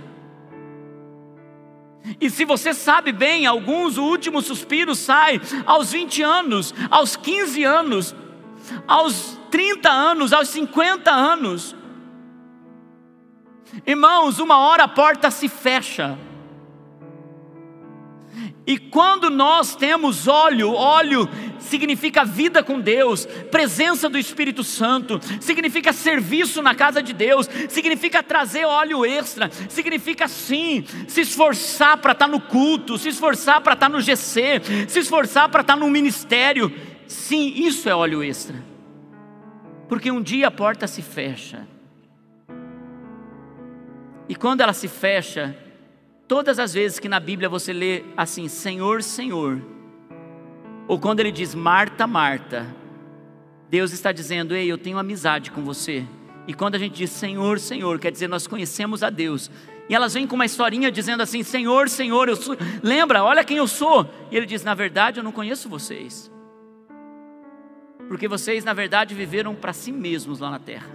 E 2.19 2.29
se 2.29 2.45
você 2.45 2.73
sabe 2.73 3.11
bem, 3.11 3.45
alguns 3.45 3.97
o 3.97 4.03
último 4.03 4.41
suspiro 4.41 4.95
sai 4.95 5.39
aos 5.65 5.91
20 5.91 6.21
anos, 6.21 6.73
aos 6.89 7.15
15 7.15 7.63
anos, 7.63 8.15
aos 8.87 9.37
30 9.51 9.89
anos, 9.89 10.33
aos 10.33 10.49
50 10.49 11.11
anos. 11.11 11.75
Irmãos, 13.85 14.39
uma 14.39 14.57
hora 14.57 14.83
a 14.85 14.87
porta 14.87 15.29
se 15.29 15.47
fecha. 15.47 16.17
E 18.69 18.77
quando 18.77 19.31
nós 19.31 19.75
temos 19.75 20.27
óleo, 20.27 20.73
óleo 20.73 21.27
significa 21.57 22.23
vida 22.23 22.61
com 22.61 22.79
Deus, 22.79 23.25
presença 23.49 24.07
do 24.07 24.15
Espírito 24.15 24.63
Santo, 24.63 25.19
significa 25.41 25.91
serviço 25.91 26.61
na 26.61 26.75
casa 26.75 27.01
de 27.01 27.11
Deus, 27.11 27.49
significa 27.67 28.21
trazer 28.21 28.65
óleo 28.65 29.03
extra, 29.03 29.49
significa 29.69 30.27
sim 30.27 30.85
se 31.07 31.21
esforçar 31.21 31.97
para 31.97 32.11
estar 32.11 32.27
tá 32.27 32.31
no 32.31 32.39
culto, 32.39 32.95
se 32.99 33.09
esforçar 33.09 33.59
para 33.59 33.73
estar 33.73 33.89
tá 33.89 33.91
no 33.91 34.01
GC, 34.01 34.61
se 34.87 34.99
esforçar 34.99 35.49
para 35.49 35.61
estar 35.61 35.73
tá 35.73 35.79
no 35.79 35.89
ministério. 35.89 36.71
Sim, 37.07 37.51
isso 37.55 37.89
é 37.89 37.95
óleo 37.95 38.23
extra. 38.23 38.63
Porque 39.87 40.11
um 40.11 40.21
dia 40.21 40.47
a 40.47 40.51
porta 40.51 40.85
se 40.85 41.01
fecha. 41.01 41.67
E 44.27 44.35
quando 44.35 44.61
ela 44.61 44.73
se 44.73 44.87
fecha, 44.87 45.57
Todas 46.29 46.59
as 46.59 46.75
vezes 46.75 46.99
que 46.99 47.09
na 47.09 47.19
Bíblia 47.19 47.49
você 47.49 47.73
lê 47.73 48.03
assim, 48.15 48.47
Senhor, 48.47 49.01
Senhor, 49.01 49.59
ou 50.87 50.99
quando 50.99 51.21
ele 51.21 51.31
diz 51.31 51.55
Marta, 51.55 52.05
Marta, 52.05 52.67
Deus 53.67 53.91
está 53.91 54.11
dizendo, 54.11 54.55
ei, 54.55 54.71
eu 54.71 54.77
tenho 54.77 54.99
amizade 54.99 55.49
com 55.49 55.63
você. 55.63 56.05
E 56.47 56.53
quando 56.53 56.75
a 56.75 56.77
gente 56.77 56.93
diz 56.93 57.09
Senhor, 57.09 57.57
Senhor, 57.57 57.97
quer 57.97 58.11
dizer 58.11 58.27
nós 58.27 58.45
conhecemos 58.45 59.01
a 59.01 59.09
Deus. 59.09 59.49
E 59.89 59.95
elas 59.95 60.13
vêm 60.13 60.27
com 60.27 60.35
uma 60.35 60.45
historinha 60.45 60.91
dizendo 60.91 61.21
assim: 61.21 61.41
Senhor, 61.41 61.89
Senhor, 61.89 62.29
eu 62.29 62.35
sou. 62.35 62.55
Lembra, 62.83 63.23
olha 63.23 63.43
quem 63.43 63.57
eu 63.57 63.67
sou. 63.67 64.07
E 64.31 64.37
ele 64.37 64.45
diz: 64.45 64.63
Na 64.63 64.75
verdade, 64.75 65.19
eu 65.19 65.23
não 65.23 65.31
conheço 65.31 65.67
vocês. 65.67 66.31
Porque 68.07 68.27
vocês, 68.27 68.63
na 68.63 68.73
verdade, 68.73 69.15
viveram 69.15 69.55
para 69.55 69.73
si 69.73 69.91
mesmos 69.91 70.39
lá 70.39 70.51
na 70.51 70.59
terra. 70.59 70.89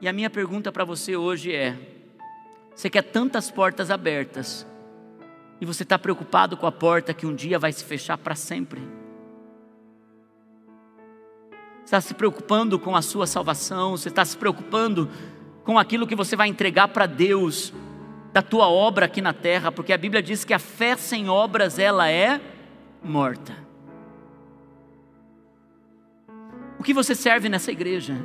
E 0.00 0.08
a 0.08 0.12
minha 0.14 0.30
pergunta 0.30 0.72
para 0.72 0.84
você 0.84 1.14
hoje 1.14 1.52
é: 1.54 1.93
você 2.74 2.90
quer 2.90 3.02
tantas 3.02 3.50
portas 3.50 3.90
abertas 3.90 4.66
e 5.60 5.66
você 5.66 5.84
está 5.84 5.98
preocupado 5.98 6.56
com 6.56 6.66
a 6.66 6.72
porta 6.72 7.14
que 7.14 7.26
um 7.26 7.34
dia 7.34 7.58
vai 7.58 7.72
se 7.72 7.84
fechar 7.84 8.18
para 8.18 8.34
sempre. 8.34 8.82
Está 11.84 12.00
se 12.00 12.14
preocupando 12.14 12.78
com 12.78 12.96
a 12.96 13.02
sua 13.02 13.26
salvação, 13.26 13.96
você 13.96 14.08
está 14.08 14.24
se 14.24 14.36
preocupando 14.36 15.08
com 15.62 15.78
aquilo 15.78 16.06
que 16.06 16.16
você 16.16 16.34
vai 16.34 16.48
entregar 16.48 16.88
para 16.88 17.06
Deus 17.06 17.72
da 18.32 18.42
tua 18.42 18.68
obra 18.68 19.06
aqui 19.06 19.22
na 19.22 19.32
terra, 19.32 19.70
porque 19.70 19.92
a 19.92 19.98
Bíblia 19.98 20.22
diz 20.22 20.44
que 20.44 20.52
a 20.52 20.58
fé 20.58 20.96
sem 20.96 21.28
obras 21.28 21.78
ela 21.78 22.10
é 22.10 22.40
morta. 23.02 23.56
O 26.78 26.82
que 26.82 26.92
você 26.92 27.14
serve 27.14 27.48
nessa 27.48 27.70
igreja? 27.70 28.16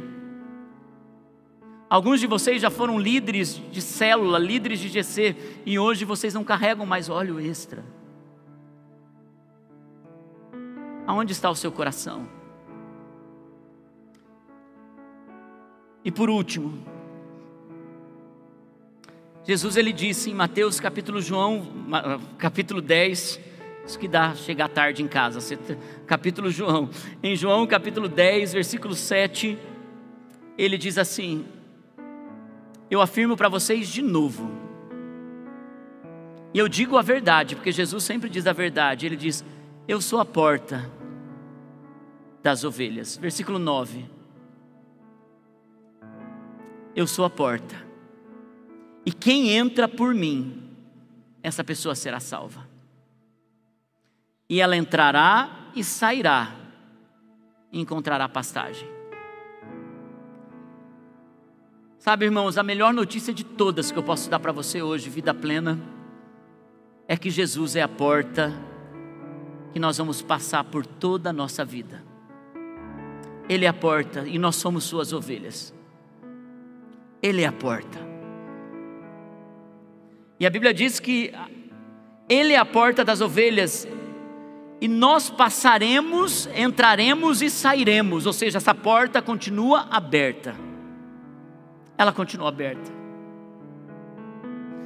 Alguns 1.90 2.20
de 2.20 2.28
vocês 2.28 2.62
já 2.62 2.70
foram 2.70 3.00
líderes 3.00 3.60
de 3.72 3.82
célula, 3.82 4.38
líderes 4.38 4.80
de 4.80 4.90
GC, 4.90 5.36
e 5.66 5.80
hoje 5.80 6.06
vocês 6.06 6.36
não 6.36 6.44
carregam 6.44 6.86
mais 6.86 7.10
óleo 7.10 7.40
extra. 7.40 7.84
Aonde 11.08 11.32
está 11.32 11.50
o 11.50 11.56
seu 11.56 11.72
coração? 11.72 12.30
E 16.06 16.12
por 16.12 16.30
último, 16.30 16.78
Jesus 19.44 19.76
ele 19.76 19.92
disse 19.92 20.30
em 20.30 20.36
Mateus 20.36 20.80
capítulo 20.80 21.20
João, 21.20 21.68
capítulo 22.38 22.82
10, 22.82 23.40
isso 23.84 23.98
que 23.98 24.08
dá 24.08 24.36
chegar 24.36 24.70
tarde 24.70 25.02
em 25.02 25.08
casa, 25.08 25.40
capítulo 26.06 26.52
João, 26.52 26.92
em 27.24 27.36
João 27.36 27.66
capítulo 27.66 28.08
10, 28.08 28.54
versículo 28.54 28.94
7, 28.94 29.58
ele 30.56 30.78
diz 30.78 31.00
assim: 31.00 31.46
eu 32.90 33.02
afirmo 33.02 33.38
para 33.38 33.50
vocês 33.50 33.88
de 33.88 34.02
novo. 34.02 34.50
E 36.54 36.58
eu 36.58 36.68
digo 36.68 36.98
a 36.98 37.02
verdade, 37.02 37.56
porque 37.56 37.72
Jesus 37.72 38.04
sempre 38.04 38.30
diz 38.30 38.48
a 38.48 38.54
verdade. 38.54 39.06
Ele 39.06 39.16
diz: 39.16 39.46
Eu 39.88 40.02
sou 40.02 40.20
a 40.20 40.26
porta 40.26 40.90
das 42.42 42.64
ovelhas. 42.64 43.18
Versículo 43.18 43.60
9. 43.60 44.06
Eu 46.96 47.06
sou 47.06 47.24
a 47.24 47.30
porta. 47.30 47.76
E 49.06 49.12
quem 49.12 49.52
entra 49.52 49.88
por 49.88 50.14
mim, 50.14 50.70
essa 51.44 51.64
pessoa 51.64 51.96
será 51.96 52.20
salva. 52.20 52.68
E 54.50 54.60
ela 54.60 54.76
entrará 54.76 55.70
e 55.76 55.84
sairá, 55.84 56.56
e 57.72 57.80
encontrará 57.80 58.28
pastagem. 58.28 58.99
Sabe, 62.00 62.24
irmãos, 62.24 62.58
a 62.58 62.64
melhor 62.64 62.93
notícia 62.93 63.34
de 63.34 63.43
todas 63.43 63.91
que 63.91 64.00
eu 64.00 64.04
posso 64.04 64.30
dar 64.30 64.39
para 64.39 64.54
você 64.54 64.82
hoje, 64.82 65.10
vida 65.10 65.34
plena, 65.34 65.78
é 67.06 67.18
que 67.18 67.30
Jesus 67.30 67.76
é 67.76 67.82
a 67.82 67.89
porta 67.89 68.54
que 69.74 69.80
nós 69.80 69.97
vamos 69.97 70.22
passar 70.22 70.64
por 70.64 70.86
toda 70.86 71.32
a 71.32 71.34
nossa 71.34 71.66
vida. 71.66 72.02
Ele 73.50 73.66
é 73.66 73.68
a 73.68 73.74
porta 73.74 74.26
e 74.26 74.39
nós 74.39 74.56
somos 74.56 74.86
suas 74.86 75.12
ovelhas. 75.12 75.74
Ele 77.22 77.41
é 77.41 77.47
a 77.47 77.52
porta. 77.52 78.00
E 80.39 80.45
a 80.45 80.50
Bíblia 80.50 80.74
diz 80.74 81.02
que 81.02 81.34
Ele 82.30 82.54
é 82.54 82.58
a 82.58 82.66
porta 82.66 83.04
das 83.04 83.20
ovelhas, 83.20 83.86
e 84.80 84.88
nós 84.88 85.30
passaremos, 85.30 86.47
entraremos 86.56 87.41
e 87.41 87.50
sairemos, 87.50 88.26
ou 88.26 88.32
seja, 88.32 88.58
essa 88.58 88.74
porta 88.74 89.22
continua 89.22 89.86
aberta. 89.91 90.68
Ela 92.00 92.14
continua 92.14 92.47
aberta. 92.47 92.89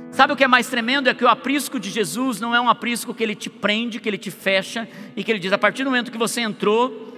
Sabe 0.09 0.34
o 0.34 0.36
que 0.36 0.43
é 0.43 0.47
mais 0.47 0.68
tremendo? 0.68 1.07
É 1.07 1.14
que 1.14 1.24
o 1.24 1.28
aprisco 1.28 1.80
de 1.80 1.91
Jesus 1.91 2.41
não 2.41 2.55
é 2.55 2.59
um 2.59 2.68
aprisco 2.68 3.14
que 3.14 3.22
ele 3.22 3.36
te 3.36 3.51
prende, 3.51 3.99
que 3.99 4.09
ele 4.09 4.18
te 4.18 4.32
fecha 4.32 4.89
e 5.16 5.24
que 5.24 5.32
ele 5.32 5.38
diz: 5.38 5.53
a 5.53 5.57
partir 5.59 5.84
do 5.84 5.91
momento 5.91 6.11
que 6.11 6.18
você 6.18 6.41
entrou, 6.41 7.14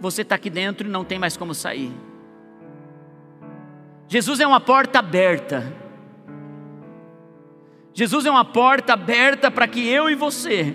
você 0.00 0.22
está 0.22 0.36
aqui 0.36 0.48
dentro 0.48 0.86
e 0.86 0.90
não 0.90 1.04
tem 1.04 1.18
mais 1.18 1.36
como 1.36 1.54
sair. 1.54 1.90
Jesus 4.06 4.38
é 4.38 4.46
uma 4.46 4.60
porta 4.60 5.00
aberta. 5.00 5.74
Jesus 7.92 8.26
é 8.26 8.30
uma 8.30 8.44
porta 8.44 8.92
aberta 8.92 9.50
para 9.50 9.66
que 9.66 9.88
eu 9.88 10.08
e 10.08 10.14
você 10.14 10.72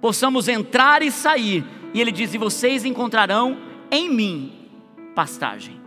possamos 0.00 0.46
entrar 0.46 1.02
e 1.02 1.10
sair. 1.10 1.64
E 1.92 2.00
ele 2.00 2.12
diz: 2.12 2.32
E 2.32 2.38
vocês 2.38 2.84
encontrarão 2.84 3.58
em 3.90 4.08
mim 4.08 4.70
pastagem. 5.16 5.79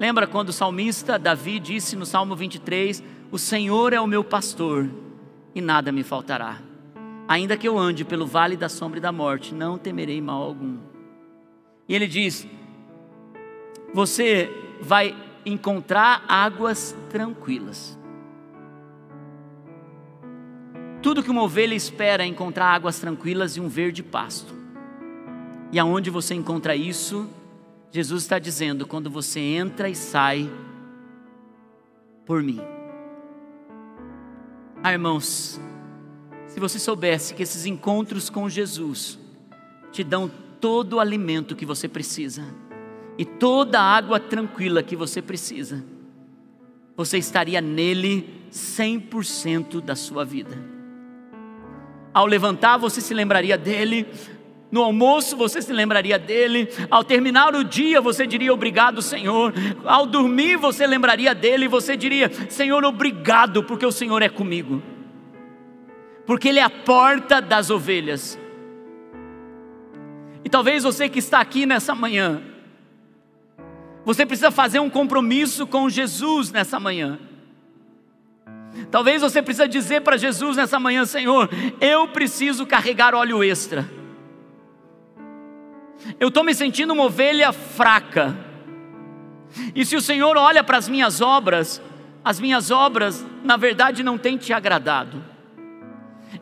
Lembra 0.00 0.26
quando 0.26 0.48
o 0.48 0.52
salmista 0.52 1.18
Davi 1.18 1.60
disse 1.60 1.94
no 1.94 2.06
Salmo 2.06 2.34
23: 2.34 3.04
O 3.30 3.38
Senhor 3.38 3.92
é 3.92 4.00
o 4.00 4.06
meu 4.06 4.24
pastor 4.24 4.88
e 5.54 5.60
nada 5.60 5.92
me 5.92 6.02
faltará. 6.02 6.56
Ainda 7.28 7.54
que 7.54 7.68
eu 7.68 7.78
ande 7.78 8.02
pelo 8.02 8.26
vale 8.26 8.56
da 8.56 8.66
sombra 8.66 8.98
e 8.98 9.02
da 9.02 9.12
morte, 9.12 9.54
não 9.54 9.76
temerei 9.76 10.18
mal 10.18 10.42
algum. 10.42 10.78
E 11.86 11.94
ele 11.94 12.06
diz: 12.06 12.46
Você 13.92 14.50
vai 14.80 15.14
encontrar 15.44 16.24
águas 16.26 16.96
tranquilas. 17.10 17.98
Tudo 21.02 21.22
que 21.22 21.30
uma 21.30 21.42
ovelha 21.42 21.74
espera 21.74 22.22
é 22.22 22.26
encontrar 22.26 22.68
águas 22.74 22.98
tranquilas 22.98 23.54
e 23.58 23.60
um 23.60 23.68
verde 23.68 24.02
pasto. 24.02 24.54
E 25.70 25.78
aonde 25.78 26.08
você 26.08 26.34
encontra 26.34 26.74
isso, 26.74 27.28
Jesus 27.90 28.22
está 28.22 28.38
dizendo: 28.38 28.86
quando 28.86 29.10
você 29.10 29.40
entra 29.40 29.88
e 29.88 29.94
sai 29.94 30.50
por 32.24 32.42
mim. 32.42 32.60
Ah, 34.82 34.92
irmãos, 34.92 35.60
se 36.46 36.58
você 36.58 36.78
soubesse 36.78 37.34
que 37.34 37.42
esses 37.42 37.66
encontros 37.66 38.30
com 38.30 38.48
Jesus 38.48 39.18
te 39.92 40.02
dão 40.02 40.30
todo 40.60 40.94
o 40.94 41.00
alimento 41.00 41.56
que 41.56 41.66
você 41.66 41.88
precisa 41.88 42.44
e 43.18 43.24
toda 43.24 43.80
a 43.80 43.96
água 43.96 44.18
tranquila 44.18 44.82
que 44.82 44.96
você 44.96 45.20
precisa, 45.20 45.84
você 46.96 47.18
estaria 47.18 47.60
nele 47.60 48.28
100% 48.50 49.80
da 49.80 49.94
sua 49.94 50.24
vida. 50.24 50.56
Ao 52.12 52.26
levantar, 52.26 52.76
você 52.76 53.00
se 53.00 53.14
lembraria 53.14 53.56
dele. 53.56 54.06
No 54.70 54.82
almoço 54.82 55.36
você 55.36 55.60
se 55.60 55.72
lembraria 55.72 56.18
dele, 56.18 56.68
ao 56.90 57.02
terminar 57.02 57.54
o 57.54 57.64
dia 57.64 58.00
você 58.00 58.26
diria 58.26 58.54
obrigado, 58.54 59.02
Senhor. 59.02 59.52
Ao 59.84 60.06
dormir 60.06 60.56
você 60.56 60.86
lembraria 60.86 61.34
dele 61.34 61.64
e 61.64 61.68
você 61.68 61.96
diria: 61.96 62.30
Senhor, 62.48 62.84
obrigado, 62.84 63.64
porque 63.64 63.84
o 63.84 63.90
Senhor 63.90 64.22
é 64.22 64.28
comigo. 64.28 64.80
Porque 66.24 66.48
Ele 66.48 66.60
é 66.60 66.62
a 66.62 66.70
porta 66.70 67.40
das 67.40 67.70
ovelhas. 67.70 68.38
E 70.44 70.48
talvez 70.48 70.84
você 70.84 71.08
que 71.08 71.18
está 71.18 71.40
aqui 71.40 71.66
nessa 71.66 71.94
manhã, 71.94 72.40
você 74.04 74.24
precisa 74.24 74.52
fazer 74.52 74.78
um 74.78 74.88
compromisso 74.88 75.66
com 75.66 75.90
Jesus 75.90 76.52
nessa 76.52 76.78
manhã. 76.78 77.18
Talvez 78.90 79.20
você 79.20 79.42
precisa 79.42 79.66
dizer 79.66 80.02
para 80.02 80.16
Jesus 80.16 80.56
nessa 80.56 80.78
manhã, 80.78 81.04
Senhor, 81.04 81.50
eu 81.80 82.06
preciso 82.08 82.64
carregar 82.64 83.14
óleo 83.14 83.42
extra. 83.42 83.99
Eu 86.18 86.28
estou 86.28 86.44
me 86.44 86.54
sentindo 86.54 86.92
uma 86.92 87.04
ovelha 87.04 87.52
fraca. 87.52 88.36
E 89.74 89.84
se 89.84 89.96
o 89.96 90.00
Senhor 90.00 90.36
olha 90.36 90.62
para 90.62 90.78
as 90.78 90.88
minhas 90.88 91.20
obras, 91.20 91.82
as 92.24 92.38
minhas 92.38 92.70
obras, 92.70 93.24
na 93.42 93.56
verdade, 93.56 94.02
não 94.02 94.16
têm 94.16 94.36
te 94.36 94.52
agradado. 94.52 95.30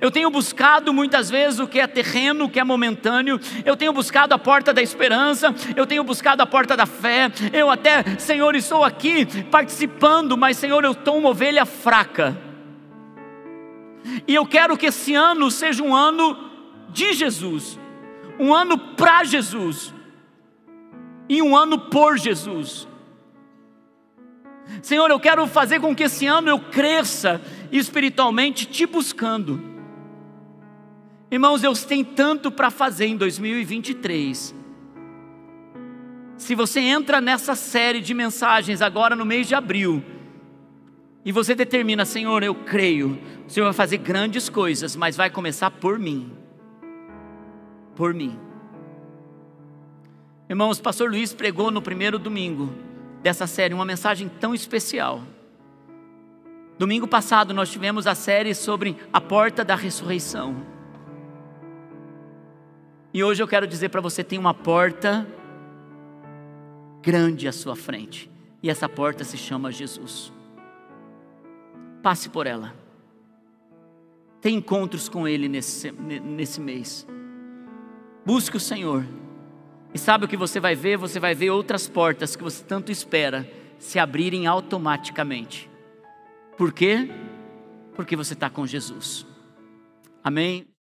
Eu 0.01 0.11
tenho 0.11 0.31
buscado 0.31 0.93
muitas 0.93 1.31
vezes 1.31 1.59
o 1.59 1.67
que 1.67 1.81
é 1.81 1.87
terreno, 1.87 2.45
o 2.45 2.49
que 2.49 2.61
é 2.61 2.65
momentâneo. 2.65 3.41
Eu 3.65 3.75
tenho 3.75 3.93
buscado 3.93 4.35
a 4.35 4.39
porta 4.39 4.73
da 4.73 4.83
esperança. 4.83 5.55
Eu 5.75 5.87
tenho 5.87 6.05
buscado 6.05 6.43
a 6.43 6.47
porta 6.47 6.77
da 6.77 6.85
fé. 6.85 7.31
Eu 7.53 7.71
até, 7.71 8.05
Senhor, 8.19 8.55
estou 8.55 8.85
aqui 8.85 9.27
participando, 9.45 10.37
mas, 10.37 10.59
Senhor, 10.59 10.85
eu 10.85 10.93
estou 10.93 11.17
uma 11.17 11.31
ovelha 11.31 11.65
fraca. 11.65 12.37
E 14.27 14.35
eu 14.35 14.47
quero 14.47 14.77
que 14.77 14.87
esse 14.87 15.15
ano 15.15 15.51
seja 15.51 15.83
um 15.83 15.95
ano 15.95 16.37
de 16.91 17.13
Jesus, 17.15 17.79
um 18.39 18.55
ano 18.55 18.79
para 18.79 19.25
Jesus 19.25 19.95
e 21.29 21.43
um 21.43 21.57
ano 21.57 21.79
por 21.79 22.17
Jesus. 22.19 22.89
Senhor, 24.83 25.11
eu 25.11 25.19
quero 25.19 25.47
fazer 25.47 25.81
com 25.81 25.95
que 25.95 26.05
esse 26.05 26.27
ano 26.27 26.49
eu 26.49 26.59
cresça 26.59 27.41
espiritualmente 27.73 28.67
te 28.67 28.87
buscando. 28.87 29.61
Irmãos, 31.31 31.61
Deus 31.61 31.85
tem 31.85 32.05
tanto 32.05 32.51
para 32.51 32.71
fazer 32.71 33.07
em 33.07 33.17
2023. 33.17 34.55
Se 36.37 36.55
você 36.55 36.81
entra 36.81 37.21
nessa 37.21 37.55
série 37.55 38.01
de 38.01 38.15
mensagens 38.15 38.81
agora 38.81 39.17
no 39.17 39.25
mês 39.25 39.49
de 39.49 39.55
abril, 39.55 40.03
e 41.25 41.33
você 41.33 41.55
determina, 41.55 42.05
Senhor, 42.05 42.43
eu 42.43 42.55
creio, 42.55 43.19
o 43.47 43.51
Senhor 43.51 43.67
vai 43.67 43.75
fazer 43.75 43.99
grandes 43.99 44.49
coisas, 44.49 44.97
mas 44.97 45.17
vai 45.17 45.29
começar 45.29 45.71
por 45.71 45.99
mim. 45.99 46.38
Por 47.99 48.15
mim. 48.15 48.39
Irmãos, 50.49 50.79
o 50.79 50.83
pastor 50.83 51.11
Luiz 51.11 51.35
pregou 51.35 51.69
no 51.69 51.83
primeiro 51.83 52.17
domingo 52.17 52.73
dessa 53.25 53.45
série 53.45 53.75
uma 53.75 53.85
mensagem 53.85 54.29
tão 54.29 54.55
especial. 54.55 55.21
Domingo 56.79 57.09
passado 57.09 57.53
nós 57.53 57.73
tivemos 57.73 58.07
a 58.07 58.15
série 58.15 58.55
sobre 58.55 58.97
a 59.13 59.21
porta 59.21 59.65
da 59.65 59.75
ressurreição. 59.75 60.65
E 63.13 63.25
hoje 63.25 63.43
eu 63.43 63.49
quero 63.49 63.67
dizer 63.67 63.89
para 63.89 64.01
você: 64.01 64.23
tem 64.23 64.39
uma 64.39 64.55
porta 64.55 65.27
grande 67.03 67.49
à 67.49 67.53
sua 67.53 67.75
frente, 67.75 68.31
e 68.63 68.71
essa 68.71 68.89
porta 68.89 69.25
se 69.25 69.37
chama 69.37 69.73
Jesus. 69.73 70.33
Passe 72.01 72.29
por 72.29 72.47
ela. 72.47 72.77
Tem 74.41 74.55
encontros 74.55 75.09
com 75.09 75.27
Ele 75.27 75.49
nesse, 75.49 75.91
nesse 75.91 76.61
mês. 76.61 77.05
Busque 78.29 78.59
o 78.59 78.61
Senhor. 78.61 79.07
E 79.95 79.99
sabe 79.99 80.27
o 80.27 80.29
que 80.29 80.37
você 80.37 80.61
vai 80.61 80.75
ver? 80.75 80.99
Você 80.99 81.19
vai 81.19 81.35
ver 81.35 81.49
outras 81.49 81.89
portas 81.89 82.37
que 82.37 82.43
você 82.43 82.63
tanto 82.63 82.93
espera 82.93 83.51
se 83.79 83.99
abrirem 83.99 84.47
automaticamente. 84.47 85.71
Por 86.55 86.71
quê? 86.71 87.11
Porque 87.95 88.15
você 88.15 88.35
está 88.35 88.51
com 88.51 88.67
Jesus. 88.67 89.27
Amém? 90.23 90.69